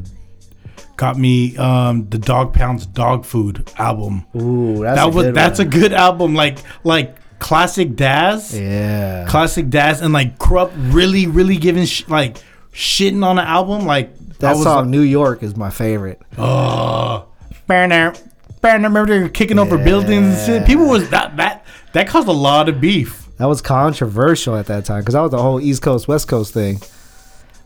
got 0.98 1.18
me 1.18 1.56
um 1.58 2.08
the 2.10 2.18
Dogg 2.18 2.54
Pound's 2.54 2.86
Dogg 2.86 3.26
Food 3.26 3.70
album. 3.78 4.26
Ooh, 4.36 4.82
that's 4.84 4.98
that 5.00 5.06
a 5.08 5.10
was 5.10 5.26
good 5.26 5.36
that's 5.36 5.60
one. 5.60 5.68
a 5.68 5.70
good 5.72 5.94
album. 5.94 6.36
Like 6.36 6.60
like 6.84 7.18
classic 7.40 7.96
Daz, 7.96 8.58
yeah. 8.58 9.26
classic 9.28 9.70
Daz, 9.70 10.02
and 10.02 10.14
like 10.14 10.38
Kurupt 10.40 10.72
really 10.94 11.28
really 11.28 11.58
giving 11.58 11.86
sh- 11.86 12.08
like 12.08 12.38
shitting 12.74 13.24
on 13.26 13.36
the 13.36 13.44
album. 13.44 13.86
Like 13.86 14.18
That 14.40 14.58
song 14.58 14.78
like, 14.78 14.88
"New 14.88 15.02
York" 15.02 15.44
is 15.44 15.56
my 15.56 15.70
favorite. 15.70 16.22
oh, 16.38 17.28
Banner, 17.68 18.14
Banner, 18.62 18.88
remember 18.88 19.14
they 19.14 19.20
were 19.22 19.30
kicking 19.30 19.60
over 19.60 19.78
buildings 19.78 20.28
and 20.38 20.46
shit. 20.46 20.66
People 20.66 20.88
was 20.88 21.10
that 21.10 21.36
that 21.38 21.66
that 21.94 22.08
caused 22.08 22.28
a 22.28 22.32
lot 22.34 22.70
of 22.70 22.80
beef. 22.82 23.24
That 23.38 23.46
was 23.46 23.62
controversial 23.62 24.56
at 24.56 24.68
that 24.68 24.86
time 24.86 25.02
because 25.02 25.14
that 25.14 25.22
was 25.22 25.32
the 25.32 25.42
whole 25.42 25.60
East 25.60 25.82
Coast 25.82 26.08
West 26.08 26.28
Coast 26.30 26.54
thing. 26.54 26.80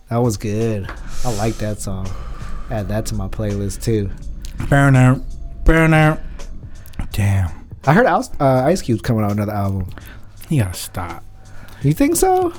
That 0.09 0.17
was 0.17 0.37
good. 0.37 0.89
I 1.23 1.31
like 1.35 1.55
that 1.57 1.79
song. 1.79 2.09
Add 2.69 2.87
that 2.89 3.05
to 3.07 3.15
my 3.15 3.27
playlist 3.27 3.81
too. 3.83 4.09
Banner, 4.69 5.19
Banner. 5.65 6.21
Damn, 7.11 7.49
I 7.85 7.93
heard 7.93 8.05
Ice, 8.05 8.29
uh, 8.39 8.63
Ice 8.65 8.81
Cube's 8.81 9.01
coming 9.01 9.23
out 9.23 9.31
another 9.31 9.53
album. 9.53 9.89
you 10.49 10.61
gotta 10.63 10.73
stop. 10.77 11.23
You 11.81 11.93
think 11.93 12.15
so? 12.15 12.53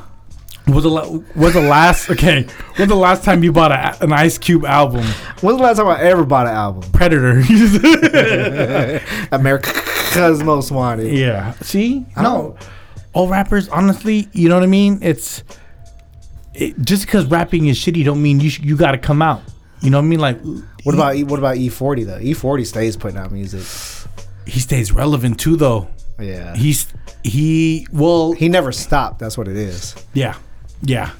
Was 0.66 0.82
the 0.84 0.90
la- 0.90 1.18
was 1.36 1.54
the 1.54 1.61
last 1.62 2.11
okay? 2.12 2.46
Was 2.78 2.88
the 2.88 2.94
last 2.96 3.24
time 3.24 3.42
you 3.44 3.52
bought 3.52 3.72
a, 3.72 4.02
an 4.02 4.12
Ice 4.12 4.38
Cube 4.38 4.64
album? 4.64 5.04
When's 5.40 5.58
the 5.58 5.62
last 5.64 5.76
time 5.78 5.86
I 5.88 6.00
ever 6.02 6.24
bought 6.24 6.46
an 6.46 6.54
album? 6.54 6.90
Predator. 6.92 7.40
America's 9.32 10.42
Most 10.42 10.70
Wanted. 10.70 11.16
yeah. 11.16 11.52
See, 11.61 12.04
I 12.16 12.22
no, 12.22 12.56
all 13.12 13.28
rappers. 13.28 13.68
Honestly, 13.68 14.28
you 14.32 14.48
know 14.48 14.56
what 14.56 14.64
I 14.64 14.68
mean. 14.68 14.98
It's 15.02 15.42
it, 16.54 16.78
just 16.80 17.06
because 17.06 17.26
rapping 17.26 17.66
is 17.66 17.78
shitty, 17.78 18.04
don't 18.04 18.22
mean 18.22 18.40
you 18.40 18.50
sh- 18.50 18.61
you 18.61 18.76
got 18.76 18.92
to 18.92 18.98
come 18.98 19.22
out. 19.22 19.42
You 19.83 19.91
know 19.91 19.99
what 19.99 20.05
I 20.05 20.09
mean? 20.09 20.20
Like, 20.20 20.41
What 20.85 20.95
about 20.95 21.16
E- 21.16 21.24
what 21.24 21.39
about 21.39 21.57
E40 21.57 22.07
though? 22.07 22.18
E40 22.18 22.66
stays 22.66 22.97
putting 22.97 23.18
out 23.18 23.33
music. 23.33 23.62
he 24.47 24.61
stays 24.61 24.93
relevant 24.93 25.39
too, 25.41 25.57
though. 25.57 25.89
Yeah. 26.18 26.55
He's 26.55 26.87
he 27.22 27.87
well, 27.93 28.33
He 28.33 28.49
never 28.49 28.72
stopped. 28.72 29.18
That's 29.18 29.37
what 29.39 29.49
it 29.49 29.57
is. 29.57 29.95
yeah, 30.14 30.35
yeah. 30.83 31.11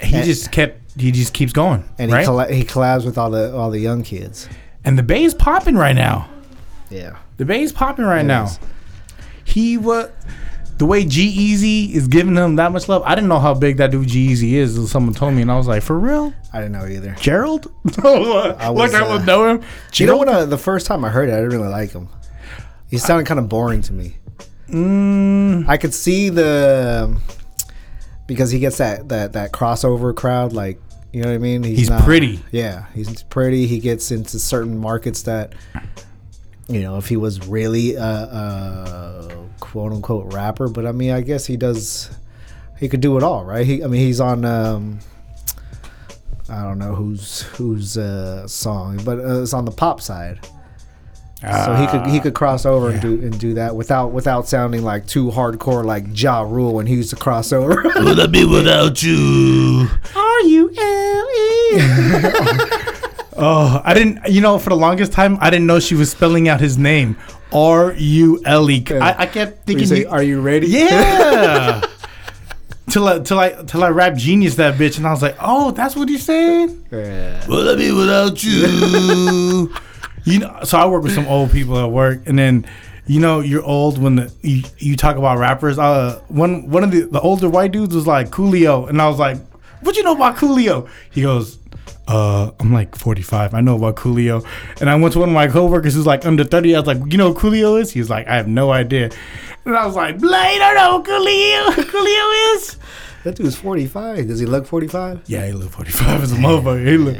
He 0.00 0.16
And- 0.16 0.24
just 0.24 0.50
kept. 0.52 0.78
He 0.98 1.12
just 1.12 1.32
keeps 1.32 1.52
going, 1.52 1.84
And 1.98 2.10
right? 2.12 2.20
he 2.20 2.26
colla- 2.26 2.52
he 2.52 2.64
collabs 2.64 3.04
with 3.04 3.16
all 3.16 3.30
the 3.30 3.54
all 3.56 3.70
the 3.70 3.78
young 3.78 4.02
kids. 4.02 4.48
and 4.84 4.98
the 4.98 5.02
Bay 5.02 5.24
is 5.24 5.34
popping 5.34 5.76
right 5.76 5.94
now. 5.94 6.28
Yeah. 6.90 7.16
The 7.36 7.44
Bay 7.44 7.62
is 7.62 7.72
popping 7.72 8.04
right 8.06 8.20
It 8.24 8.28
now. 8.28 8.44
is. 8.46 8.58
He 9.44 9.76
was 9.78 10.08
the 10.80 10.86
way 10.86 11.04
G-Eazy 11.04 11.92
is 11.92 12.08
giving 12.08 12.34
him 12.34 12.56
that 12.56 12.72
much 12.72 12.88
love. 12.88 13.02
I 13.04 13.14
didn't 13.14 13.28
know 13.28 13.38
how 13.38 13.52
big 13.52 13.76
that 13.76 13.90
dude 13.90 14.08
G-Eazy 14.08 14.52
is. 14.52 14.76
until 14.76 14.88
Someone 14.88 15.12
told 15.12 15.34
me, 15.34 15.42
and 15.42 15.52
I 15.52 15.56
was 15.58 15.66
like, 15.66 15.82
for 15.82 15.98
real, 15.98 16.32
I 16.54 16.60
didn't 16.60 16.72
know 16.72 16.86
either. 16.86 17.14
Gerald? 17.20 17.70
like 17.84 17.98
I 18.58 18.70
was, 18.70 18.90
would 18.90 19.02
uh, 19.02 19.24
know 19.26 19.46
him. 19.46 19.62
You 19.92 20.06
know 20.06 20.16
what? 20.16 20.28
Uh, 20.28 20.46
the 20.46 20.56
first 20.56 20.86
time 20.86 21.04
I 21.04 21.10
heard 21.10 21.28
it, 21.28 21.32
I 21.32 21.36
didn't 21.36 21.50
really 21.50 21.68
like 21.68 21.92
him. 21.92 22.08
He 22.88 22.96
sounded 22.96 23.26
kind 23.26 23.38
of 23.38 23.50
boring 23.50 23.82
to 23.82 23.92
me. 23.92 24.16
Mm, 24.70 25.68
I 25.68 25.76
could 25.76 25.92
see 25.92 26.30
the 26.30 27.14
because 28.26 28.50
he 28.50 28.58
gets 28.58 28.78
that 28.78 29.10
that 29.10 29.34
that 29.34 29.52
crossover 29.52 30.16
crowd. 30.16 30.54
Like 30.54 30.80
you 31.12 31.22
know 31.22 31.28
what 31.28 31.34
I 31.34 31.38
mean? 31.38 31.62
He's 31.62 31.90
pretty. 31.90 32.42
Yeah, 32.52 32.86
he's 32.94 33.22
pretty. 33.24 33.66
He 33.66 33.80
gets 33.80 34.10
into 34.10 34.38
certain 34.38 34.78
markets 34.78 35.24
that 35.24 35.52
you 36.70 36.80
know 36.82 36.96
if 36.96 37.08
he 37.08 37.16
was 37.16 37.46
really 37.46 37.94
a, 37.94 38.02
a 38.04 39.46
quote 39.60 39.92
unquote 39.92 40.32
rapper. 40.32 40.68
But 40.68 40.86
I 40.86 40.92
mean, 40.92 41.10
I 41.10 41.20
guess 41.20 41.46
he 41.46 41.56
does. 41.56 42.10
He 42.78 42.88
could 42.88 43.00
do 43.00 43.16
it 43.16 43.22
all, 43.22 43.44
right? 43.44 43.66
He, 43.66 43.84
I 43.84 43.86
mean, 43.86 44.00
he's 44.00 44.20
on. 44.20 44.44
Um, 44.44 45.00
I 46.48 46.62
don't 46.62 46.78
know 46.78 46.94
whose 46.94 47.42
whose 47.42 47.96
uh, 47.98 48.48
song, 48.48 49.00
but 49.04 49.18
uh, 49.18 49.42
it's 49.42 49.52
on 49.52 49.64
the 49.64 49.70
pop 49.70 50.00
side. 50.00 50.40
So 51.42 51.74
he 51.74 51.86
could 51.86 52.06
he 52.06 52.20
could 52.20 52.34
cross 52.34 52.66
over 52.66 52.90
and 52.90 53.00
do 53.00 53.14
and 53.22 53.38
do 53.40 53.54
that 53.54 53.74
without 53.74 54.12
without 54.12 54.46
sounding 54.46 54.82
like 54.82 55.06
too 55.06 55.30
hardcore 55.30 55.82
like 55.82 56.04
Ja 56.12 56.42
Rule 56.42 56.74
when 56.74 56.86
he 56.86 56.96
used 56.96 57.08
to 57.10 57.16
cross 57.16 57.50
over. 57.50 57.82
would 57.96 58.20
I 58.20 58.26
be 58.26 58.44
without 58.44 59.02
you? 59.02 59.88
Are 60.14 60.40
you 60.42 60.70
L 60.76 61.28
E? 61.30 62.66
Oh, 63.40 63.80
I 63.84 63.94
didn't. 63.94 64.28
You 64.28 64.40
know, 64.40 64.58
for 64.58 64.70
the 64.70 64.76
longest 64.76 65.12
time, 65.12 65.38
I 65.40 65.50
didn't 65.50 65.66
know 65.66 65.80
she 65.80 65.94
was 65.94 66.10
spelling 66.10 66.48
out 66.48 66.60
his 66.60 66.78
name. 66.78 67.16
R 67.52 67.92
U 67.96 68.40
L 68.44 68.70
E. 68.70 68.84
I 68.90 69.26
kept 69.26 69.68
you 69.68 69.74
thinking. 69.74 69.86
say, 69.86 69.96
he- 70.00 70.06
"Are 70.06 70.22
you 70.22 70.40
ready?" 70.40 70.68
Yeah. 70.68 71.80
till 72.90 73.06
I 73.06 73.18
till 73.20 73.38
I 73.38 73.50
till 73.66 73.84
I 73.84 73.88
rap 73.88 74.16
genius 74.16 74.56
that 74.56 74.74
bitch, 74.74 74.98
and 74.98 75.06
I 75.06 75.10
was 75.10 75.22
like, 75.22 75.36
oh, 75.40 75.70
that's 75.70 75.96
what 75.96 76.08
he's 76.08 76.24
saying. 76.24 76.84
Yeah. 76.90 77.46
Will 77.46 77.68
I 77.68 77.76
be 77.76 77.92
without 77.92 78.42
you? 78.42 79.72
you 80.24 80.38
know, 80.40 80.60
so 80.64 80.78
I 80.78 80.86
work 80.86 81.02
with 81.02 81.14
some 81.14 81.26
old 81.26 81.52
people 81.52 81.78
at 81.78 81.90
work, 81.90 82.26
and 82.26 82.38
then 82.38 82.66
you 83.06 83.20
know 83.20 83.40
you're 83.40 83.62
old 83.62 83.98
when 83.98 84.16
the, 84.16 84.32
you, 84.42 84.62
you 84.78 84.96
talk 84.96 85.16
about 85.16 85.38
rappers. 85.38 85.78
Uh, 85.78 86.20
one 86.28 86.68
one 86.68 86.84
of 86.84 86.90
the, 86.90 87.02
the 87.02 87.20
older 87.20 87.48
white 87.48 87.72
dudes 87.72 87.94
was 87.94 88.06
like 88.06 88.30
Coolio, 88.30 88.88
and 88.88 89.00
I 89.00 89.08
was 89.08 89.18
like, 89.18 89.38
"What 89.82 89.96
you 89.96 90.02
know 90.02 90.14
about 90.14 90.36
Coolio?" 90.36 90.86
He 91.10 91.22
goes. 91.22 91.58
Uh, 92.08 92.50
I'm 92.58 92.72
like 92.72 92.96
45. 92.96 93.54
I 93.54 93.60
know 93.60 93.76
about 93.76 93.94
Coolio, 93.94 94.44
and 94.80 94.90
I 94.90 94.96
went 94.96 95.12
to 95.12 95.20
one 95.20 95.28
of 95.28 95.34
my 95.34 95.46
coworkers 95.46 95.94
who's 95.94 96.06
like 96.06 96.26
under 96.26 96.42
30. 96.42 96.74
I 96.74 96.78
was 96.80 96.86
like, 96.88 96.98
"You 97.12 97.18
know 97.18 97.32
who 97.32 97.38
Coolio 97.38 97.76
is?" 97.80 97.92
He's 97.92 98.10
like, 98.10 98.26
"I 98.26 98.34
have 98.34 98.48
no 98.48 98.72
idea," 98.72 99.10
and 99.64 99.76
I 99.76 99.86
was 99.86 99.94
like, 99.94 100.18
"Blade, 100.18 100.60
I 100.60 100.74
know 100.74 100.98
who 100.98 101.04
Coolio 101.04 101.70
Coolio 101.84 102.54
is." 102.56 102.76
That 103.22 103.36
dude's 103.36 103.54
45. 103.54 104.26
Does 104.26 104.40
he 104.40 104.46
look 104.46 104.66
45? 104.66 105.20
Yeah, 105.26 105.46
he 105.46 105.52
look 105.52 105.70
45 105.70 106.22
as 106.24 106.32
a 106.32 106.36
motherfucker. 106.36 106.84
He 106.88 106.96
look, 106.96 107.16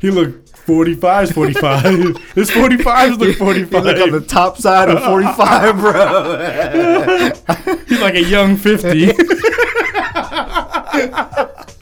he 0.00 0.10
look 0.10 0.48
45 0.48 1.24
is 1.24 1.30
45. 1.32 2.16
His 2.34 2.50
45 2.50 3.12
is 3.12 3.18
look 3.18 3.36
45. 3.36 3.70
He 3.84 3.90
look 3.92 4.00
on 4.02 4.10
the 4.12 4.20
top 4.26 4.56
side 4.58 4.88
of 4.88 5.04
45, 5.04 5.76
bro. 5.76 7.30
He's 7.86 8.00
like 8.00 8.14
a 8.14 8.24
young 8.24 8.56
50. 8.56 9.12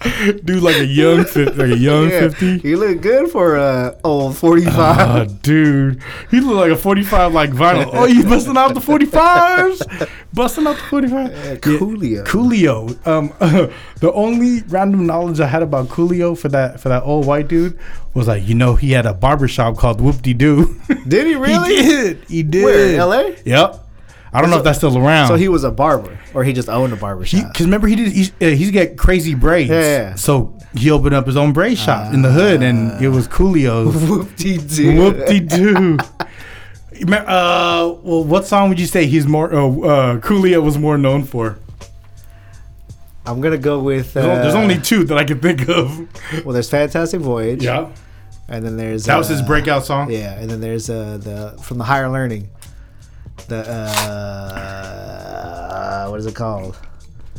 Dude, 0.44 0.62
like 0.62 0.76
a 0.76 0.86
young 0.86 1.24
50. 1.24 1.52
Like 1.52 1.70
a 1.72 1.76
young 1.76 2.08
Yeah, 2.08 2.30
50. 2.30 2.58
He 2.60 2.74
look 2.74 3.02
good 3.02 3.30
for 3.30 3.58
uh, 3.58 3.98
old 4.02 4.34
45. 4.36 4.74
Oh, 4.76 5.34
dude. 5.42 6.02
He 6.30 6.40
look 6.40 6.56
like 6.56 6.70
a 6.70 6.76
45 6.76 7.34
like 7.34 7.50
vinyl. 7.50 7.90
Oh, 7.92 8.06
you 8.06 8.24
busting 8.24 8.56
out 8.56 8.72
the 8.72 8.80
45s? 8.80 10.08
Busting 10.32 10.66
out 10.66 10.76
the 10.76 10.82
45? 10.84 11.30
Yeah, 11.32 11.56
Coolio. 11.56 12.24
Coolio. 12.24 13.06
Um, 13.06 13.34
the 14.00 14.12
only 14.12 14.62
random 14.68 15.04
knowledge 15.04 15.40
I 15.40 15.46
had 15.46 15.62
about 15.62 15.88
Coolio 15.88 16.38
for 16.38 16.48
that 16.48 16.80
for 16.80 16.88
that 16.88 17.02
old 17.02 17.26
white 17.26 17.48
dude 17.48 17.76
was 18.14 18.28
like, 18.28 18.46
you 18.46 18.54
know, 18.54 18.76
he 18.76 18.92
had 18.92 19.06
a 19.06 19.12
barbershop 19.12 19.76
called 19.76 20.00
Whoop 20.00 20.22
De 20.22 20.32
Doo. 20.32 20.80
Did 21.08 21.26
he 21.26 21.34
really? 21.34 21.74
He 21.74 21.82
did. 21.82 22.24
He 22.28 22.42
did. 22.44 22.64
Where, 22.64 23.04
LA? 23.04 23.34
Yep. 23.44 23.89
I 24.32 24.40
don't 24.40 24.50
know 24.50 24.58
if 24.58 24.64
that's 24.64 24.78
still 24.78 24.96
around. 24.96 25.28
So 25.28 25.34
he 25.34 25.48
was 25.48 25.64
a 25.64 25.70
barber, 25.70 26.18
or 26.34 26.44
he 26.44 26.52
just 26.52 26.68
owned 26.68 26.92
a 26.92 26.96
barber 26.96 27.24
shop. 27.24 27.52
because 27.52 27.66
remember 27.66 27.88
he 27.88 27.96
did 27.96 28.12
he, 28.12 28.30
uh, 28.40 28.50
he's 28.50 28.70
got 28.70 28.96
crazy 28.96 29.34
braids. 29.34 29.70
Yeah, 29.70 29.80
yeah. 29.80 30.14
So 30.14 30.56
he 30.74 30.90
opened 30.90 31.14
up 31.14 31.26
his 31.26 31.36
own 31.36 31.52
braid 31.52 31.78
shop 31.78 32.14
in 32.14 32.22
the 32.22 32.30
hood, 32.30 32.62
and 32.62 33.02
it 33.02 33.08
was 33.08 33.26
Coolio's. 33.26 34.08
Whoop 34.08 34.36
de 34.36 35.40
doo. 35.40 35.98
Uh, 37.02 37.96
well, 38.02 38.24
what 38.24 38.46
song 38.46 38.68
would 38.68 38.78
you 38.78 38.86
say 38.86 39.06
he's 39.06 39.26
more? 39.26 39.52
Uh, 39.52 39.58
uh, 39.58 40.16
Coolio 40.20 40.62
was 40.62 40.76
more 40.78 40.98
known 40.98 41.24
for. 41.24 41.58
I'm 43.26 43.40
gonna 43.40 43.58
go 43.58 43.80
with. 43.80 44.16
Uh, 44.16 44.22
There's, 44.22 44.54
only 44.54 44.78
two 44.78 45.04
that 45.04 45.16
I 45.18 45.24
can 45.24 45.40
think 45.40 45.68
of. 45.68 45.98
well, 46.44 46.52
there's 46.52 46.70
Fantastic 46.70 47.20
Voyage. 47.20 47.62
Yeah, 47.62 47.90
And 48.48 48.64
then 48.64 48.76
there's 48.76 49.04
that 49.04 49.16
was 49.16 49.28
his 49.28 49.40
uh, 49.40 49.46
breakout 49.46 49.84
song. 49.84 50.10
Yeah, 50.10 50.38
and 50.38 50.50
then 50.50 50.60
there's 50.60 50.88
uh, 50.90 51.18
the 51.18 51.60
from 51.62 51.78
the 51.78 51.84
Higher 51.84 52.08
Learning. 52.08 52.48
The 53.50 53.68
uh, 54.86 56.06
what 56.08 56.20
is 56.20 56.26
it 56.26 56.36
called? 56.36 56.78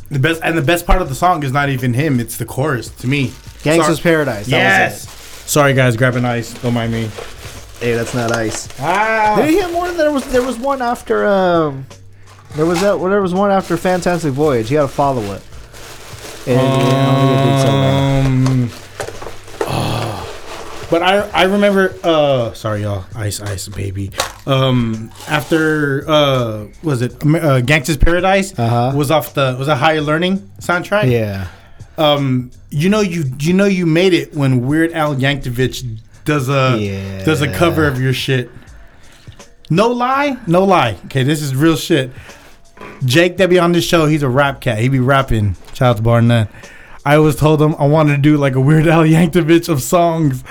The 0.10 0.20
best 0.20 0.42
and 0.44 0.58
the 0.58 0.62
best 0.62 0.86
part 0.86 1.02
of 1.02 1.08
the 1.08 1.16
song 1.16 1.42
is 1.44 1.54
not 1.54 1.70
even 1.70 1.94
him; 1.94 2.20
it's 2.20 2.36
the 2.36 2.44
chorus. 2.44 2.90
To 2.90 3.08
me, 3.08 3.28
Gangsta's 3.64 3.86
Sorry- 3.86 4.16
Paradise. 4.16 4.48
That 4.48 4.52
Yes. 4.52 5.10
Sorry, 5.50 5.74
guys. 5.74 5.96
Grabbing 5.96 6.26
ice. 6.26 6.54
Don't 6.56 6.74
mind 6.74 6.92
me. 6.92 7.10
Hey, 7.80 7.94
that's 7.94 8.14
not 8.14 8.34
ice. 8.34 8.68
Ah. 8.82 9.38
Did 9.38 9.52
he 9.52 9.60
have 9.60 9.72
more? 9.72 9.90
There 9.92 10.12
was 10.12 10.26
there 10.34 10.42
was 10.42 10.58
one 10.58 10.82
after 10.82 11.26
um, 11.26 11.86
there 12.58 12.66
was 12.66 12.82
that 12.82 12.98
there 13.00 13.22
was 13.22 13.34
one 13.34 13.50
after 13.50 13.78
Fantastic 13.78 14.34
Voyage. 14.34 14.68
He 14.68 14.76
had 14.76 14.82
to 14.82 14.90
follow 14.90 15.22
it. 15.22 15.42
And, 16.46 16.58
yeah, 16.58 17.08
I 17.08 17.16
don't 17.16 17.28
think 17.28 17.40
it 17.40 17.46
did 17.46 17.62
so 17.62 17.72
well. 17.72 18.26
Um, 18.26 18.70
oh. 19.62 20.28
But 20.92 21.02
I 21.02 21.22
I 21.30 21.44
remember 21.46 21.96
uh 22.04 22.54
sorry 22.54 22.84
y'all 22.84 23.06
ice 23.16 23.40
ice 23.42 23.68
baby 23.68 24.12
um 24.46 25.12
after 25.28 26.04
uh 26.08 26.68
was 26.84 27.02
it 27.02 27.14
uh, 27.16 27.62
Gangsta's 27.62 27.98
Paradise 27.98 28.54
Uh-huh. 28.60 28.92
was 28.96 29.10
off 29.10 29.34
the 29.34 29.56
was 29.58 29.68
a 29.68 29.76
higher 29.76 30.02
learning 30.02 30.38
soundtrack 30.60 31.10
Yeah. 31.10 31.48
um 31.98 32.52
you 32.70 32.90
know 32.90 33.02
you 33.02 33.24
you 33.40 33.54
know 33.54 33.66
you 33.66 33.86
made 33.86 34.14
it 34.14 34.36
when 34.36 34.66
Weird 34.68 34.92
Al 34.94 35.16
Yankovic 35.16 36.00
does 36.26 36.50
a 36.50 36.78
Yeah. 36.80 37.24
does 37.26 37.42
a 37.42 37.52
cover 37.52 37.88
of 37.88 38.00
your 38.00 38.14
shit 38.14 38.52
no 39.70 39.88
lie 39.90 40.38
no 40.48 40.64
lie 40.66 40.98
okay 41.06 41.24
this 41.24 41.42
is 41.42 41.56
real 41.56 41.76
shit 41.78 42.12
Jake 43.06 43.38
that 43.38 43.50
be 43.50 43.60
on 43.60 43.72
this 43.74 43.84
show, 43.86 44.08
he's 44.08 44.24
a 44.24 44.30
rap 44.30 44.60
cat. 44.60 44.80
He 44.80 44.90
be 44.90 45.00
rapping. 45.00 45.56
child's 45.74 46.02
bar 46.02 46.20
Barnett. 46.22 46.48
I 47.06 47.16
always 47.16 47.36
told 47.36 47.62
him 47.62 47.76
I 47.80 47.88
wanted 47.88 48.16
to 48.18 48.22
do 48.22 48.38
like 48.38 48.56
a 48.56 48.62
Weird 48.62 48.88
Al 48.96 49.04
Yankovic 49.04 49.70
of 49.70 49.82
songs. 49.82 50.44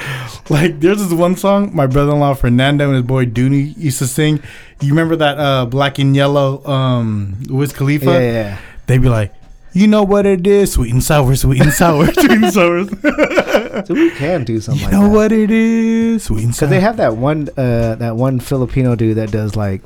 Like 0.49 0.81
there's 0.81 0.99
this 0.99 1.13
one 1.13 1.37
song 1.37 1.75
my 1.75 1.87
brother-in-law 1.87 2.35
Fernando 2.35 2.87
and 2.87 2.95
his 2.97 3.05
boy 3.05 3.27
Dooney 3.27 3.77
used 3.77 3.99
to 3.99 4.07
sing. 4.07 4.43
You 4.81 4.89
remember 4.91 5.17
that 5.17 5.39
uh, 5.39 5.67
Black 5.67 5.99
and 5.99 6.17
Yellow 6.17 6.65
um, 6.67 7.37
Wiz 7.49 7.73
Khalifa? 7.73 8.07
Yeah, 8.07 8.21
yeah. 8.21 8.59
They 8.87 8.99
be 8.99 9.09
like, 9.09 9.33
you 9.73 9.87
know 9.87 10.03
what 10.03 10.27
it 10.27 10.45
is, 10.47 10.73
sweet 10.73 10.93
and 10.93 11.03
sour, 11.05 11.37
sweet 11.37 11.61
and 11.61 11.73
sour, 11.73 12.07
sweet 12.13 12.31
and 12.31 12.53
sour. 12.53 12.85
So 13.87 13.95
we 13.95 14.11
can 14.11 14.45
do 14.45 14.61
something 14.61 14.81
you 14.81 14.87
like 14.87 14.93
know 14.93 15.05
that. 15.09 15.15
what 15.15 15.33
it 15.33 15.51
is, 15.51 16.25
sweet 16.25 16.43
and 16.45 16.55
sour. 16.55 16.67
Because 16.67 16.71
they 16.71 16.81
have 16.81 16.97
that 16.97 17.17
one 17.17 17.49
uh, 17.57 17.95
that 17.95 18.17
one 18.17 18.41
Filipino 18.41 18.97
dude 18.97 19.17
that 19.17 19.31
does 19.31 19.55
like 19.55 19.81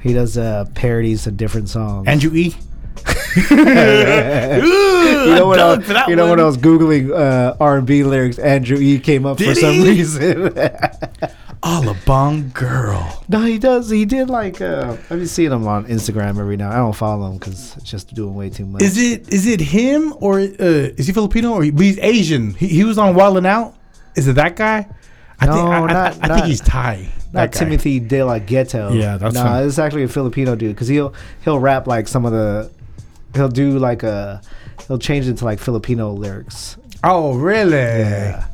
he 0.00 0.12
does 0.12 0.36
uh, 0.36 0.64
parodies 0.74 1.26
of 1.28 1.36
different 1.36 1.68
songs. 1.68 2.08
Andrew 2.08 2.34
E. 2.34 2.54
you 3.36 3.54
know 5.34 5.46
what? 5.46 5.58
I 5.58 5.78
for 5.80 5.92
that 5.92 6.08
you 6.08 6.16
know 6.16 6.30
when. 6.30 6.40
I 6.40 6.44
was 6.44 6.56
googling 6.58 7.10
uh, 7.12 7.56
R 7.60 7.78
and 7.78 7.86
B 7.86 8.02
lyrics, 8.04 8.38
Andrew 8.38 8.78
E 8.78 8.98
came 8.98 9.26
up 9.26 9.38
for 9.38 9.44
Did 9.44 9.56
some 9.58 9.74
he? 9.74 9.88
reason. 9.88 10.50
Alabang 11.62 12.52
girl. 12.52 13.24
no, 13.28 13.40
he 13.42 13.58
does. 13.58 13.90
He 13.90 14.04
did 14.04 14.28
like 14.30 14.60
uh, 14.60 14.92
I've 14.92 15.08
been 15.08 15.26
seeing 15.26 15.50
him 15.52 15.66
on 15.66 15.86
Instagram 15.86 16.38
every 16.38 16.56
now. 16.56 16.70
I 16.70 16.76
don't 16.76 16.94
follow 16.94 17.30
him 17.32 17.38
because 17.38 17.76
it's 17.76 17.90
just 17.90 18.14
doing 18.14 18.34
way 18.34 18.50
too 18.50 18.66
much. 18.66 18.82
Is 18.82 18.96
it 18.98 19.32
is 19.32 19.46
it 19.46 19.60
him 19.60 20.14
or 20.20 20.38
uh, 20.38 20.44
is 20.96 21.06
he 21.06 21.12
Filipino 21.12 21.52
or 21.54 21.62
he, 21.64 21.70
he's 21.72 21.98
Asian? 21.98 22.54
He, 22.54 22.68
he 22.68 22.84
was 22.84 22.98
on 22.98 23.14
Wild 23.14 23.38
and 23.38 23.46
Out. 23.46 23.74
Is 24.14 24.28
it 24.28 24.34
that 24.34 24.54
guy? 24.56 24.86
I 25.40 25.46
think 25.46 25.56
No, 25.56 25.66
I, 25.70 25.76
I- 25.78 25.86
not- 25.86 25.90
I, 26.06 26.10
think 26.12 26.28
not- 26.28 26.46
he's 26.46 26.60
Thai. 26.60 27.08
Not 27.32 27.52
Timothy 27.52 28.00
De 28.00 28.22
La 28.22 28.38
Ghetto. 28.38 28.92
Yeah, 28.92 29.16
that's 29.18 29.34
no. 29.34 29.44
him. 29.44 29.66
It's 29.68 29.78
actually 29.78 30.04
a 30.04 30.08
Filipino 30.08 30.54
dude 30.56 30.74
because 30.74 30.88
he'll 30.88 31.12
he'll 31.42 31.58
rap 31.58 31.86
like 31.86 32.06
some 32.08 32.24
of 32.24 32.32
the 32.32 32.70
he'll 33.36 33.48
do 33.48 33.78
like 33.78 34.02
a 34.02 34.40
he'll 34.88 34.98
change 34.98 35.28
it 35.28 35.36
to 35.38 35.44
like 35.44 35.58
Filipino 35.60 36.12
lyrics. 36.12 36.76
Oh 37.04 37.34
really? 37.34 37.76
Yeah, 37.76 38.46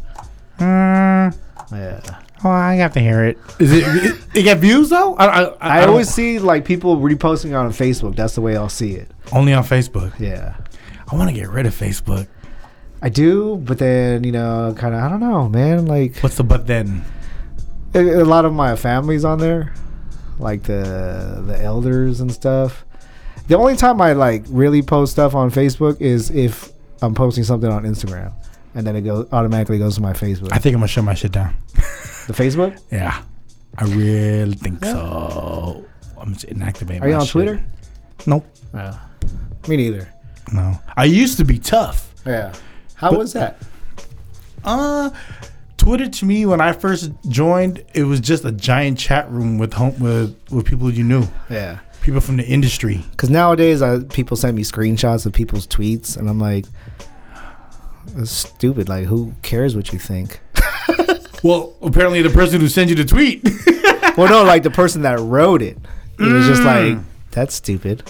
Mm, 0.58 1.36
yeah. 1.72 2.00
oh, 2.44 2.50
I 2.50 2.74
have 2.74 2.92
to 2.94 3.00
hear 3.00 3.24
it. 3.24 3.38
Is 3.58 3.72
it? 3.72 3.84
it, 3.86 4.20
it 4.34 4.42
get 4.42 4.58
views 4.58 4.90
though? 4.90 5.14
I 5.16 5.26
I, 5.26 5.56
I, 5.60 5.80
don't- 5.80 5.90
always 5.90 6.08
see 6.08 6.38
like 6.38 6.64
people 6.64 6.96
reposting 6.98 7.50
it 7.50 7.54
on 7.54 7.70
Facebook. 7.70 8.14
That's 8.16 8.34
the 8.34 8.40
way 8.40 8.56
I'll 8.56 8.68
see 8.68 8.92
it. 8.94 9.10
only 9.32 9.52
on 9.54 9.64
Facebook. 9.64 10.18
Yeah. 10.18 10.56
I 11.10 11.14
want 11.16 11.28
to 11.30 11.34
get 11.34 11.48
rid 11.50 11.66
of 11.66 11.74
Facebook. 11.74 12.26
I 13.02 13.08
do, 13.08 13.56
but 13.56 13.78
then 13.78 14.22
you 14.24 14.32
know, 14.32 14.74
kind 14.76 14.94
of 14.94 15.02
I 15.02 15.08
don't 15.08 15.20
know, 15.20 15.48
man. 15.48 15.86
Like 15.86 16.16
What's 16.18 16.36
the 16.36 16.44
but 16.44 16.66
then? 16.66 17.04
a, 17.94 18.00
a 18.22 18.24
lot 18.24 18.44
of 18.44 18.52
my 18.52 18.76
family's 18.76 19.24
on 19.24 19.38
there, 19.38 19.74
like 20.38 20.62
the 20.64 21.42
the 21.46 21.60
elders 21.60 22.20
and 22.20 22.30
stuff. 22.32 22.84
The 23.48 23.56
only 23.56 23.76
time 23.76 24.00
I 24.00 24.12
like 24.12 24.44
really 24.48 24.82
post 24.82 25.12
stuff 25.12 25.34
on 25.34 25.50
Facebook 25.50 26.00
is 26.00 26.30
if 26.30 26.72
I'm 27.02 27.14
posting 27.14 27.44
something 27.44 27.70
on 27.70 27.82
Instagram, 27.84 28.32
and 28.74 28.86
then 28.86 28.96
it 28.96 29.02
goes 29.02 29.26
automatically 29.32 29.78
goes 29.78 29.96
to 29.96 30.00
my 30.00 30.12
Facebook. 30.12 30.48
I 30.52 30.58
think 30.58 30.74
I'm 30.74 30.80
gonna 30.80 30.88
shut 30.88 31.04
my 31.04 31.14
shit 31.14 31.32
down. 31.32 31.54
the 31.74 32.32
Facebook? 32.32 32.78
Yeah, 32.90 33.20
I 33.76 33.84
really 33.86 34.54
think 34.54 34.84
so. 34.84 35.84
I'm 36.18 36.34
just 36.34 36.46
inactivating. 36.46 37.02
Are 37.02 37.08
you 37.08 37.14
on 37.14 37.22
shit. 37.24 37.32
Twitter? 37.32 37.64
Nope. 38.26 38.46
No. 38.72 38.96
Me 39.68 39.76
neither. 39.76 40.08
No. 40.52 40.78
I 40.96 41.04
used 41.04 41.36
to 41.38 41.44
be 41.44 41.58
tough. 41.58 42.12
Yeah. 42.24 42.52
How 42.94 43.10
But- 43.10 43.18
was 43.18 43.32
that? 43.32 43.60
Uh, 44.64 45.10
Twitter 45.76 46.08
to 46.08 46.24
me 46.24 46.46
when 46.46 46.60
I 46.60 46.72
first 46.72 47.10
joined, 47.28 47.82
it 47.94 48.04
was 48.04 48.20
just 48.20 48.44
a 48.44 48.52
giant 48.52 48.98
chat 48.98 49.28
room 49.30 49.58
with 49.58 49.72
home 49.72 49.98
with 49.98 50.36
with 50.50 50.64
people 50.64 50.88
you 50.92 51.02
knew, 51.02 51.26
Yeah. 51.50 51.80
People 52.02 52.20
from 52.20 52.36
the 52.36 52.44
industry. 52.46 53.04
Because 53.12 53.30
nowadays, 53.30 53.80
I, 53.82 54.00
people 54.00 54.36
send 54.36 54.56
me 54.56 54.62
screenshots 54.62 55.24
of 55.26 55.32
people's 55.32 55.66
tweets, 55.66 56.16
and 56.16 56.28
I'm 56.28 56.38
like, 56.38 56.66
it's 58.16 58.30
stupid. 58.30 58.88
Like, 58.88 59.06
who 59.06 59.32
cares 59.42 59.74
what 59.76 59.92
you 59.92 59.98
think? 59.98 60.40
Well, 61.44 61.74
apparently 61.82 62.22
the 62.22 62.30
person 62.30 62.60
who 62.60 62.68
sent 62.68 62.88
you 62.88 62.94
the 62.94 63.04
tweet. 63.04 63.42
well, 64.16 64.28
no, 64.28 64.44
like 64.44 64.62
the 64.62 64.70
person 64.70 65.02
that 65.02 65.18
wrote 65.18 65.60
it. 65.60 65.76
It 66.20 66.32
was 66.32 66.46
just 66.46 66.62
like, 66.62 66.94
Mm. 66.94 67.02
that's 67.32 67.52
stupid. 67.56 68.04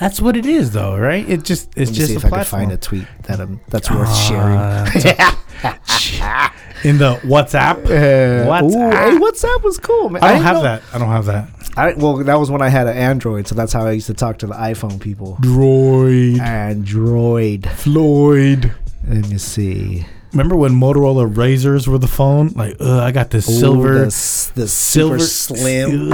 That's 0.00 0.20
what 0.20 0.36
it 0.36 0.44
is, 0.46 0.72
though, 0.72 0.96
right? 0.98 1.28
It 1.28 1.44
just 1.44 1.68
it's 1.76 1.76
Let 1.76 1.88
me 1.90 1.94
just 1.94 2.08
see 2.08 2.14
a 2.14 2.16
if 2.18 2.24
I 2.24 2.28
can 2.28 2.30
platform. 2.30 2.60
find 2.62 2.72
a 2.72 2.76
tweet 2.76 3.06
that 3.22 3.40
um, 3.40 3.60
that's 3.68 3.90
worth 3.90 4.08
Uh, 4.32 4.84
in 6.84 6.98
the 6.98 7.16
WhatsApp. 7.24 7.86
sharing. 7.88 8.48
WhatsApp. 8.48 8.62
Ooh, 8.74 8.90
hey, 8.90 9.18
WhatsApp 9.18 9.62
was 9.62 9.78
cool, 9.78 10.10
man. 10.10 10.22
I 10.22 10.28
don't 10.28 10.36
didn't 10.38 10.46
have 10.46 10.56
know- 10.56 10.62
that. 10.62 10.82
I 10.92 10.98
don't 10.98 11.08
have 11.08 11.24
that. 11.26 11.48
I, 11.76 11.92
well, 11.94 12.16
that 12.18 12.38
was 12.38 12.50
when 12.52 12.62
I 12.62 12.68
had 12.68 12.86
an 12.86 12.96
Android, 12.96 13.48
so 13.48 13.54
that's 13.56 13.72
how 13.72 13.84
I 13.84 13.92
used 13.92 14.06
to 14.06 14.14
talk 14.14 14.38
to 14.38 14.46
the 14.46 14.54
iPhone 14.54 15.00
people. 15.00 15.36
Droid. 15.40 16.38
Android. 16.38 17.68
Floyd. 17.70 18.72
Let 19.08 19.28
me 19.28 19.38
see. 19.38 20.06
remember 20.32 20.54
when 20.56 20.72
Motorola 20.72 21.36
Razors 21.36 21.88
were 21.88 21.98
the 21.98 22.06
phone? 22.06 22.48
Like, 22.50 22.76
uh, 22.80 23.00
I 23.02 23.10
got 23.10 23.30
this 23.30 23.48
Ooh, 23.48 23.58
silver, 23.58 23.98
the, 24.00 24.52
the 24.54 24.68
silver 24.68 25.18
slim. 25.18 26.12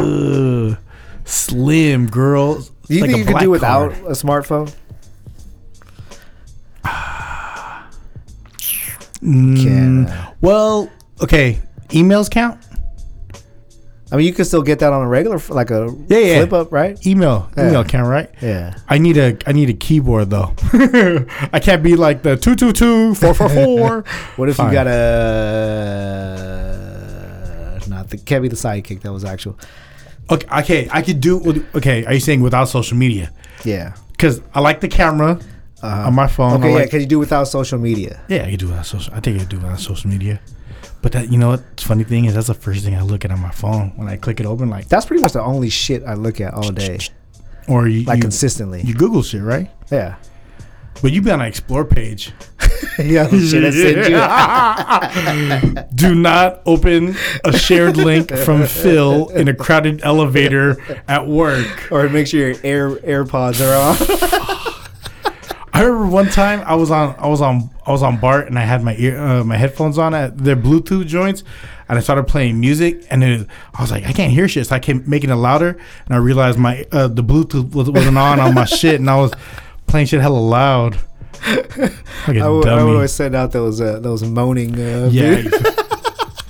ugh, 0.72 0.78
slim 1.24 2.06
girl. 2.08 2.66
Do 2.90 2.96
you 2.96 3.00
like 3.02 3.10
think 3.10 3.18
you 3.26 3.32
could 3.32 3.40
do 3.40 3.50
without 3.50 3.92
card. 3.92 4.04
a 4.06 4.10
smartphone? 4.10 4.74
Mm, 9.22 9.62
Can. 9.62 10.12
well, 10.40 10.90
okay. 11.22 11.60
Emails 11.90 12.30
count. 12.30 12.58
I 14.12 14.16
mean, 14.16 14.26
you 14.26 14.32
can 14.32 14.44
still 14.44 14.62
get 14.62 14.80
that 14.80 14.92
on 14.92 15.02
a 15.02 15.08
regular, 15.08 15.38
like 15.50 15.70
a 15.70 15.94
Yeah, 16.08 16.18
yeah. 16.18 16.36
flip 16.38 16.52
up, 16.52 16.72
right? 16.72 16.98
Email, 17.06 17.48
Yeah. 17.56 17.68
email 17.68 17.84
count, 17.84 18.08
right? 18.08 18.28
Yeah. 18.42 18.74
I 18.88 18.98
need 18.98 19.16
a 19.16 19.36
I 19.46 19.52
need 19.52 19.70
a 19.70 19.72
keyboard 19.74 20.30
though. 20.30 20.52
I 21.52 21.60
can't 21.60 21.80
be 21.82 21.94
like 21.94 22.22
the 22.24 22.36
two 22.36 22.56
two 22.56 22.72
two 22.72 23.14
four 23.14 23.34
four 23.34 23.48
four. 23.48 24.04
What 24.36 24.48
if 24.48 24.56
Fine. 24.56 24.66
you 24.68 24.72
got 24.72 24.86
a 24.88 24.96
not 27.88 28.10
the 28.10 28.16
can't 28.18 28.42
be 28.42 28.48
the 28.48 28.56
sidekick 28.56 29.02
that 29.02 29.12
was 29.12 29.24
actual. 29.24 29.56
Okay, 30.30 30.46
okay, 30.60 30.88
I 30.92 31.02
could 31.02 31.20
do. 31.20 31.64
Okay, 31.74 32.04
are 32.04 32.14
you 32.14 32.20
saying 32.20 32.40
without 32.40 32.66
social 32.66 32.96
media? 32.96 33.30
Yeah. 33.64 33.94
Because 34.12 34.40
I 34.54 34.60
like 34.60 34.80
the 34.80 34.88
camera 34.88 35.38
Uh-huh. 35.82 36.08
on 36.08 36.14
my 36.14 36.26
phone. 36.28 36.52
Okay, 36.60 36.66
I 36.66 36.70
yeah. 36.70 36.74
like- 36.80 36.90
Can 36.90 37.00
you 37.00 37.06
do 37.06 37.18
without 37.18 37.44
social 37.48 37.78
media? 37.78 38.20
yeah, 38.28 38.44
I 38.44 38.50
could 38.50 38.60
do 38.60 38.68
without 38.68 38.86
social. 38.86 39.12
I 39.14 39.20
think 39.20 39.36
I 39.36 39.40
could 39.40 39.48
do 39.48 39.56
without 39.58 39.80
social 39.80 40.10
media. 40.10 40.40
But 41.02 41.12
that 41.12 41.32
you 41.32 41.38
know 41.38 41.48
what? 41.48 41.76
The 41.78 41.84
funny 41.84 42.04
thing 42.04 42.26
is 42.26 42.34
that's 42.34 42.48
the 42.48 42.54
first 42.54 42.84
thing 42.84 42.94
I 42.94 43.00
look 43.02 43.24
at 43.24 43.30
on 43.30 43.40
my 43.40 43.50
phone 43.50 43.92
when 43.96 44.06
I 44.08 44.16
click 44.16 44.38
it 44.40 44.46
open. 44.46 44.68
Like 44.68 44.88
That's 44.88 45.06
pretty 45.06 45.22
much 45.22 45.32
the 45.32 45.42
only 45.42 45.70
shit 45.70 46.02
I 46.06 46.12
look 46.14 46.40
at 46.42 46.52
all 46.52 46.70
day, 46.70 46.98
or 47.68 47.88
you 47.88 48.04
like 48.04 48.18
you, 48.18 48.22
consistently. 48.22 48.82
you 48.82 48.92
Google 48.94 49.22
shit, 49.22 49.42
right? 49.42 49.70
yeah. 49.90 50.16
But 51.02 51.12
you 51.12 51.22
be 51.22 51.30
on 51.30 51.40
an 51.40 51.46
explore 51.46 51.84
page. 51.84 52.32
yeah. 52.98 53.28
Shit 53.28 53.64
I 53.64 53.70
sent 53.70 54.10
you. 55.76 55.82
Do 55.94 56.14
not 56.14 56.60
open 56.66 57.16
a 57.44 57.56
shared 57.56 57.96
link 57.96 58.30
from 58.30 58.66
Phil 58.66 59.28
in 59.30 59.48
a 59.48 59.54
crowded 59.54 60.02
elevator 60.02 60.76
at 61.08 61.26
work. 61.26 61.90
or 61.90 62.08
make 62.08 62.26
sure 62.26 62.50
your 62.50 62.56
air 62.62 62.90
AirPods 63.24 63.60
are 63.60 63.74
on. 63.74 63.96
I 65.72 65.82
remember 65.84 66.08
one 66.08 66.28
time 66.28 66.60
I 66.66 66.74
was 66.74 66.90
on 66.90 67.14
I 67.18 67.26
was 67.28 67.40
on 67.40 67.70
I 67.86 67.92
was 67.92 68.02
on 68.02 68.18
BART 68.18 68.48
and 68.48 68.58
I 68.58 68.62
had 68.62 68.82
my 68.82 68.94
ear 68.96 69.18
uh, 69.18 69.44
my 69.44 69.56
headphones 69.56 69.96
on 69.96 70.12
at 70.12 70.36
their 70.36 70.56
Bluetooth 70.56 71.06
joints 71.06 71.42
and 71.88 71.96
I 71.96 72.02
started 72.02 72.26
playing 72.26 72.60
music 72.60 73.06
and 73.08 73.24
it, 73.24 73.46
I 73.72 73.80
was 73.80 73.90
like 73.90 74.04
I 74.04 74.12
can't 74.12 74.30
hear 74.32 74.46
shit 74.46 74.66
so 74.66 74.76
I 74.76 74.78
kept 74.78 75.06
making 75.06 75.30
it 75.30 75.36
louder 75.36 75.78
and 76.04 76.14
I 76.14 76.18
realized 76.18 76.58
my 76.58 76.84
uh, 76.92 77.08
the 77.08 77.24
Bluetooth 77.24 77.74
was, 77.74 77.88
wasn't 77.88 78.18
on 78.18 78.40
on 78.40 78.52
my 78.52 78.66
shit 78.66 79.00
and 79.00 79.08
I 79.08 79.16
was 79.16 79.32
playing 79.90 80.06
shit 80.06 80.20
hella 80.20 80.38
loud. 80.38 80.98
Like 82.28 82.36
I 82.36 82.48
would, 82.48 82.68
I 82.68 82.84
would 82.84 82.94
always 82.96 83.12
send 83.12 83.34
out 83.34 83.50
those 83.52 83.80
uh, 83.80 83.98
those 84.00 84.22
moaning. 84.22 84.74
Uh, 84.78 85.08
Yeah. 85.10 85.42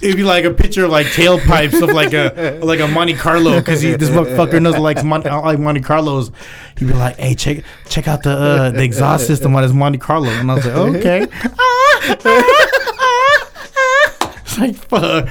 It'd 0.02 0.16
be 0.16 0.24
like 0.24 0.44
a 0.46 0.50
picture 0.50 0.84
of 0.86 0.90
like 0.90 1.06
tailpipes 1.08 1.80
of 1.82 1.90
like 1.90 2.12
a 2.14 2.58
like 2.62 2.80
a 2.80 2.88
Monte 2.88 3.14
Carlo 3.14 3.58
because 3.60 3.82
this 3.82 4.08
motherfucker 4.08 4.60
knows 4.60 4.78
like 4.78 5.04
Mon- 5.04 5.22
like 5.22 5.58
Monte 5.58 5.82
Carlos. 5.82 6.30
He'd 6.78 6.88
be 6.88 6.94
like, 6.94 7.16
"Hey, 7.18 7.34
check 7.34 7.62
check 7.88 8.08
out 8.08 8.22
the 8.22 8.30
uh, 8.32 8.70
the 8.70 8.82
exhaust 8.82 9.26
system 9.26 9.54
on 9.54 9.62
his 9.62 9.74
Monte 9.74 9.98
Carlo," 9.98 10.30
and 10.30 10.50
I 10.50 10.54
was 10.54 10.64
like, 10.66 10.74
"Okay." 10.96 11.26
like 14.60 14.76
fuck. 14.76 15.28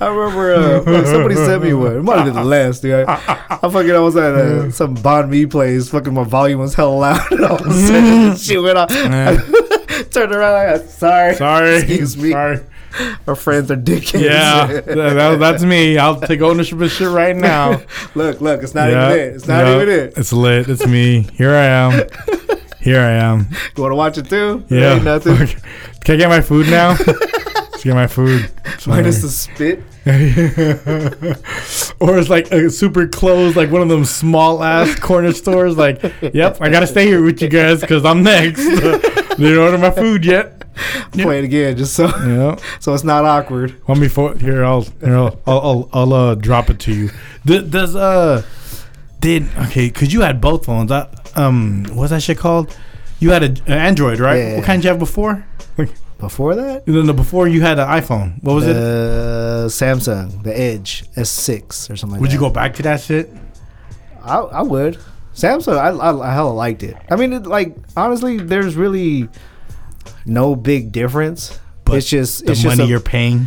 I 0.00 0.06
remember 0.08 0.54
uh, 0.54 0.82
fuck, 0.82 1.06
somebody 1.06 1.34
sent 1.34 1.62
me 1.64 1.72
one. 1.74 1.96
It 1.96 2.02
might 2.02 2.16
have 2.16 2.26
been 2.26 2.34
the 2.34 2.44
last, 2.44 2.82
dude. 2.82 3.06
I, 3.08 3.14
I 3.50 3.68
fucking 3.68 3.90
I 3.90 3.98
was 3.98 4.16
at 4.16 4.34
uh, 4.34 4.70
some 4.70 4.96
Banh 4.96 5.28
Mi 5.28 5.46
place. 5.46 5.88
Fucking 5.90 6.12
my 6.14 6.24
volume 6.24 6.60
was 6.60 6.74
hella 6.74 6.94
loud. 6.94 7.32
And 7.32 7.44
all 7.44 7.56
of 7.56 7.66
a 7.66 7.72
sudden, 7.72 8.36
shit 8.36 8.62
went 8.62 8.78
off. 8.78 8.88
Turned 8.90 10.32
around. 10.32 10.54
I 10.54 10.76
got 10.78 10.88
sorry. 10.88 11.34
Sorry, 11.34 11.76
Excuse 11.78 12.16
me. 12.16 12.30
Sorry. 12.32 12.60
Our 13.26 13.34
friends 13.36 13.70
are 13.70 13.76
dickheads. 13.76 14.22
Yeah, 14.22 14.66
that, 14.66 14.84
that- 14.86 15.38
that's 15.38 15.62
me. 15.62 15.98
I'll 15.98 16.18
take 16.20 16.40
ownership 16.40 16.80
of 16.80 16.90
shit 16.90 17.08
right 17.08 17.36
now. 17.36 17.82
look, 18.14 18.40
look. 18.40 18.62
It's 18.62 18.74
not 18.74 18.90
Yeah. 18.90 19.08
even 19.12 19.18
it. 19.20 19.34
It's 19.34 19.46
not 19.46 19.66
Yeah. 19.66 19.76
even 19.76 19.88
it. 19.88 20.14
It's 20.16 20.32
lit. 20.32 20.68
It's 20.68 20.86
me. 20.86 21.28
Here 21.34 21.50
I 21.54 21.64
am. 21.66 22.08
Here 22.80 23.00
I 23.00 23.10
am. 23.10 23.48
You 23.76 23.82
want 23.82 23.92
to 23.92 23.96
watch 23.96 24.18
it 24.18 24.30
too? 24.30 24.64
Yeah. 24.70 24.94
Ain't 24.94 25.04
nothing. 25.04 25.36
Can 26.04 26.14
I 26.14 26.16
get 26.16 26.28
my 26.30 26.40
food 26.40 26.66
now? 26.68 26.96
Let's 27.78 27.84
get 27.84 27.94
my 27.94 28.08
food. 28.08 28.50
Minus 28.88 29.22
the 29.22 29.28
spit. 29.28 29.78
or 32.00 32.18
it's 32.18 32.28
like 32.28 32.50
a 32.50 32.68
super 32.70 33.06
closed, 33.06 33.54
like 33.54 33.70
one 33.70 33.82
of 33.82 33.88
them 33.88 34.04
small 34.04 34.64
ass 34.64 34.98
corner 34.98 35.30
stores. 35.30 35.76
Like, 35.76 36.02
yep, 36.34 36.60
I 36.60 36.70
gotta 36.70 36.88
stay 36.88 37.06
here 37.06 37.22
with 37.22 37.40
you 37.40 37.48
guys 37.48 37.80
because 37.80 38.04
I'm 38.04 38.24
next. 38.24 38.64
they 38.66 38.80
didn't 39.36 39.58
order 39.58 39.78
my 39.78 39.92
food 39.92 40.24
yet. 40.24 40.64
Play 41.12 41.38
it 41.38 41.44
again, 41.44 41.76
just 41.76 41.94
so 41.94 42.06
Yeah. 42.26 42.56
so 42.80 42.94
it's 42.94 43.04
not 43.04 43.24
awkward. 43.24 43.80
Want 43.86 44.00
me 44.00 44.08
for 44.08 44.34
here? 44.34 44.64
I'll 44.64 44.82
here, 44.82 45.16
I'll 45.16 45.40
I'll, 45.46 45.60
I'll, 45.60 45.88
I'll 45.92 46.12
uh, 46.12 46.34
drop 46.34 46.70
it 46.70 46.80
to 46.80 46.92
you. 46.92 47.10
Th- 47.46 47.70
Does 47.70 47.94
uh 47.94 48.42
did 49.20 49.48
okay? 49.56 49.88
Cause 49.90 50.12
you 50.12 50.22
had 50.22 50.40
both 50.40 50.66
phones. 50.66 50.90
Uh, 50.90 51.08
um, 51.36 51.84
what's 51.92 52.10
that 52.10 52.24
shit 52.24 52.38
called? 52.38 52.76
You 53.20 53.30
had 53.30 53.44
a, 53.44 53.50
an 53.70 53.78
Android, 53.78 54.18
right? 54.18 54.36
Yeah. 54.38 54.56
What 54.56 54.64
kind 54.64 54.82
did 54.82 54.86
you 54.88 54.90
have 54.90 54.98
before? 54.98 55.44
Before 56.18 56.54
that, 56.56 56.86
no, 56.88 57.02
no, 57.02 57.12
before 57.12 57.46
you 57.46 57.60
had 57.60 57.78
an 57.78 57.86
iPhone. 57.86 58.42
What 58.42 58.54
was 58.54 58.66
it? 58.66 58.76
uh, 58.76 59.68
Samsung, 59.68 60.42
the 60.42 60.58
Edge 60.58 61.04
S6 61.16 61.90
or 61.90 61.96
something 61.96 62.14
like 62.14 62.20
Would 62.20 62.30
that. 62.30 62.34
you 62.34 62.40
go 62.40 62.50
back 62.50 62.74
to 62.74 62.82
that 62.82 63.00
shit? 63.00 63.30
I, 64.24 64.38
I 64.38 64.62
would. 64.62 64.98
Samsung, 65.32 65.78
I, 65.78 65.90
I, 65.90 66.28
I 66.30 66.34
hella 66.34 66.50
liked 66.50 66.82
it. 66.82 66.96
I 67.08 67.14
mean, 67.14 67.32
it, 67.32 67.46
like 67.46 67.76
honestly, 67.96 68.38
there's 68.38 68.74
really 68.74 69.28
no 70.26 70.56
big 70.56 70.90
difference. 70.90 71.60
But 71.84 71.98
it's 71.98 72.08
just 72.10 72.44
The 72.44 72.52
it's 72.52 72.64
money 72.64 72.76
just 72.78 72.86
a, 72.88 72.90
you're 72.90 73.00
paying. 73.00 73.46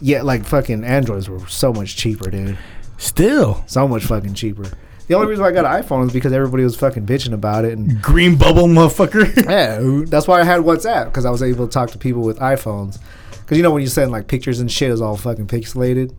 yeah, 0.00 0.22
like 0.22 0.44
fucking 0.46 0.84
Androids 0.84 1.28
were 1.28 1.46
so 1.46 1.72
much 1.74 1.94
cheaper, 1.96 2.30
dude. 2.30 2.56
Still, 2.96 3.62
So 3.66 3.86
much 3.86 4.04
fucking 4.06 4.32
cheaper. 4.34 4.64
The 5.08 5.14
only 5.14 5.26
reason 5.28 5.42
why 5.42 5.48
I 5.48 5.52
got 5.52 5.64
an 5.64 5.82
iPhone 5.82 6.06
is 6.06 6.12
because 6.12 6.32
everybody 6.32 6.62
was 6.64 6.76
fucking 6.76 7.06
bitching 7.06 7.32
about 7.32 7.64
it, 7.64 7.76
and 7.76 8.00
green 8.02 8.36
bubble, 8.36 8.64
motherfucker. 8.66 9.34
yeah, 9.50 10.04
that's 10.06 10.28
why 10.28 10.40
I 10.40 10.44
had 10.44 10.60
WhatsApp 10.60 11.06
because 11.06 11.24
I 11.24 11.30
was 11.30 11.42
able 11.42 11.66
to 11.66 11.72
talk 11.72 11.90
to 11.92 11.98
people 11.98 12.22
with 12.22 12.38
iPhones. 12.38 12.98
Because 13.40 13.56
you 13.56 13.62
know 13.62 13.70
when 13.70 13.80
you 13.82 13.88
send 13.88 14.10
like 14.10 14.28
pictures 14.28 14.60
and 14.60 14.70
shit, 14.70 14.90
it's 14.92 15.00
all 15.00 15.16
fucking 15.16 15.46
pixelated. 15.46 16.12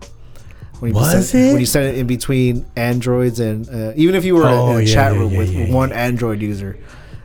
When 0.80 0.92
you 0.92 0.96
Was 0.96 1.30
send, 1.30 1.46
it? 1.46 1.52
when 1.52 1.60
you 1.60 1.66
send 1.66 1.86
it 1.88 1.98
in 2.00 2.08
between 2.08 2.66
Androids 2.76 3.40
and 3.40 3.70
uh, 3.70 3.92
even 3.96 4.16
if 4.16 4.24
you 4.26 4.34
were 4.36 4.46
Oh, 4.48 4.72
in 4.72 4.78
a 4.78 4.82
yeah, 4.82 4.94
chat 4.94 5.14
yeah, 5.14 5.20
room 5.20 5.32
yeah, 5.34 5.38
with 5.40 5.72
one 5.74 5.92
Android 5.92 6.42
user, 6.42 6.78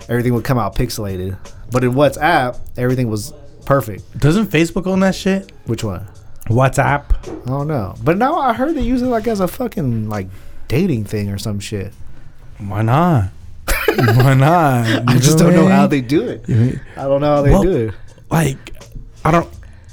everything 0.08 0.34
would 0.34 0.44
come 0.44 0.58
out 0.58 0.74
pixelated. 0.74 1.38
But 1.70 1.84
in 1.84 1.92
WhatsApp, 1.92 2.58
everything 2.76 3.08
was 3.08 3.32
perfect. 3.64 4.18
Doesn't 4.18 4.48
Facebook 4.48 4.86
own 4.86 5.00
that 5.00 5.14
shit? 5.14 5.50
Which 5.66 5.82
one? 5.84 6.06
WhatsApp. 6.48 7.04
I 7.44 7.48
don't 7.48 7.68
know. 7.68 7.94
But 8.02 8.18
now 8.18 8.34
I 8.38 8.52
heard 8.52 8.74
they 8.74 8.82
use 8.82 9.00
it 9.00 9.06
like 9.06 9.26
as 9.26 9.40
a 9.40 9.48
fucking 9.48 10.08
like 10.10 10.26
dating 10.68 11.04
thing 11.04 11.30
or 11.30 11.38
some 11.38 11.60
shit. 11.60 11.92
Why 12.58 12.82
not? 12.82 13.30
Why 13.96 14.34
not? 14.34 15.04
I 15.08 15.18
just 15.18 15.38
don't 15.38 15.54
know 15.54 15.68
how 15.68 15.86
they 15.86 16.00
do 16.00 16.26
it. 16.28 16.44
I 16.96 17.02
don't 17.04 17.20
know 17.20 17.36
how 17.36 17.42
they 17.42 17.50
Well, 17.50 17.62
do 17.62 17.88
it. 17.88 17.94
like. 18.30 18.58
I 19.24 19.30
don't. 19.30 19.48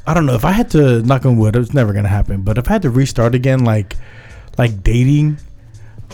I 0.06 0.14
don't 0.14 0.26
know 0.26 0.34
if 0.34 0.44
I 0.44 0.52
had 0.52 0.70
to 0.72 1.02
knock 1.04 1.26
on 1.26 1.38
wood. 1.38 1.56
It's 1.56 1.74
never 1.74 1.94
gonna 1.94 2.10
happen. 2.10 2.42
But 2.42 2.58
if 2.58 2.68
I 2.70 2.74
had 2.74 2.82
to 2.82 2.90
restart 2.90 3.34
again, 3.36 3.64
like, 3.64 3.96
like 4.58 4.84
dating, 4.84 5.38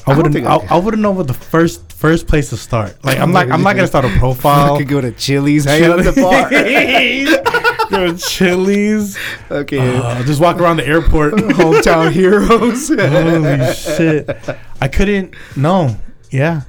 I 0.06 0.16
wouldn't. 0.16 0.36
I, 0.46 0.56
I. 0.56 0.68
I 0.72 0.78
wouldn't 0.78 1.02
know 1.02 1.12
what 1.12 1.26
the 1.28 1.34
first 1.34 1.92
first 1.94 2.28
place 2.28 2.50
to 2.52 2.58
start. 2.58 3.04
Like, 3.04 3.18
I'm 3.20 3.32
not. 3.32 3.50
I'm 3.50 3.64
not 3.64 3.76
gonna 3.76 3.88
start 3.88 4.06
a 4.06 4.10
profile. 4.20 4.76
I 4.76 4.78
could 4.78 4.88
go 4.88 5.02
to 5.02 5.12
Chili's, 5.14 5.66
hang 5.66 5.84
out 5.86 6.00
at 6.06 6.14
the 6.14 6.22
bar. 6.22 7.57
Go 7.90 8.16
Chili's. 8.18 9.18
okay. 9.50 9.98
Uh, 9.98 10.24
just 10.24 10.42
walk 10.42 10.58
around 10.60 10.78
the 10.78 10.88
airport. 10.88 11.34
Hometown 11.36 12.12
heroes. 12.12 12.88
Holy 12.90 13.74
shit! 13.74 14.30
I 14.82 14.88
couldn't. 14.88 15.34
No. 15.56 15.96
Yeah. 16.30 16.62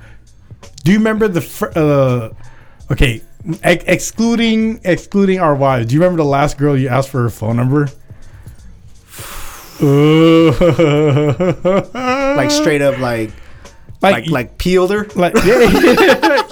Do 0.85 0.93
you 0.93 0.99
remember 0.99 1.29
the? 1.29 1.41
Fir- 1.41 1.73
uh, 1.77 2.93
okay, 2.93 3.23
ex- 3.63 3.85
excluding 3.87 4.81
excluding 4.85 5.41
our 5.41 5.55
wives. 5.55 5.87
Do 5.87 5.95
you 5.95 6.01
remember 6.01 6.23
the 6.23 6.29
last 6.29 6.57
girl 6.59 6.77
you 6.77 6.89
asked 6.89 7.09
for 7.11 7.23
her 7.23 7.31
phone 7.31 7.57
number? 7.57 7.89
like 12.37 12.51
straight 12.51 12.83
up, 12.83 12.99
like 12.99 13.31
like 14.03 14.27
like 14.29 14.59
peeled 14.59 14.91
her. 14.91 15.07
like 15.15 15.35
yeah, 15.45 16.43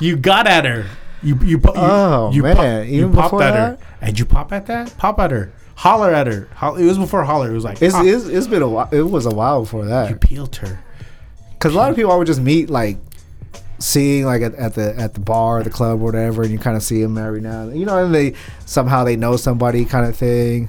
you 0.00 0.16
got 0.16 0.46
at 0.46 0.64
her. 0.64 0.86
You 1.22 1.36
you 1.42 1.58
you, 1.58 1.60
Oh, 1.66 2.32
you 2.32 2.42
man, 2.42 2.56
pop- 2.56 2.86
you 2.88 2.98
even 3.06 3.12
popped 3.12 3.40
at 3.42 3.54
her. 3.54 3.78
And 4.02 4.18
you 4.18 4.26
pop 4.26 4.52
at 4.52 4.66
that? 4.66 4.94
Pop 4.98 5.18
at 5.20 5.30
her. 5.30 5.52
Holler 5.76 6.12
at 6.12 6.26
her. 6.26 6.48
It 6.78 6.84
was 6.84 6.98
before 6.98 7.24
holler. 7.24 7.50
It 7.50 7.54
was 7.54 7.64
like 7.64 7.80
It's, 7.80 7.94
it's, 7.96 8.26
it's 8.26 8.46
been 8.46 8.60
a 8.62 8.68
while. 8.68 8.88
It 8.92 9.02
was 9.02 9.24
a 9.24 9.30
while 9.30 9.62
before 9.62 9.86
that. 9.86 10.10
you 10.10 10.16
peeled 10.16 10.56
her. 10.56 10.78
Because 11.52 11.74
a 11.74 11.78
lot 11.78 11.88
of 11.90 11.96
people 11.96 12.12
I 12.12 12.16
would 12.16 12.26
just 12.26 12.40
meet 12.40 12.68
like 12.68 12.98
seeing 13.78 14.24
like 14.26 14.42
at, 14.42 14.54
at 14.56 14.74
the 14.74 14.94
at 14.98 15.14
the 15.14 15.20
bar, 15.20 15.62
the 15.62 15.70
club, 15.70 16.00
or 16.00 16.04
whatever, 16.04 16.42
and 16.42 16.50
you 16.52 16.58
kind 16.58 16.76
of 16.76 16.82
see 16.82 17.00
them 17.00 17.16
every 17.16 17.40
now 17.40 17.62
and 17.62 17.70
then. 17.72 17.78
You 17.78 17.86
know, 17.86 18.04
and 18.04 18.14
they 18.14 18.34
somehow 18.66 19.04
they 19.04 19.16
know 19.16 19.36
somebody 19.36 19.84
kind 19.84 20.06
of 20.06 20.16
thing. 20.16 20.68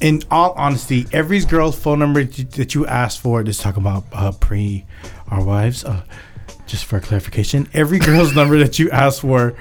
in 0.00 0.22
all 0.30 0.52
honesty, 0.52 1.06
every 1.12 1.40
girl's 1.44 1.78
phone 1.78 1.98
number 1.98 2.24
that 2.24 2.74
you, 2.74 2.86
ask 2.86 3.20
for, 3.20 3.42
just 3.44 3.60
talking 3.60 3.82
about 3.82 4.04
uh, 4.12 4.32
pre 4.32 4.84
our 5.28 5.44
wives, 5.44 5.84
uh, 5.84 6.02
just 6.66 6.84
for 6.84 6.98
clarification, 7.00 7.68
every 7.72 7.98
girl's 8.08 8.34
number 8.34 8.58
that 8.58 8.78
you 8.78 8.90
ask 8.90 9.20
for, 9.22 9.54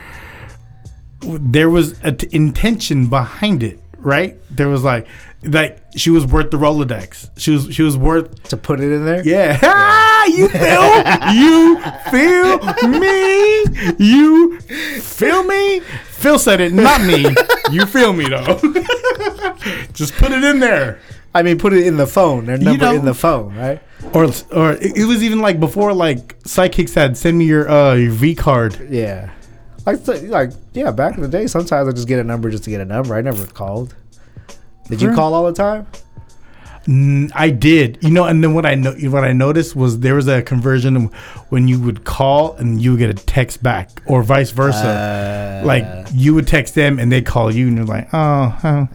there 1.22 1.70
was 1.70 2.00
an 2.02 2.18
intention 2.32 3.08
behind 3.08 3.64
it, 3.64 3.80
right? 3.98 4.38
There 4.50 4.70
was 4.70 4.84
like, 4.84 5.08
like 5.44 5.82
she 5.96 6.10
was 6.10 6.26
worth 6.26 6.52
the 6.52 6.58
Rolodex. 6.58 7.30
She 7.38 7.52
was 7.52 7.74
she 7.74 7.82
was 7.84 7.98
worth 7.98 8.44
To 8.50 8.58
put 8.58 8.80
it 8.80 8.92
in 8.92 9.06
there. 9.06 9.24
yeah. 9.26 9.60
Ah, 10.22 10.26
you 10.26 10.50
feel? 10.50 11.34
you 11.34 11.80
feel 12.12 12.60
me? 13.00 13.64
You 13.98 14.60
feel 14.60 15.44
me? 15.44 15.80
Phil 16.10 16.38
said 16.38 16.60
it, 16.60 16.74
not 16.74 17.02
me. 17.02 17.26
You 17.72 17.86
feel 17.86 18.12
me 18.12 18.28
though. 18.28 18.60
Just 19.94 20.14
put 20.16 20.32
it 20.32 20.44
in 20.44 20.60
there. 20.60 21.00
I 21.34 21.42
mean, 21.44 21.58
put 21.58 21.72
it 21.74 21.86
in 21.88 21.96
the 21.98 22.08
phone. 22.08 22.46
Their 22.46 22.58
number 22.58 22.86
know- 22.86 22.96
in 22.96 23.06
the 23.06 23.14
phone, 23.14 23.56
right? 23.56 23.82
Or 24.14 24.26
or 24.52 24.72
it 24.74 24.98
it 24.98 25.06
was 25.06 25.24
even 25.24 25.40
like 25.40 25.60
before 25.60 25.94
like 25.94 26.36
psychics 26.46 26.94
had 26.94 27.16
send 27.18 27.38
me 27.38 27.46
your 27.46 27.70
uh 27.70 27.94
your 27.96 28.12
V 28.12 28.36
card. 28.36 28.88
Yeah. 28.90 29.30
Like, 29.98 30.24
like, 30.24 30.52
yeah. 30.74 30.92
Back 30.92 31.16
in 31.16 31.22
the 31.22 31.28
day, 31.28 31.48
sometimes 31.48 31.88
I 31.88 31.92
just 31.92 32.08
get 32.08 32.20
a 32.20 32.24
number 32.24 32.50
just 32.50 32.64
to 32.66 32.70
get 32.70 32.82
a 32.82 32.86
number. 32.86 33.16
I 33.16 33.22
never 33.22 33.46
called. 33.48 33.96
Did 34.90 35.02
you 35.02 35.14
call 35.14 35.34
all 35.34 35.46
the 35.46 35.54
time? 35.54 35.88
Mm, 36.86 37.32
I 37.36 37.52
did, 37.52 38.00
you 38.02 38.10
know, 38.10 38.24
and 38.24 38.44
then 38.44 38.56
what 38.56 38.66
I 38.66 38.74
know, 38.74 38.94
what 38.94 39.24
I 39.24 39.32
noticed 39.32 39.76
was 39.76 40.00
there 40.00 40.16
was 40.16 40.28
a 40.28 40.42
conversion 40.42 41.12
when 41.50 41.68
you 41.68 41.80
would 41.80 42.04
call 42.04 42.56
and 42.56 42.82
you 42.82 42.92
would 42.92 43.00
get 43.00 43.10
a 43.12 43.14
text 43.14 43.62
back, 43.62 44.02
or 44.08 44.24
vice 44.24 44.50
versa. 44.50 45.62
Uh, 45.62 45.68
like 45.68 45.86
you 46.14 46.34
would 46.34 46.48
text 46.48 46.74
them 46.74 46.98
and 46.98 47.12
they 47.12 47.22
call 47.22 47.54
you, 47.54 47.68
and 47.68 47.78
you're 47.78 47.86
like, 47.86 48.10
oh, 48.14 48.58
oh 48.64 48.88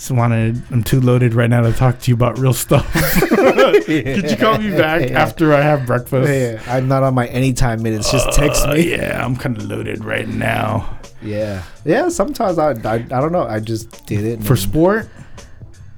just 0.00 0.10
wanted, 0.12 0.62
I'm 0.70 0.82
too 0.82 0.98
loaded 1.00 1.34
right 1.34 1.50
now 1.50 1.60
to 1.60 1.72
talk 1.74 1.98
to 2.00 2.10
you 2.10 2.14
about 2.14 2.38
real 2.38 2.54
stuff. 2.54 2.90
Could 3.20 4.30
you 4.30 4.36
call 4.36 4.56
me 4.58 4.70
back 4.70 5.10
after 5.10 5.52
I 5.52 5.60
have 5.60 5.84
breakfast? 5.86 6.30
Yeah, 6.32 6.62
I'm 6.66 6.88
not 6.88 7.02
on 7.02 7.12
my 7.14 7.26
anytime 7.26 7.82
minutes. 7.82 8.10
Just 8.10 8.32
text 8.32 8.64
Uh, 8.64 8.72
me. 8.74 8.90
yeah, 8.92 9.22
I'm 9.22 9.36
kind 9.36 9.56
of 9.58 9.64
loaded 9.66 10.02
right 10.04 10.26
now. 10.26 10.98
Yeah, 11.22 11.62
yeah. 11.84 12.08
Sometimes 12.08 12.58
I, 12.58 12.70
I, 12.70 12.94
I 12.94 12.98
don't 13.20 13.30
know. 13.32 13.42
I 13.46 13.60
just 13.60 14.06
did 14.06 14.24
it 14.24 14.42
For 14.42 14.54
and- 14.54 14.58
sport, 14.58 15.08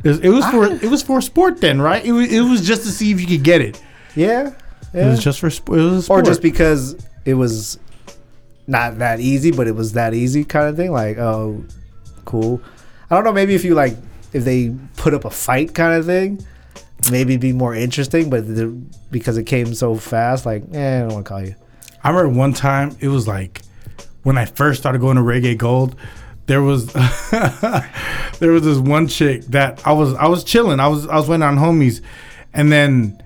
it 0.03 0.09
was, 0.09 0.19
it 0.19 0.29
was 0.31 0.45
for 0.47 0.65
it 0.67 0.91
was 0.91 1.03
for 1.05 1.21
sport 1.21 1.61
then, 1.61 1.81
right? 1.81 2.05
It 2.05 2.11
was, 2.11 2.33
it 2.33 2.41
was 2.41 2.67
just 2.67 2.83
to 2.83 2.89
see 2.91 3.13
if 3.13 3.21
you 3.21 3.27
could 3.29 3.45
get 3.45 3.61
it. 3.61 3.81
Yeah, 4.17 4.49
It 4.49 4.55
yeah. 4.95 5.11
was 5.11 5.23
just 5.23 5.39
for 5.39 5.49
sport. 5.49 5.79
It 5.79 5.83
was 5.83 5.93
a 5.93 5.97
or 5.99 6.03
sport. 6.03 6.25
just 6.25 6.43
because 6.43 6.97
it 7.25 7.35
was 7.35 7.79
not 8.67 8.99
that 8.99 9.21
easy, 9.21 9.53
but 9.53 9.69
it 9.69 9.77
was 9.77 9.93
that 9.93 10.13
easy 10.13 10.43
kind 10.45 10.67
of 10.69 10.75
thing. 10.77 10.91
Like, 10.91 11.19
oh, 11.19 11.65
cool. 12.25 12.61
I 13.13 13.17
don't 13.17 13.25
know. 13.25 13.33
Maybe 13.33 13.55
if 13.55 13.63
you 13.63 13.75
like, 13.75 13.95
if 14.33 14.43
they 14.43 14.75
put 14.97 15.13
up 15.13 15.27
a 15.27 15.31
fight 15.31 15.75
kind 15.75 15.99
of 15.99 16.07
thing, 16.07 16.43
maybe 17.11 17.37
be 17.37 17.53
more 17.53 17.75
interesting. 17.75 18.31
But 18.31 18.47
the, 18.47 18.69
because 19.11 19.37
it 19.37 19.45
came 19.45 19.75
so 19.75 19.97
fast, 19.97 20.47
like, 20.47 20.63
eh, 20.73 20.97
I 20.97 21.01
don't 21.01 21.13
want 21.13 21.27
to 21.27 21.29
call 21.29 21.45
you. 21.45 21.55
I 22.03 22.09
remember 22.09 22.31
one 22.39 22.55
time 22.55 22.97
it 23.01 23.09
was 23.09 23.29
like 23.29 23.61
when 24.23 24.39
I 24.39 24.47
first 24.47 24.81
started 24.81 25.03
going 25.03 25.17
to 25.17 25.23
Reggae 25.23 25.59
Gold. 25.59 25.95
There 26.47 26.63
was 26.63 26.87
there 28.41 28.51
was 28.51 28.63
this 28.63 28.79
one 28.79 29.09
chick 29.09 29.43
that 29.49 29.87
I 29.87 29.93
was 29.93 30.15
I 30.15 30.27
was 30.27 30.43
chilling. 30.43 30.81
I 30.81 30.89
was 30.89 31.07
I 31.07 31.17
was 31.17 31.29
waiting 31.29 31.43
on 31.43 31.59
homies, 31.59 32.01
and 32.55 32.73
then 32.73 33.23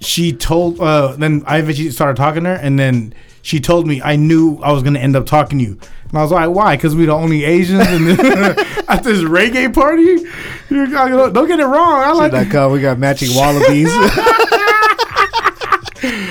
she 0.00 0.32
told. 0.32 0.80
Uh, 0.80 1.14
then 1.16 1.44
I 1.46 1.58
eventually 1.58 1.90
started 1.90 2.16
talking 2.16 2.44
to 2.44 2.50
her, 2.50 2.56
and 2.56 2.78
then 2.78 3.12
she 3.42 3.60
told 3.60 3.86
me 3.86 4.00
I 4.00 4.16
knew 4.16 4.58
I 4.62 4.72
was 4.72 4.82
gonna 4.82 4.98
end 4.98 5.14
up 5.14 5.26
talking 5.26 5.58
to 5.58 5.64
you. 5.64 5.78
And 6.14 6.20
I 6.20 6.22
was 6.22 6.30
like, 6.30 6.48
why? 6.50 6.76
Because 6.76 6.94
we 6.94 7.06
the 7.06 7.12
only 7.12 7.42
Asians 7.42 7.84
in 7.88 8.04
this, 8.04 8.18
at 8.88 9.02
this 9.02 9.18
reggae 9.22 9.74
party. 9.74 10.24
You 10.70 10.88
gotta- 10.88 11.32
Don't 11.32 11.48
get 11.48 11.58
it 11.58 11.64
wrong. 11.66 12.02
I 12.04 12.12
like 12.12 12.30
Like, 12.32 12.54
oh, 12.54 12.70
we 12.70 12.80
got 12.80 13.00
matching 13.00 13.30
wallabies. 13.34 13.92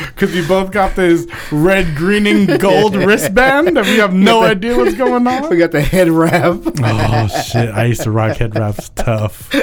because 0.07 0.34
we 0.34 0.47
both 0.47 0.71
got 0.71 0.95
this 0.95 1.27
red, 1.51 1.97
green, 1.97 2.25
and 2.27 2.61
gold 2.61 2.95
wristband 2.95 3.75
that 3.75 3.84
we 3.84 3.97
have 3.97 4.13
no 4.13 4.41
idea 4.43 4.77
what's 4.77 4.95
going 4.95 5.27
on. 5.27 5.41
we 5.41 5.47
on. 5.49 5.59
got 5.59 5.71
the 5.71 5.81
head 5.81 6.07
wrap. 6.09 6.59
Oh 6.81 7.27
shit! 7.45 7.67
I 7.69 7.84
used 7.84 8.03
to 8.03 8.11
rock 8.11 8.38
head 8.38 8.55
wraps 8.57 8.88
tough. 8.95 9.53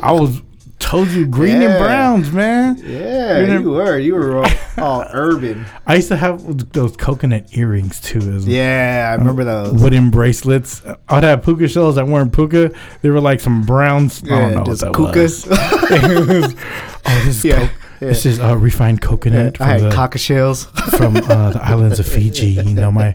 I 0.00 0.12
was 0.12 0.40
told 0.88 1.08
you 1.08 1.26
green 1.26 1.60
and 1.60 1.78
browns, 1.78 2.32
man. 2.32 2.76
Yeah, 2.84 3.58
You 3.58 3.70
were. 3.70 3.98
You 3.98 4.14
were 4.14 4.38
all, 4.38 4.50
all 4.78 5.04
urban. 5.12 5.66
I 5.86 5.96
used 5.96 6.08
to 6.08 6.16
have 6.16 6.72
those 6.72 6.96
coconut 6.96 7.46
earrings 7.56 8.00
too, 8.00 8.20
as 8.20 8.48
Yeah, 8.48 9.10
I 9.12 9.18
remember 9.18 9.44
those. 9.44 9.74
wooden 9.82 10.10
bracelets. 10.10 10.82
I'd 11.08 11.24
have 11.24 11.42
puka 11.42 11.68
shells 11.68 11.96
that 11.96 12.06
weren't 12.06 12.32
puka. 12.32 12.72
They 13.02 13.10
were 13.10 13.20
like 13.20 13.40
some 13.40 13.64
browns. 13.66 14.22
I 14.24 14.28
don't 14.28 14.54
know 14.54 14.64
just 14.64 14.82
what 14.82 14.92
that 14.94 15.14
kukas. 15.14 15.46
was. 15.46 16.54
oh, 17.06 17.22
this 17.24 17.36
is 17.38 17.44
Yeah, 17.44 17.60
yeah. 17.60 17.68
this 18.00 18.24
is 18.26 18.40
uh, 18.40 18.56
refined 18.56 19.02
coconut. 19.02 19.60
I 19.60 19.66
had 19.66 19.80
from 19.80 19.88
the- 19.90 19.94
cocker 19.94 20.18
shells. 20.18 20.64
from 20.96 21.16
uh, 21.16 21.50
the 21.52 21.60
islands 21.62 22.00
of 22.00 22.06
Fiji. 22.06 22.52
You 22.52 22.62
know, 22.74 22.90
my 22.90 23.14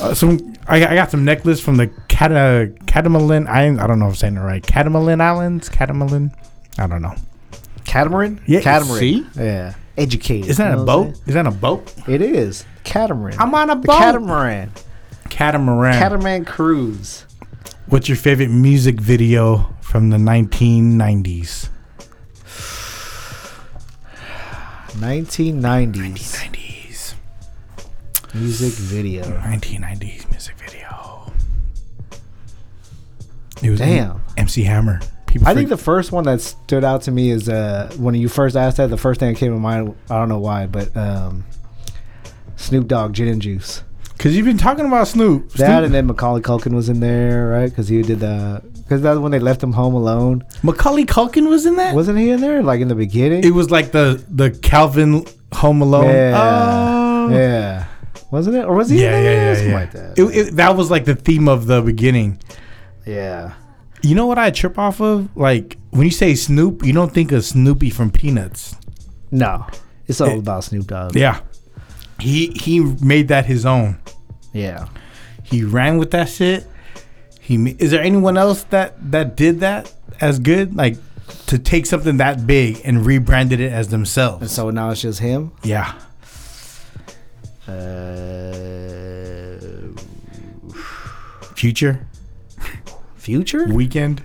uh, 0.00 0.12
some 0.12 0.54
I, 0.66 0.84
I 0.84 0.94
got 0.96 1.10
some 1.12 1.24
necklace 1.24 1.60
from 1.60 1.76
the 1.76 1.86
Cata, 2.08 2.72
Catamaran. 2.86 3.46
I 3.46 3.68
I 3.82 3.86
don't 3.86 4.00
know 4.00 4.06
if 4.06 4.12
I'm 4.12 4.16
saying 4.16 4.36
it 4.36 4.40
right. 4.40 4.62
Catamaran 4.66 5.20
Islands, 5.20 5.68
Catamaran. 5.68 6.32
I 6.78 6.86
don't 6.86 7.02
know. 7.02 7.14
Catamaran? 7.84 8.40
Yeah, 8.46 8.60
Catamaran. 8.60 8.98
see? 9.00 9.26
Yeah. 9.36 9.74
Educated. 9.96 10.50
Is 10.50 10.56
that 10.58 10.68
you 10.68 10.74
a 10.74 10.76
know 10.76 10.84
boat? 10.84 11.14
Is 11.26 11.34
that 11.34 11.46
a 11.46 11.50
boat? 11.50 11.94
It 12.06 12.20
is. 12.20 12.64
Catamaran. 12.84 13.38
I'm 13.38 13.54
on 13.54 13.70
a 13.70 13.74
The 13.76 13.80
boat. 13.86 13.98
catamaran. 13.98 14.72
Catamaran. 15.30 15.98
Catamaran 15.98 16.44
cruise. 16.44 17.24
What's 17.86 18.08
your 18.08 18.16
favorite 18.16 18.50
music 18.50 19.00
video 19.00 19.74
from 19.80 20.10
the 20.10 20.16
1990s? 20.18 21.68
1990s 24.96 25.94
90s. 25.94 27.14
music 28.34 28.72
video. 28.74 29.22
1990s 29.24 30.30
music 30.30 30.56
video. 30.58 31.32
It 33.62 33.70
was 33.70 33.78
Damn. 33.80 34.20
MC 34.36 34.64
Hammer. 34.64 35.00
People 35.38 35.48
I 35.48 35.54
think 35.54 35.68
the 35.68 35.76
first 35.76 36.12
one 36.12 36.24
that 36.24 36.40
stood 36.40 36.84
out 36.84 37.02
to 37.02 37.10
me 37.10 37.30
is 37.30 37.48
uh, 37.48 37.92
when 37.98 38.14
you 38.14 38.28
first 38.28 38.56
asked 38.56 38.76
that. 38.78 38.90
The 38.90 38.96
first 38.96 39.20
thing 39.20 39.32
that 39.32 39.38
came 39.38 39.52
to 39.52 39.58
mind, 39.58 39.94
I 40.10 40.18
don't 40.18 40.28
know 40.28 40.38
why, 40.38 40.66
but 40.66 40.96
um, 40.96 41.44
Snoop 42.56 42.86
Dogg, 42.88 43.12
Gin 43.14 43.28
and 43.28 43.42
Juice. 43.42 43.82
Cause 44.18 44.34
you've 44.34 44.46
been 44.46 44.56
talking 44.56 44.86
about 44.86 45.08
Snoop. 45.08 45.50
That 45.52 45.66
Snoop- 45.66 45.84
and 45.84 45.94
then 45.94 46.06
Macaulay 46.06 46.40
Culkin 46.40 46.72
was 46.74 46.88
in 46.88 47.00
there, 47.00 47.48
right? 47.48 47.68
Because 47.68 47.86
he 47.88 48.00
did 48.02 48.20
the 48.20 48.62
because 48.74 49.02
that's 49.02 49.18
when 49.18 49.30
they 49.30 49.38
left 49.38 49.62
him 49.62 49.72
home 49.72 49.94
alone. 49.94 50.42
Macaulay 50.62 51.04
Culkin 51.04 51.48
was 51.50 51.66
in 51.66 51.76
that. 51.76 51.94
Wasn't 51.94 52.16
he 52.18 52.30
in 52.30 52.40
there? 52.40 52.62
Like 52.62 52.80
in 52.80 52.88
the 52.88 52.94
beginning? 52.94 53.44
It 53.44 53.50
was 53.52 53.70
like 53.70 53.92
the 53.92 54.24
the 54.30 54.50
Calvin 54.50 55.26
Home 55.52 55.82
Alone. 55.82 56.06
yeah, 56.06 56.32
Oh. 56.34 57.28
yeah. 57.30 57.86
Wasn't 58.30 58.56
it? 58.56 58.64
Or 58.64 58.74
was 58.74 58.88
he? 58.88 59.02
Yeah, 59.02 59.18
in 59.18 59.24
yeah, 59.24 59.52
yeah, 59.52 59.68
yeah. 59.68 59.74
like 59.74 59.92
that. 59.92 60.18
It, 60.18 60.22
it, 60.48 60.56
that 60.56 60.76
was 60.76 60.90
like 60.90 61.04
the 61.04 61.14
theme 61.14 61.46
of 61.48 61.66
the 61.66 61.82
beginning. 61.82 62.40
yeah. 63.06 63.52
You 64.06 64.14
know 64.14 64.26
what 64.26 64.38
I 64.38 64.50
trip 64.50 64.78
off 64.78 65.00
of? 65.00 65.36
Like 65.36 65.76
when 65.90 66.04
you 66.04 66.10
say 66.12 66.34
Snoop, 66.36 66.84
you 66.84 66.92
don't 66.92 67.12
think 67.12 67.32
of 67.32 67.44
Snoopy 67.44 67.90
from 67.90 68.10
Peanuts. 68.10 68.76
No, 69.32 69.66
it's 70.06 70.20
all 70.20 70.28
It- 70.30 70.38
about 70.38 70.62
Snoop 70.64 70.86
Dogg. 70.86 71.16
Yeah, 71.16 71.40
he 72.20 72.48
he 72.50 72.78
made 72.80 73.28
that 73.28 73.46
his 73.46 73.66
own. 73.66 73.98
Yeah. 74.52 74.86
He 75.42 75.64
ran 75.64 75.98
with 75.98 76.12
that 76.12 76.28
shit. 76.28 76.66
He 77.40 77.56
is 77.78 77.90
there 77.90 78.02
anyone 78.02 78.36
else 78.36 78.62
that 78.70 78.94
that 79.10 79.36
did 79.36 79.60
that 79.60 79.92
as 80.20 80.38
good? 80.38 80.76
Like 80.76 80.96
to 81.46 81.58
take 81.58 81.86
something 81.86 82.18
that 82.18 82.46
big 82.46 82.80
and 82.84 83.04
rebranded 83.04 83.58
it 83.60 83.72
as 83.72 83.88
themselves. 83.88 84.42
And 84.42 84.50
so 84.50 84.70
now 84.70 84.90
it's 84.90 85.02
just 85.02 85.18
him. 85.18 85.50
Yeah. 85.64 85.94
Uh, 87.68 87.72
Future 91.56 92.06
Future? 93.26 93.66
Weeknd. 93.66 94.20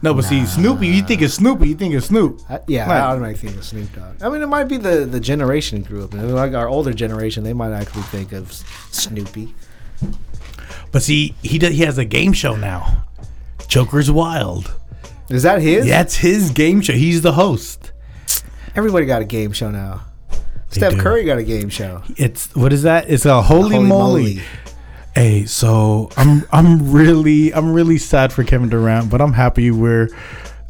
No, 0.00 0.14
but 0.14 0.22
see 0.24 0.46
Snoopy. 0.46 0.86
You 0.86 1.02
think 1.02 1.20
of 1.20 1.30
Snoopy. 1.30 1.68
You 1.68 1.74
think 1.74 1.94
of 1.94 2.02
Snoop. 2.04 2.40
I, 2.48 2.60
yeah. 2.66 2.90
I 2.90 3.00
automatically 3.00 3.48
think 3.48 3.58
of 3.60 3.64
Snoop 3.66 3.92
Dogg. 3.94 4.22
I 4.22 4.30
mean, 4.30 4.40
it 4.40 4.46
might 4.46 4.64
be 4.64 4.78
the 4.78 5.04
the 5.04 5.20
generation 5.20 5.82
grew 5.82 6.04
up 6.04 6.14
in. 6.14 6.34
Like 6.34 6.54
our 6.54 6.68
older 6.68 6.94
generation, 6.94 7.44
they 7.44 7.52
might 7.52 7.72
actually 7.72 8.02
think 8.04 8.32
of 8.32 8.48
S- 8.50 8.64
Snoopy. 8.92 9.54
But 10.90 11.02
see, 11.02 11.34
he 11.42 11.58
does, 11.58 11.74
he 11.74 11.82
has 11.82 11.98
a 11.98 12.04
game 12.06 12.32
show 12.32 12.56
now. 12.56 13.04
Joker's 13.66 14.10
Wild. 14.10 14.72
Is 15.28 15.42
that 15.42 15.60
his? 15.60 15.86
That's 15.86 16.14
his 16.16 16.50
game 16.50 16.80
show. 16.80 16.94
He's 16.94 17.20
the 17.20 17.32
host. 17.32 17.92
Everybody 18.74 19.04
got 19.04 19.20
a 19.20 19.26
game 19.26 19.52
show 19.52 19.70
now. 19.70 20.02
Steph 20.70 20.94
do. 20.94 21.00
Curry 21.00 21.24
got 21.24 21.36
a 21.38 21.42
game 21.42 21.68
show. 21.68 22.02
It's 22.16 22.54
what 22.56 22.72
is 22.72 22.84
that? 22.84 23.10
It's 23.10 23.26
a 23.26 23.42
holy, 23.42 23.74
Holy 23.76 23.86
moly. 23.88 24.22
moly. 24.36 24.42
Hey, 25.18 25.46
so 25.46 26.10
I'm 26.16 26.44
I'm 26.52 26.92
really 26.92 27.52
I'm 27.52 27.72
really 27.72 27.98
sad 27.98 28.32
for 28.32 28.44
Kevin 28.44 28.68
Durant, 28.68 29.10
but 29.10 29.20
I'm 29.20 29.32
happy 29.32 29.72
we're 29.72 30.10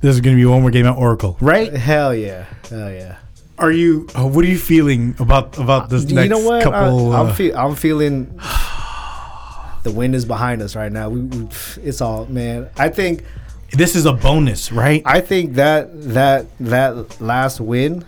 this 0.00 0.14
is 0.14 0.22
gonna 0.22 0.36
be 0.36 0.46
one 0.46 0.62
more 0.62 0.70
game 0.70 0.86
at 0.86 0.96
Oracle, 0.96 1.36
right? 1.42 1.70
Hell 1.70 2.14
yeah, 2.14 2.46
hell 2.70 2.90
yeah. 2.90 3.18
Are 3.58 3.70
you? 3.70 4.08
Uh, 4.18 4.26
what 4.26 4.46
are 4.46 4.48
you 4.48 4.56
feeling 4.56 5.14
about 5.18 5.58
about 5.58 5.90
this 5.90 6.06
you 6.06 6.14
next 6.14 6.30
know 6.30 6.38
what? 6.38 6.62
couple? 6.62 7.12
I, 7.12 7.20
am 7.20 7.26
uh, 7.26 7.34
fe- 7.34 7.52
I'm 7.52 7.74
feeling 7.74 8.24
the 9.82 9.92
wind 9.92 10.14
is 10.14 10.24
behind 10.24 10.62
us 10.62 10.74
right 10.74 10.90
now. 10.90 11.10
We, 11.10 11.20
we, 11.20 11.48
it's 11.82 12.00
all 12.00 12.24
man. 12.24 12.70
I 12.78 12.88
think 12.88 13.24
this 13.72 13.94
is 13.94 14.06
a 14.06 14.14
bonus, 14.14 14.72
right? 14.72 15.02
I 15.04 15.20
think 15.20 15.56
that 15.56 15.90
that 16.14 16.46
that 16.60 17.20
last 17.20 17.60
win, 17.60 18.02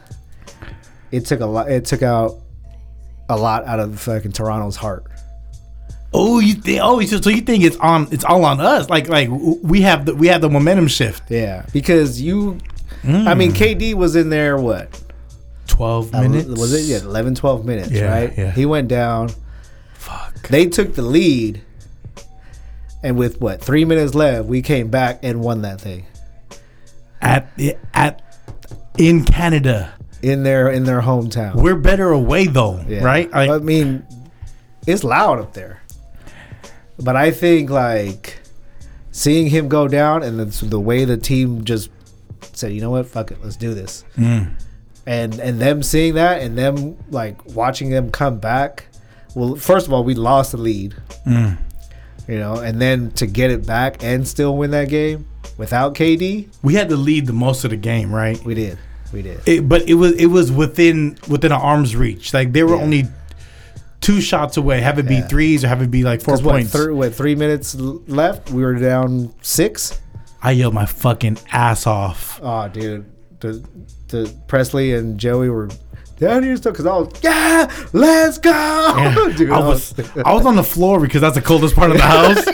it 1.13 1.27
took 1.27 1.41
a 1.41 1.47
lot. 1.47 1.71
It 1.71 1.85
took 1.85 2.03
out 2.03 2.39
a 3.29 3.37
lot 3.37 3.67
out 3.67 3.79
of 3.79 4.01
fucking 4.01 4.33
Toronto's 4.33 4.77
heart. 4.77 5.05
Oh, 6.13 6.41
you 6.41 6.55
think? 6.55 6.81
Oh, 6.83 7.01
so 7.03 7.21
so 7.21 7.31
you 7.31 7.41
think 7.43 7.63
it's 7.63 7.77
on? 7.77 8.09
It's 8.11 8.25
all 8.25 8.45
on 8.45 8.61
us? 8.61 8.91
Like, 8.91 9.09
like 9.09 9.29
we 9.31 9.83
have 9.83 10.07
the 10.07 10.15
we 10.15 10.27
have 10.29 10.41
the 10.41 10.51
momentum 10.51 10.89
shift. 10.89 11.31
Yeah, 11.31 11.65
because 11.73 12.21
you, 12.21 12.59
I 13.05 13.35
mean, 13.35 13.51
hmm. 13.51 13.57
KD 13.57 13.95
was 13.95 14.17
in 14.17 14.29
there 14.31 14.57
what 14.57 15.01
Twelve 15.69 16.13
minutes. 16.13 16.49
was 16.49 16.73
it? 16.73 16.83
Yeah, 16.83 17.09
11, 17.09 17.37
12 17.37 17.65
minutes, 17.65 17.91
Yeah, 17.93 18.13
right? 18.13 18.37
yeah. 18.37 18.51
He 18.51 18.67
went 18.67 18.89
down. 18.89 19.31
Fuck. 19.95 20.49
They 20.49 20.67
took 20.67 20.95
the 20.95 21.03
lead, 21.03 21.63
and 23.05 23.17
with 23.17 23.41
what 23.41 23.63
three 23.63 23.85
minutes 23.85 24.15
left, 24.15 24.47
we 24.49 24.63
came 24.63 24.89
back 24.89 25.21
and 25.23 25.41
won 25.41 25.63
that 25.63 25.81
thing 25.81 26.07
At 27.23 27.49
at 27.95 28.21
in 28.99 29.25
Canada, 29.25 29.93
in 30.23 30.43
their 30.43 30.69
in 30.71 30.85
their 30.85 31.03
hometown. 31.03 31.55
we're 31.55 31.77
better 31.77 32.11
away 32.11 32.49
though, 32.49 32.85
Yeah. 32.89 33.05
right? 33.05 33.31
Like, 33.31 33.49
I 33.51 33.59
mean, 33.59 34.05
it's 34.89 35.05
loud 35.05 35.39
up 35.39 35.53
there. 35.55 35.80
But 37.03 37.17
I 37.17 37.31
think 37.31 37.71
like 37.71 38.39
seeing 39.11 39.49
him 39.49 39.69
go 39.69 39.89
down 39.89 40.23
and 40.23 40.39
the, 40.39 40.65
the 40.67 40.81
way 40.81 41.05
the 41.05 41.17
team 41.17 41.65
just 41.65 41.91
said, 42.53 42.73
you 42.73 42.81
know 42.81 42.91
what, 42.91 43.07
fuck 43.07 43.31
it, 43.31 43.39
let's 43.43 43.57
do 43.57 43.75
this. 43.75 44.05
Mm. 44.17 44.53
And 45.07 45.41
and 45.41 45.59
them 45.61 45.83
seeing 45.83 46.15
that 46.15 46.43
and 46.43 46.57
them 46.57 46.97
like 47.11 47.45
watching 47.55 47.91
them 47.91 48.11
come 48.11 48.39
back. 48.39 48.87
Well, 49.35 49.57
first 49.57 49.87
of 49.87 49.93
all, 49.93 50.05
we 50.05 50.15
lost 50.15 50.53
the 50.53 50.59
lead, 50.59 50.95
mm. 51.27 51.57
you 52.29 52.39
know, 52.39 52.57
and 52.57 52.81
then 52.81 53.11
to 53.13 53.27
get 53.27 53.51
it 53.51 53.65
back 53.67 54.03
and 54.03 54.27
still 54.27 54.57
win 54.57 54.73
that 54.73 54.89
game 54.89 55.27
without 55.57 55.95
KD, 55.95 56.49
we 56.63 56.75
had 56.75 56.89
to 56.91 56.97
lead 56.97 57.27
the 57.27 57.33
most 57.33 57.65
of 57.65 57.71
the 57.71 57.77
game, 57.77 58.13
right? 58.15 58.39
we 58.45 58.55
did, 58.55 58.77
we 59.13 59.23
did. 59.23 59.41
It, 59.47 59.69
but 59.69 59.89
it 59.89 59.95
was 59.95 60.13
it 60.13 60.27
was 60.27 60.53
within 60.53 61.17
within 61.29 61.53
an 61.53 61.61
arm's 61.61 61.97
reach. 61.97 62.35
Like 62.35 62.53
they 62.53 62.63
were 62.63 62.77
Yeah. 62.77 62.83
only 62.83 63.05
two 64.11 64.21
shots 64.21 64.57
away. 64.57 64.81
Have 64.81 64.99
it 64.99 65.07
be 65.07 65.15
Yeah. 65.17 65.27
threes 65.29 65.65
or 65.65 65.69
have 65.69 65.83
it 65.83 65.91
be 65.91 66.03
like 66.03 66.21
four 66.23 66.35
'Cause 66.35 66.43
what, 66.43 66.53
points. 66.53 66.73
thr- 66.73 66.93
what 66.93 67.15
three 67.15 67.35
minutes 67.35 67.77
left? 67.79 68.51
We 68.51 68.63
were 68.63 68.75
down 68.75 69.33
six. 69.43 69.99
I 70.43 70.53
yelled 70.53 70.75
my 70.75 70.87
fucking 70.87 71.39
ass 71.53 71.87
off. 71.87 72.41
Oh, 72.43 72.69
dude, 72.69 73.05
the 73.41 73.63
the 74.09 74.33
Presley 74.49 74.95
and 74.95 75.19
Joey 75.19 75.49
were 75.51 75.69
down 76.19 76.43
here 76.43 76.57
still 76.57 76.73
because 76.73 76.87
I 76.87 76.95
was 76.97 77.09
yeah, 77.23 77.71
let's 77.93 78.39
go, 78.39 79.33
dude. 79.37 79.51
I 79.53 79.61
was 79.61 79.95
I 80.25 80.33
was 80.33 80.45
on 80.47 80.57
the 80.57 80.65
floor 80.65 80.99
because 81.01 81.21
that's 81.21 81.37
the 81.37 81.41
coldest 81.43 81.77
part 81.77 81.91
of 81.91 81.97
the 81.99 82.03
house. 82.17 82.45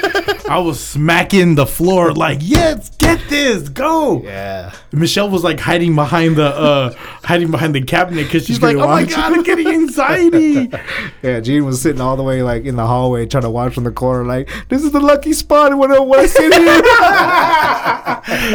I 0.48 0.58
was 0.58 0.80
smacking 0.80 1.54
the 1.54 1.66
floor 1.66 2.12
like, 2.12 2.38
yes, 2.40 2.90
get 2.98 3.20
this, 3.28 3.68
go. 3.68 4.22
yeah, 4.22 4.72
Michelle 4.92 5.28
was 5.30 5.44
like 5.44 5.60
hiding 5.60 5.94
behind 5.94 6.36
the 6.36 6.46
uh 6.46 6.94
hiding 7.22 7.50
behind 7.50 7.74
the 7.74 7.82
cabinet 7.82 8.24
because 8.24 8.46
she's 8.46 8.56
She's 8.56 8.62
like, 8.62 8.76
oh 8.76 8.86
my 8.88 9.04
god, 9.04 9.32
I'm 9.34 9.42
getting 9.42 9.68
anxiety. 9.68 10.70
yeah. 11.22 11.40
Gene 11.40 11.66
was 11.66 11.82
sitting 11.82 12.00
all 12.00 12.16
the 12.16 12.22
way 12.22 12.42
like 12.42 12.64
in 12.64 12.76
the 12.76 12.86
hallway 12.86 13.26
trying 13.26 13.42
to 13.42 13.50
watch 13.50 13.74
from 13.74 13.84
the 13.84 13.90
corner, 13.90 14.24
like 14.24 14.48
this 14.68 14.82
is 14.82 14.92
the 14.92 15.00
lucky 15.00 15.34
spot 15.34 15.76
when 15.76 15.92
I, 15.92 15.98
when 15.98 16.20
I 16.20 16.26
sit 16.26 16.54
here. 16.54 16.82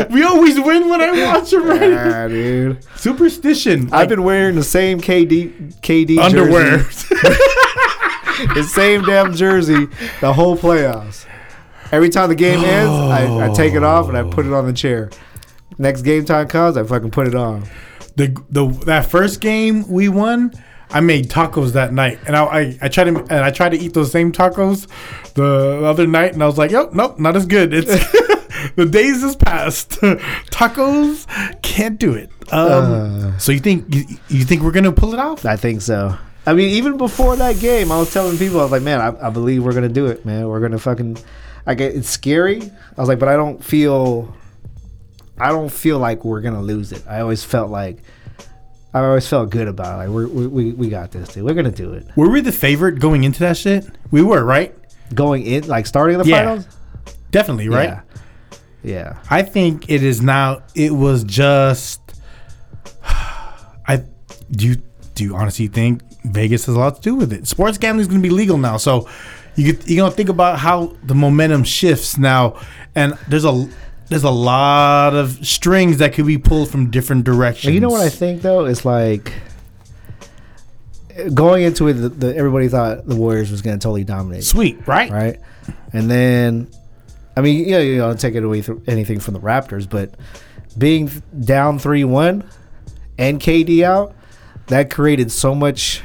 we 0.10 0.24
always 0.24 0.60
win 0.60 0.90
when 0.90 1.02
I 1.02 1.12
watch 1.34 1.54
him, 1.54 1.68
right? 1.68 1.92
yeah, 1.92 2.28
dude. 2.28 2.84
Superstition. 2.96 3.94
I've 3.94 4.10
been 4.10 4.24
wearing 4.24 4.56
the 4.56 4.64
same 4.64 5.00
KD 5.00 5.76
KD 5.82 6.18
underwear. 6.18 6.78
the 8.56 8.64
same 8.64 9.04
damn 9.04 9.36
jersey, 9.36 9.86
the 10.20 10.34
whole 10.34 10.58
playoffs. 10.58 11.28
Every 11.92 12.10
time 12.10 12.30
the 12.30 12.36
game 12.36 12.60
ends, 12.60 12.92
I, 12.92 13.48
I 13.48 13.54
take 13.54 13.74
it 13.74 13.84
off 13.84 14.08
and 14.08 14.18
I 14.18 14.24
put 14.24 14.46
it 14.46 14.54
on 14.54 14.66
the 14.66 14.74
chair. 14.74 15.10
Next 15.78 16.04
game 16.04 16.26
time 16.26 16.48
comes, 16.48 16.78
I 16.78 16.84
fucking 16.84 17.12
put 17.12 17.28
it 17.28 17.36
on. 17.36 17.64
the 18.16 18.36
the 18.50 18.68
that 18.86 19.06
first 19.06 19.42
game 19.42 19.88
we 19.90 20.10
won, 20.10 20.54
I 20.90 21.00
made 21.00 21.30
tacos 21.30 21.74
that 21.74 21.94
night, 21.94 22.20
and 22.28 22.36
I 22.36 22.44
I, 22.44 22.78
I 22.84 22.88
tried 22.88 23.06
to 23.06 23.20
and 23.20 23.44
I 23.44 23.52
tried 23.52 23.70
to 23.70 23.78
eat 23.80 23.94
those 23.94 24.12
same 24.12 24.32
tacos 24.32 24.88
the 25.34 25.82
other 25.86 26.08
night, 26.08 26.34
and 26.34 26.44
I 26.44 26.46
was 26.46 26.58
like, 26.58 26.72
yep, 26.72 26.94
nope, 26.94 27.20
not 27.20 27.36
as 27.36 27.46
good. 27.46 27.74
It's 27.74 27.88
the 28.76 28.86
days 28.86 29.22
has 29.22 29.36
passed. 29.36 29.92
tacos 30.52 31.26
can't 31.62 31.98
do 32.00 32.14
it. 32.14 32.30
Um, 32.54 33.40
so 33.40 33.52
you 33.52 33.60
think 33.60 33.94
you, 33.94 34.04
you 34.28 34.44
think 34.44 34.62
we're 34.62 34.72
gonna 34.72 34.92
pull 34.92 35.14
it 35.14 35.20
off? 35.20 35.46
I 35.46 35.56
think 35.56 35.82
so. 35.82 36.18
I 36.46 36.54
mean, 36.54 36.70
even 36.70 36.98
before 36.98 37.36
that 37.36 37.60
game, 37.60 37.92
I 37.92 38.00
was 38.00 38.12
telling 38.12 38.38
people, 38.38 38.60
I 38.60 38.64
was 38.64 38.72
like, 38.72 38.82
man, 38.82 39.00
I, 39.00 39.28
I 39.28 39.30
believe 39.30 39.64
we're 39.64 39.74
gonna 39.74 39.90
do 39.90 40.08
it, 40.08 40.26
man. 40.26 40.48
We're 40.48 40.60
gonna 40.60 40.80
fucking. 40.80 41.18
I 41.66 41.76
get 41.76 41.96
it's 41.96 42.10
scary. 42.10 42.62
I 42.62 43.00
was 43.02 43.08
like, 43.10 43.20
but 43.20 43.30
I 43.30 43.36
don't 43.36 43.64
feel. 43.64 44.34
I 45.40 45.50
don't 45.50 45.70
feel 45.72 45.98
like 46.00 46.24
we're 46.26 46.42
gonna 46.42 46.62
lose 46.62 46.92
it. 46.92 47.04
I 47.08 47.20
always 47.22 47.44
felt 47.44 47.70
like. 47.70 47.98
I 48.94 49.00
always 49.00 49.26
felt 49.28 49.50
good 49.52 49.70
about 49.70 49.94
it. 49.96 49.98
Like 49.98 50.10
we're, 50.10 50.28
we 50.28 50.48
we 50.48 50.72
we 50.74 50.90
got 50.90 51.12
this, 51.12 51.30
dude. 51.34 51.46
We're 51.46 51.54
gonna 51.54 51.72
do 51.72 51.94
it. 51.94 52.06
Were 52.18 52.30
we 52.30 52.42
the 52.42 52.52
favorite 52.52 53.00
going 53.00 53.24
into 53.24 53.40
that 53.40 53.56
shit? 53.58 53.86
We 54.12 54.22
were, 54.22 54.44
right? 54.44 54.76
Going 55.14 55.46
in, 55.46 55.68
like 55.68 55.86
starting 55.88 56.18
the 56.18 56.26
Yeah. 56.26 56.44
finals. 56.44 56.68
Definitely, 57.32 57.70
right? 57.70 57.90
Yeah. 57.90 58.02
Yeah. 58.84 59.18
I 59.30 59.44
think 59.44 59.90
it 59.90 60.04
is 60.04 60.22
now. 60.22 60.64
It 60.76 60.92
was 60.92 61.24
just. 61.24 62.02
I 63.04 64.04
do 64.52 64.68
you 64.68 64.76
do 65.16 65.24
you 65.24 65.36
honestly 65.36 65.68
think 65.68 66.02
Vegas 66.26 66.66
has 66.66 66.76
a 66.76 66.80
lot 66.80 66.96
to 66.98 67.02
do 67.02 67.16
with 67.16 67.32
it? 67.34 67.48
Sports 67.48 67.78
gambling 67.78 68.02
is 68.02 68.08
going 68.08 68.22
to 68.22 68.28
be 68.28 68.34
legal 68.34 68.58
now, 68.58 68.78
so 68.78 69.08
you 69.56 69.74
get, 69.74 69.88
you're 69.88 69.98
going 69.98 70.12
to 70.12 70.16
think 70.16 70.30
about 70.30 70.60
how 70.60 70.96
the 71.04 71.16
momentum 71.16 71.64
shifts 71.64 72.18
now, 72.18 72.60
and 72.96 73.14
there's 73.28 73.46
a 73.46 73.70
there's 74.08 74.24
a 74.24 74.30
lot 74.30 75.14
of 75.16 75.46
strings 75.46 76.00
that 76.00 76.14
could 76.14 76.26
be 76.26 76.38
pulled 76.38 76.70
from 76.70 76.92
different 76.92 77.24
directions. 77.24 77.74
You 77.74 77.80
know 77.80 77.90
what 77.90 78.02
I 78.02 78.10
think 78.10 78.42
though? 78.42 78.66
It's 78.66 78.84
like 78.84 79.34
going 81.34 81.64
into 81.64 81.88
it. 81.88 81.94
The, 81.94 82.10
the, 82.10 82.36
everybody 82.36 82.68
thought 82.68 83.06
the 83.06 83.16
Warriors 83.16 83.52
was 83.52 83.62
gonna 83.62 83.78
totally 83.78 84.04
dominate. 84.04 84.44
Sweet, 84.44 84.86
right? 84.88 85.10
right? 85.10 85.40
And 85.94 86.10
then, 86.10 86.70
I 87.36 87.42
mean, 87.42 87.68
yeah, 87.68 87.80
you 87.80 87.98
know, 87.98 88.14
take 88.14 88.36
it 88.36 88.44
away 88.44 88.62
th- 88.62 88.80
anything 88.88 89.20
from 89.20 89.34
the 89.34 89.40
Raptors, 89.40 89.90
but 89.90 90.16
being 90.78 91.10
down 91.40 91.80
three 91.80 92.04
one 92.04 92.44
and 93.18 93.40
KD 93.40 93.84
out, 93.84 94.14
that 94.68 94.90
created 94.90 95.32
so 95.32 95.56
much 95.56 96.02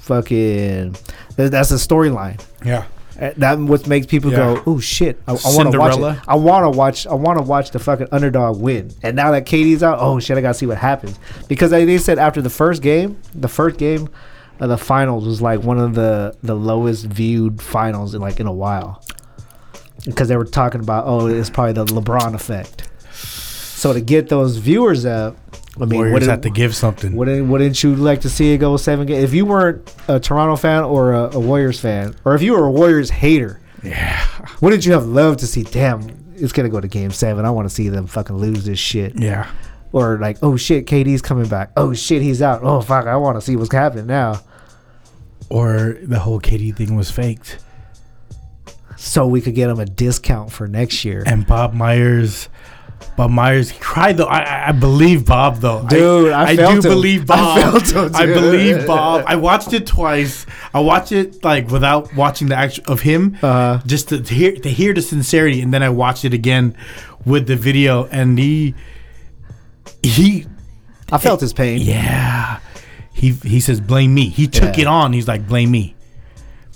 fucking. 0.00 0.96
That's 1.36 1.70
a 1.70 1.74
storyline. 1.74 2.44
Yeah. 2.64 2.84
Uh, 3.20 3.30
That 3.36 3.58
what 3.58 3.86
makes 3.88 4.06
people 4.06 4.30
Yeah. 4.30 4.54
go, 4.54 4.62
oh 4.66 4.78
shit! 4.80 5.20
I, 5.26 5.32
I 5.32 5.34
want 5.56 5.72
to 5.72 5.78
watch 5.78 5.98
it. 5.98 6.22
I 6.28 6.36
want 6.36 6.64
to 6.72 6.78
watch. 6.78 7.06
I 7.06 7.14
want 7.14 7.38
to 7.38 7.42
watch 7.42 7.72
the 7.72 7.78
fucking 7.80 8.08
underdog 8.12 8.60
win. 8.60 8.92
And 9.02 9.16
now 9.16 9.32
that 9.32 9.44
KD's 9.44 9.82
out, 9.82 9.98
oh 10.00 10.20
shit! 10.20 10.38
I 10.38 10.40
gotta 10.40 10.54
see 10.54 10.66
what 10.66 10.78
happens 10.78 11.18
because 11.48 11.70
they, 11.72 11.84
they 11.84 11.98
said 11.98 12.18
after 12.18 12.40
the 12.40 12.50
first 12.50 12.80
game, 12.80 13.20
the 13.34 13.48
first 13.48 13.76
game 13.76 14.08
of 14.60 14.68
the 14.68 14.78
finals 14.78 15.26
was 15.26 15.42
like 15.42 15.62
one 15.62 15.78
of 15.80 15.94
the 15.94 16.36
the 16.44 16.54
lowest 16.54 17.06
viewed 17.06 17.60
finals 17.60 18.14
in 18.14 18.20
like 18.20 18.38
in 18.40 18.46
a 18.46 18.52
while 18.52 19.02
because 20.04 20.28
they 20.28 20.36
were 20.36 20.44
talking 20.44 20.80
about 20.80 21.04
oh 21.06 21.26
it's 21.26 21.50
probably 21.50 21.72
the 21.72 21.86
LeBron 21.86 22.34
effect. 22.34 22.88
So 23.12 23.92
to 23.92 24.00
get 24.00 24.28
those 24.28 24.56
viewers 24.58 25.04
up, 25.06 25.36
I 25.80 25.84
mean, 25.84 25.98
Warriors 25.98 26.12
wouldn't- 26.14 26.30
have 26.30 26.40
to 26.42 26.50
give 26.50 26.74
something. 26.74 27.14
Wouldn't 27.14 27.48
Wouldn't 27.48 27.82
you 27.82 27.94
like 27.94 28.20
to 28.22 28.28
see 28.30 28.52
it 28.52 28.58
go 28.58 28.76
seven 28.76 29.06
games? 29.06 29.24
If 29.24 29.34
you 29.34 29.46
weren't 29.46 29.94
a 30.08 30.18
Toronto 30.18 30.56
fan 30.56 30.84
or 30.84 31.12
a, 31.12 31.34
a 31.36 31.40
Warriors 31.40 31.78
fan, 31.80 32.14
or 32.24 32.34
if 32.34 32.42
you 32.42 32.52
were 32.52 32.64
a 32.64 32.70
Warriors 32.70 33.10
hater, 33.10 33.60
yeah. 33.82 34.26
wouldn't 34.60 34.84
you 34.86 34.92
have 34.92 35.06
loved 35.06 35.40
to 35.40 35.46
see? 35.46 35.62
Damn, 35.62 36.08
it's 36.34 36.52
gonna 36.52 36.68
go 36.68 36.80
to 36.80 36.88
game 36.88 37.10
seven. 37.10 37.44
I 37.44 37.50
want 37.50 37.68
to 37.68 37.74
see 37.74 37.88
them 37.88 38.06
fucking 38.06 38.36
lose 38.36 38.64
this 38.64 38.78
shit. 38.78 39.18
Yeah. 39.18 39.50
Or 39.92 40.18
like, 40.18 40.38
oh 40.42 40.56
shit, 40.56 40.86
KD's 40.86 41.22
coming 41.22 41.48
back. 41.48 41.70
Oh 41.76 41.94
shit, 41.94 42.20
he's 42.22 42.42
out. 42.42 42.62
Oh 42.62 42.80
fuck, 42.80 43.06
I 43.06 43.16
want 43.16 43.36
to 43.36 43.40
see 43.40 43.56
what's 43.56 43.72
happening 43.72 44.06
now. 44.06 44.40
Or 45.48 45.96
the 46.02 46.18
whole 46.18 46.40
KD 46.40 46.76
thing 46.76 46.94
was 46.96 47.10
faked. 47.10 47.58
So 48.96 49.26
we 49.26 49.40
could 49.40 49.54
get 49.54 49.70
him 49.70 49.78
a 49.78 49.86
discount 49.86 50.52
for 50.52 50.66
next 50.66 51.04
year. 51.04 51.22
And 51.24 51.46
Bob 51.46 51.72
Myers, 51.72 52.48
Bob 53.18 53.30
Myers 53.32 53.72
cried 53.80 54.16
though. 54.16 54.24
I, 54.26 54.38
I- 54.38 54.68
I 54.68 54.72
believe 54.72 55.26
Bob 55.26 55.56
though. 55.56 55.84
Dude, 55.88 56.32
I 56.32 56.54
do 56.56 56.62
felt 56.62 56.74
him. 56.76 56.90
believe 56.90 57.22
I 57.22 57.24
Bob. 57.36 57.60
felt 57.82 57.90
him, 58.12 58.16
I 58.16 58.26
believe 58.26 58.86
Bob. 58.86 59.24
I 59.26 59.36
watched 59.36 59.72
it 59.74 59.86
twice. 59.86 60.46
I 60.72 60.80
watched 60.80 61.12
it 61.12 61.42
like 61.44 61.68
without 61.68 62.14
watching 62.14 62.48
the 62.48 62.56
action 62.56 62.84
of 62.86 63.00
him, 63.02 63.36
Uh-huh. 63.42 63.80
just 63.84 64.08
to, 64.10 64.20
to 64.22 64.34
hear 64.34 64.52
to 64.56 64.70
hear 64.70 64.94
the 64.94 65.02
sincerity, 65.02 65.60
and 65.60 65.74
then 65.74 65.82
I 65.82 65.88
watched 65.90 66.24
it 66.24 66.32
again 66.32 66.74
with 67.26 67.46
the 67.46 67.56
video, 67.56 68.06
and 68.06 68.38
he 68.38 68.74
he 70.02 70.46
I 71.10 71.18
felt 71.18 71.40
his 71.40 71.52
pain. 71.52 71.80
yeah. 71.80 72.60
He, 73.12 73.30
he 73.32 73.58
says 73.58 73.80
blame 73.80 74.14
me. 74.14 74.28
He 74.28 74.46
took 74.46 74.76
Yeah. 74.76 74.82
it 74.82 74.86
on. 74.86 75.12
He's 75.12 75.26
like 75.26 75.48
blame 75.48 75.72
me. 75.72 75.96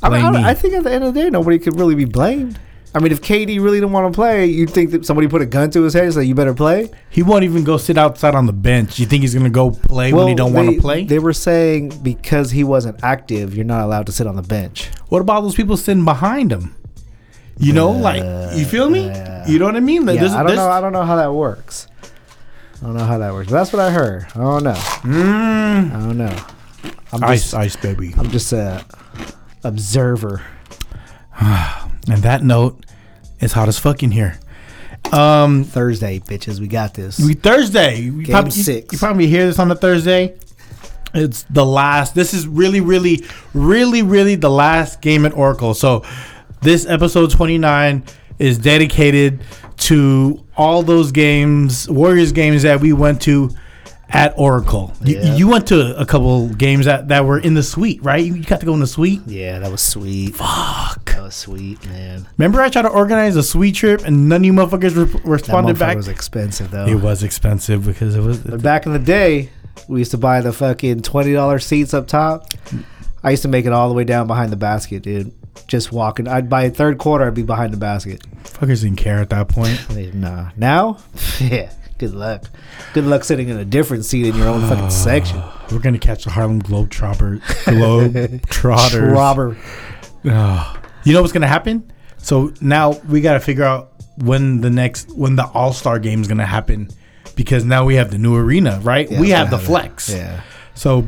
I, 0.03 0.09
mean, 0.09 0.20
Blame 0.22 0.24
I, 0.26 0.32
don't- 0.32 0.43
me. 0.43 0.49
I 0.49 0.55
think 0.55 0.74
at 0.74 0.82
the 0.82 0.90
end 0.90 1.05
of 1.05 1.14
the 1.14 1.22
day, 1.22 1.30
nobody 1.30 1.61
could 1.61 1.78
really 1.78 1.95
be 1.95 2.05
blamed. 2.05 2.59
I 2.95 2.99
mean, 2.99 3.11
if 3.11 3.22
KD 3.22 3.59
really 3.62 3.78
didn't 3.78 3.93
want 3.93 4.12
to 4.12 4.14
play, 4.16 4.45
you'd 4.47 4.68
think 4.68 4.90
that 4.90 5.07
somebody 5.07 5.26
put 5.26 5.40
a 5.40 5.47
gun 5.47 5.70
to 5.70 5.82
his 5.82 5.95
head 5.95 6.05
and 6.05 6.12
said, 6.12 6.20
"You 6.26 6.34
better 6.34 6.53
play." 6.53 6.90
He 7.09 7.22
won't 7.22 7.43
even 7.45 7.64
go 7.64 7.78
sit 7.78 7.97
outside 7.97 8.34
on 8.34 8.45
the 8.45 8.53
bench. 8.53 8.99
You 8.99 9.07
think 9.07 9.22
he's 9.22 9.34
gonna 9.34 9.49
go 9.49 9.70
play 9.70 10.12
when 10.12 10.28
he 10.28 10.34
don't 10.34 10.53
want 10.53 10.74
to 10.74 10.80
play? 10.80 11.05
They 11.05 11.18
were 11.18 11.32
saying 11.32 12.01
because 12.03 12.51
he 12.51 12.64
wasn't 12.64 13.03
active, 13.03 13.55
you're 13.55 13.64
not 13.64 13.82
allowed 13.84 14.07
to 14.07 14.12
sit 14.12 14.26
on 14.26 14.36
the 14.36 14.43
bench. 14.43 14.90
What 15.09 15.20
about 15.22 15.40
those 15.40 15.55
people 15.55 15.78
sitting 15.78 16.05
behind 16.05 16.53
him? 16.53 16.74
You 17.59 17.72
know, 17.72 17.90
like 17.93 18.22
you 18.57 18.66
feel 18.66 18.90
me? 18.90 19.05
You 19.49 19.59
know 19.59 19.64
what 19.66 19.76
I 19.76 19.80
mean? 19.80 20.05
Like, 20.05 20.16
Yeah, 20.16 20.20
there's- 20.22 20.34
I 20.34 20.38
don't 20.38 20.47
there's- 20.49 20.59
know. 20.59 20.70
I 20.70 20.80
don't 20.82 20.93
know 20.93 21.05
how 21.05 21.16
that 21.16 21.32
works. 21.32 21.86
I 22.82 22.86
don't 22.86 22.97
know 22.97 23.05
how 23.05 23.18
that 23.18 23.32
works. 23.32 23.51
That's 23.51 23.72
what 23.72 23.80
I 23.80 23.90
heard. 23.90 24.26
I 24.34 24.38
don't 24.38 24.64
know. 24.64 24.72
Mm, 24.72 25.95
I 25.95 25.99
don't 25.99 26.18
know. 26.18 26.36
I'm 27.12 27.24
ice, 27.24 27.43
just, 27.43 27.55
ice, 27.55 27.76
baby. 27.76 28.14
I'm 28.18 28.30
just 28.30 28.53
a 28.53 28.84
observer. 29.64 30.43
and 32.09 32.22
that 32.22 32.42
note, 32.42 32.84
it's 33.40 33.53
hot 33.53 33.68
as 33.68 33.78
fucking 33.78 34.11
here. 34.11 34.38
Um, 35.12 35.64
Thursday, 35.64 36.20
bitches, 36.20 36.61
we 36.61 36.68
got 36.68 36.94
this. 36.94 37.18
we 37.18 37.34
Thursday. 37.34 38.09
We 38.11 38.24
Game 38.24 38.32
probably, 38.32 38.53
you- 38.55 38.62
six. 38.62 38.92
You, 38.92 38.98
probably 38.98 39.26
hear 39.26 39.46
this 39.46 39.59
on 39.59 39.70
a 39.70 39.74
Thursday. 39.74 40.36
It's 41.14 41.42
the 41.50 41.66
last. 41.66 42.14
This 42.14 42.32
is 42.32 42.46
really, 42.46 42.80
really, 42.80 43.22
really, 43.53 44.03
really 44.03 44.34
the 44.36 44.48
last 44.50 45.03
game 45.03 45.26
at 45.26 45.34
Oracle. 45.34 45.74
So, 45.74 46.05
this 46.62 46.86
episode 46.86 47.30
twenty 47.30 47.59
nine 47.59 48.05
is 48.38 48.57
dedicated 48.57 49.42
to 49.78 50.42
all 50.57 50.82
those 50.82 51.12
games, 51.12 51.90
Warriors 51.90 52.32
games 52.32 52.62
that 52.62 52.80
we 52.80 52.92
went 52.94 53.20
to 53.22 53.50
at 54.13 54.35
Oracle. 54.37 54.93
You, 55.03 55.17
Yeah. 55.19 55.35
you 55.37 55.49
went 55.49 55.67
to 55.69 55.99
a 55.99 56.05
couple 56.07 56.49
games 56.49 56.85
that, 56.87 57.09
that 57.09 57.25
were 57.25 57.39
in 57.39 57.55
the 57.55 57.63
suite, 57.63 58.03
right? 58.05 58.25
You 58.25 58.43
got 58.43 58.61
to 58.61 58.67
go 58.67 58.75
in 58.75 58.81
the 58.81 58.87
suite. 58.87 59.23
yeah, 59.27 59.59
that 59.59 59.71
was 59.71 59.81
sweet. 59.81 60.35
Fuck. 60.37 61.13
That 61.13 61.23
was 61.23 61.35
sweet, 61.35 61.85
man. 61.89 62.27
Remember, 62.39 62.61
I 62.61 62.69
tried 62.69 62.83
to 62.83 62.89
organize 62.89 63.37
a 63.37 63.43
suite 63.43 63.75
trip, 63.77 64.03
and 64.05 64.29
none 64.29 64.43
of 64.43 64.45
you 64.45 64.53
motherfuckers 64.53 64.97
re- 65.15 65.21
responded 65.25 65.79
back. 65.79 65.97
was 65.97 66.09
expensive 66.09 66.71
though. 66.71 66.87
it 66.87 66.97
was 66.97 67.23
expensive 67.23 67.85
because 67.87 68.15
it 68.17 68.21
was. 68.21 68.39
But 68.39 68.63
back 68.63 68.87
in 68.87 68.93
the 68.93 68.99
day, 68.99 69.51
we 69.89 70.01
used 70.01 70.11
to 70.13 70.19
buy 70.19 70.41
the 70.41 70.53
fucking 70.53 71.03
twenty 71.03 71.33
dollar 71.33 71.59
seats 71.59 71.95
up 71.95 72.07
top. 72.09 72.47
I 73.25 73.31
used 73.31 73.43
to 73.43 73.49
make 73.49 73.67
it 73.67 73.73
all 73.73 73.89
the 73.89 73.95
way 73.95 74.05
down 74.05 74.27
behind 74.27 74.51
the 74.53 74.57
basket, 74.57 75.03
dude. 75.03 75.33
Just 75.69 75.93
walking. 75.93 76.27
I'd 76.29 76.49
by 76.51 76.69
third 76.71 76.99
quarter, 76.99 77.25
I'd 77.27 77.35
be 77.35 77.43
behind 77.43 77.73
the 77.73 77.77
basket. 77.79 78.23
Fuckers 78.45 78.83
didn't 78.83 78.97
care 78.97 79.19
at 79.19 79.31
that 79.31 79.49
point. 79.49 79.81
Nah. 80.15 80.51
Now, 80.57 80.99
yeah. 81.41 81.71
Good 82.03 82.14
luck. 82.14 82.46
Good 82.94 83.05
luck 83.05 83.22
sitting 83.22 83.48
in 83.48 83.59
a 83.59 83.64
different 83.64 84.05
seat 84.05 84.26
in 84.26 84.34
your 84.34 84.48
own 84.48 84.68
fucking 84.68 84.90
section. 84.90 85.40
We're 85.70 85.78
gonna 85.78 86.00
catch 86.00 86.24
the 86.24 86.30
Harlem 86.30 86.61
Globetrotter, 86.61 87.40
Globetrotters. 87.40 89.12
Robber. 89.14 89.57
You 91.05 91.12
know 91.12 91.20
what's 91.20 91.32
gonna 91.32 91.46
happen? 91.46 91.92
So 92.18 92.53
now 92.61 92.94
we 93.09 93.20
gotta 93.20 93.38
figure 93.38 93.62
out 93.62 93.92
when 94.16 94.61
the 94.62 94.70
next 94.70 95.12
when 95.12 95.36
the 95.36 95.46
All 95.46 95.72
Star 95.72 96.00
game 96.00 96.22
is 96.22 96.26
gonna 96.26 96.44
happen, 96.44 96.88
because 97.36 97.64
now 97.64 97.84
we 97.84 97.94
have 97.94 98.11
the 98.11 98.18
new 98.18 98.34
arena, 98.34 98.80
right? 98.82 99.09
Yeah, 99.09 99.20
we 99.20 99.30
have 99.30 99.50
the 99.50 99.59
flex. 99.59 100.11
Yeah. 100.11 100.40
So 100.74 101.07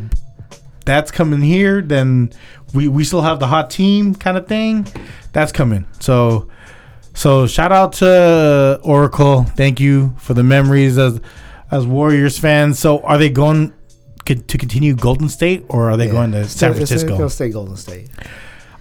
that's 0.85 1.11
coming 1.11 1.41
here. 1.41 1.83
Then 1.83 2.33
we 2.73 2.87
we 2.87 3.03
still 3.03 3.23
have 3.23 3.41
the 3.41 3.49
hot 3.49 3.69
team 3.69 4.15
kind 4.15 4.37
of 4.37 4.47
thing. 4.47 4.87
That's 5.33 5.51
coming. 5.51 5.87
So 5.99 6.49
so 7.15 7.47
shout 7.47 7.73
out 7.73 7.95
to 7.95 8.81
Oracle. 8.83 9.45
Thank 9.45 9.81
you 9.81 10.15
for 10.19 10.35
the 10.35 10.43
memories 10.45 10.99
as 10.99 11.21
as 11.71 11.87
Warriors 11.87 12.39
fans. 12.39 12.79
So 12.79 13.01
are 13.01 13.19
they 13.19 13.31
going 13.31 13.73
to 14.25 14.59
continue 14.59 14.95
Golden 14.95 15.29
State 15.29 15.65
or 15.69 15.91
are 15.91 15.97
they 15.97 16.09
going 16.09 16.33
to 16.33 16.47
San 16.49 16.75
Francisco? 16.75 17.29
stay 17.29 17.51
Golden 17.51 17.77
State. 17.77 18.11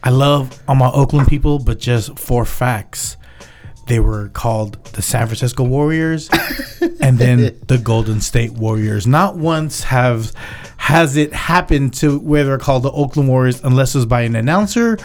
I 0.03 0.09
love 0.09 0.61
all 0.67 0.75
my 0.75 0.89
Oakland 0.91 1.27
people, 1.27 1.59
but 1.59 1.79
just 1.79 2.19
for 2.19 2.43
facts, 2.45 3.17
they 3.87 3.99
were 3.99 4.29
called 4.29 4.83
the 4.93 5.01
San 5.01 5.27
Francisco 5.27 5.63
Warriors 5.63 6.29
and 7.01 7.17
then 7.17 7.59
the 7.67 7.77
Golden 7.77 8.21
State 8.21 8.51
Warriors. 8.51 9.05
Not 9.05 9.35
once 9.35 9.83
have 9.83 10.31
has 10.77 11.15
it 11.15 11.33
happened 11.33 11.93
to 11.93 12.19
where 12.19 12.43
they're 12.43 12.57
called 12.57 12.83
the 12.83 12.91
Oakland 12.91 13.29
Warriors 13.29 13.63
unless 13.63 13.95
it 13.95 13.99
was 13.99 14.05
by 14.05 14.21
an 14.21 14.35
announcer. 14.35 14.97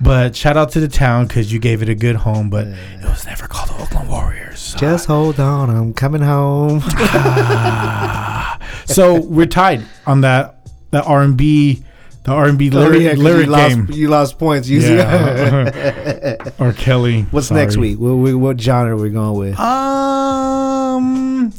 But 0.00 0.34
shout 0.34 0.56
out 0.56 0.72
to 0.72 0.80
the 0.80 0.88
town 0.88 1.26
because 1.28 1.52
you 1.52 1.58
gave 1.60 1.82
it 1.82 1.88
a 1.88 1.94
good 1.94 2.16
home, 2.16 2.50
but 2.50 2.66
it 2.66 3.04
was 3.04 3.26
never 3.26 3.46
called 3.46 3.68
the 3.70 3.82
Oakland 3.82 4.08
Warriors. 4.08 4.58
So, 4.58 4.78
Just 4.78 5.06
hold 5.06 5.38
on, 5.38 5.70
I'm 5.70 5.94
coming 5.94 6.22
home. 6.22 6.82
Ah. 6.92 8.58
so 8.86 9.20
we're 9.20 9.46
tied 9.46 9.84
on 10.06 10.22
that 10.22 10.66
the 10.90 11.02
R 11.02 11.22
and 11.22 11.36
B 11.36 11.84
the 12.24 12.32
R 12.32 12.46
and 12.48 12.58
B 12.58 12.70
Oh, 12.72 12.78
lyric, 12.78 13.16
lyric 13.18 13.46
you 13.46 13.54
game. 13.56 13.80
lost, 13.86 13.96
you 13.98 14.08
lost 14.08 14.38
points. 14.38 14.68
You 14.68 14.80
Yeah. 14.80 16.36
or 16.58 16.72
Kelly. 16.72 17.22
What's 17.30 17.50
next 17.50 17.76
week? 17.76 17.98
What, 17.98 18.14
what, 18.16 18.34
what 18.34 18.60
genre 18.60 18.92
are 18.94 18.96
we 19.00 19.10
going 19.10 19.38
with? 19.38 19.58
Um. 19.58 21.52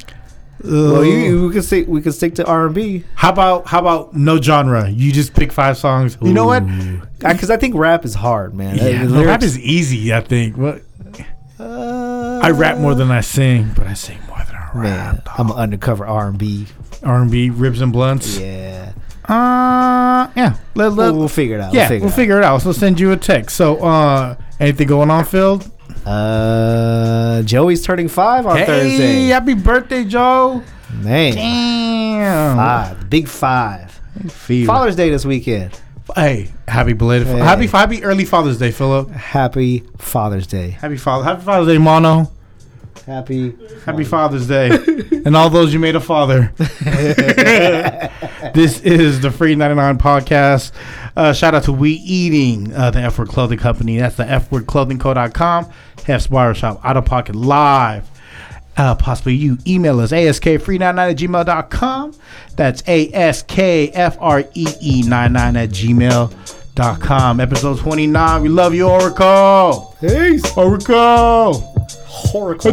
well, 0.64 1.04
you, 1.04 1.40
uh, 1.40 1.48
we 1.48 1.54
can 1.54 1.62
stick. 1.64 1.88
We 1.88 2.02
can 2.02 2.12
stick 2.12 2.36
to 2.36 2.46
R 2.46 2.68
and 2.68 2.76
B 2.76 3.04
how 3.16 3.32
about 3.32 3.66
how 3.68 3.80
about 3.80 4.14
no 4.16 4.40
genre? 4.42 4.90
You 4.90 5.12
just 5.12 5.34
pick 5.34 5.52
five 5.52 5.78
songs. 5.78 6.18
You 6.22 6.34
know 6.34 6.46
what? 6.46 6.64
because 7.20 7.50
I 7.50 7.58
think 7.58 7.76
rap 7.76 8.06
is 8.06 8.14
hard, 8.14 8.54
man. 8.54 8.80
Uh, 8.80 8.84
Yeah, 8.86 9.04
no, 9.08 9.26
rap 9.26 9.42
is 9.44 9.58
easy. 9.60 10.14
I 10.14 10.22
think. 10.22 10.58
What? 10.58 10.82
Uh, 11.60 12.40
I 12.42 12.50
rap 12.52 12.78
more 12.80 12.96
than 12.96 13.12
I 13.12 13.22
sing, 13.22 13.70
but 13.76 13.86
I 13.86 13.94
sing 13.94 14.18
more 14.28 14.40
than 14.48 14.56
I 14.56 14.74
man. 14.74 15.16
rap. 15.16 15.40
I'm 15.40 15.52
an 15.52 15.58
undercover 15.58 16.06
R 16.08 16.28
and 16.30 16.38
B. 16.38 16.66
R 17.04 17.22
and 17.22 17.30
B, 17.32 17.50
ribs 17.52 17.82
and 17.82 17.92
blunts. 17.94 18.38
Yeah, 18.40 18.94
Uh, 19.26 20.30
yeah. 20.36 20.56
Let, 20.76 20.94
let, 20.94 21.12
we'll, 21.12 21.16
we'll 21.20 21.28
figure 21.28 21.56
it 21.56 21.62
out. 21.62 21.74
yeah, 21.74 21.82
we'll 21.82 21.88
figure 21.90 22.00
we'll 22.06 22.14
it 22.14 22.16
figure 22.16 22.38
it 22.40 22.44
out. 22.44 22.62
So 22.62 22.72
send 22.72 23.00
you 23.00 23.12
a 23.12 23.18
text. 23.18 23.56
So, 23.56 23.78
uh, 23.78 24.36
anything 24.60 24.88
going 24.88 25.10
on, 25.12 25.26
Phil? 25.26 25.62
Uh, 26.06 27.42
Joey's 27.44 27.84
turning 27.84 28.08
five 28.08 28.46
on 28.48 28.58
Hey, 28.58 28.66
Thursday. 28.66 29.28
happy 29.28 29.54
birthday, 29.54 30.04
Joe! 30.04 30.64
Man, 31.02 31.34
Damn. 31.36 32.58
five, 32.58 33.10
big 33.10 33.28
five. 33.28 34.00
Father's 34.66 34.96
Day 34.96 35.10
this 35.10 35.26
weekend. 35.26 35.80
Hey, 36.16 36.50
happy 36.68 36.94
belated, 36.94 37.28
Hey. 37.28 37.38
happy 37.40 37.68
happy 37.68 38.04
early 38.04 38.26
Father's 38.26 38.58
Day, 38.58 38.72
Philip. 38.72 39.10
Happy 39.12 39.84
Father's 40.00 40.48
Day. 40.48 40.72
Happy 40.72 40.98
Father, 40.98 41.24
happy 41.24 41.42
Father's 41.44 41.68
Day, 41.68 41.78
Mono. 41.78 42.32
Happy. 43.06 43.56
Happy 43.86 44.04
Father's 44.04 44.48
Day, 44.48 44.70
and 45.26 45.36
all 45.38 45.50
those 45.50 45.74
you 45.74 45.80
made 45.80 45.96
a 45.96 46.02
father. 46.02 46.52
this 48.56 48.80
is 48.82 49.22
the 49.22 49.32
Free 49.32 49.56
99 49.56 49.98
podcast. 49.98 50.72
Uh, 51.16 51.34
shout 51.34 51.56
out 51.56 51.64
to 51.64 51.72
We 51.72 51.92
Eating, 51.92 52.74
uh, 52.74 52.92
the 52.92 53.00
F 53.00 53.18
Word 53.20 53.30
Clothing 53.30 53.60
Company. 53.60 53.98
That's 53.98 54.16
the 54.16 54.26
F 54.26 54.52
Word 54.52 54.68
Clothing 54.68 55.00
Co.com. 55.00 55.72
Hef's 56.06 56.28
Barbershop, 56.28 56.80
Out 56.84 56.98
of 56.98 57.06
Pocket 57.06 57.36
Live. 57.36 58.10
Uh, 58.78 58.96
possibly 58.96 59.36
you 59.36 59.58
email 59.68 60.00
us 60.00 60.12
askfree99 60.12 61.12
at 61.12 61.18
gmail.com. 61.18 62.16
That's 62.56 62.82
A-S-K-F-R-E-E 62.88 63.44
99 65.04 65.58
at 65.58 65.70
gmail.com. 65.70 67.40
Episode 67.40 67.80
29. 67.80 68.42
We 68.42 68.50
love 68.50 68.74
you, 68.74 68.88
Oracle. 68.88 69.96
Peace. 70.00 70.58
Oracle. 70.58 71.76
Oracle. 72.34 72.72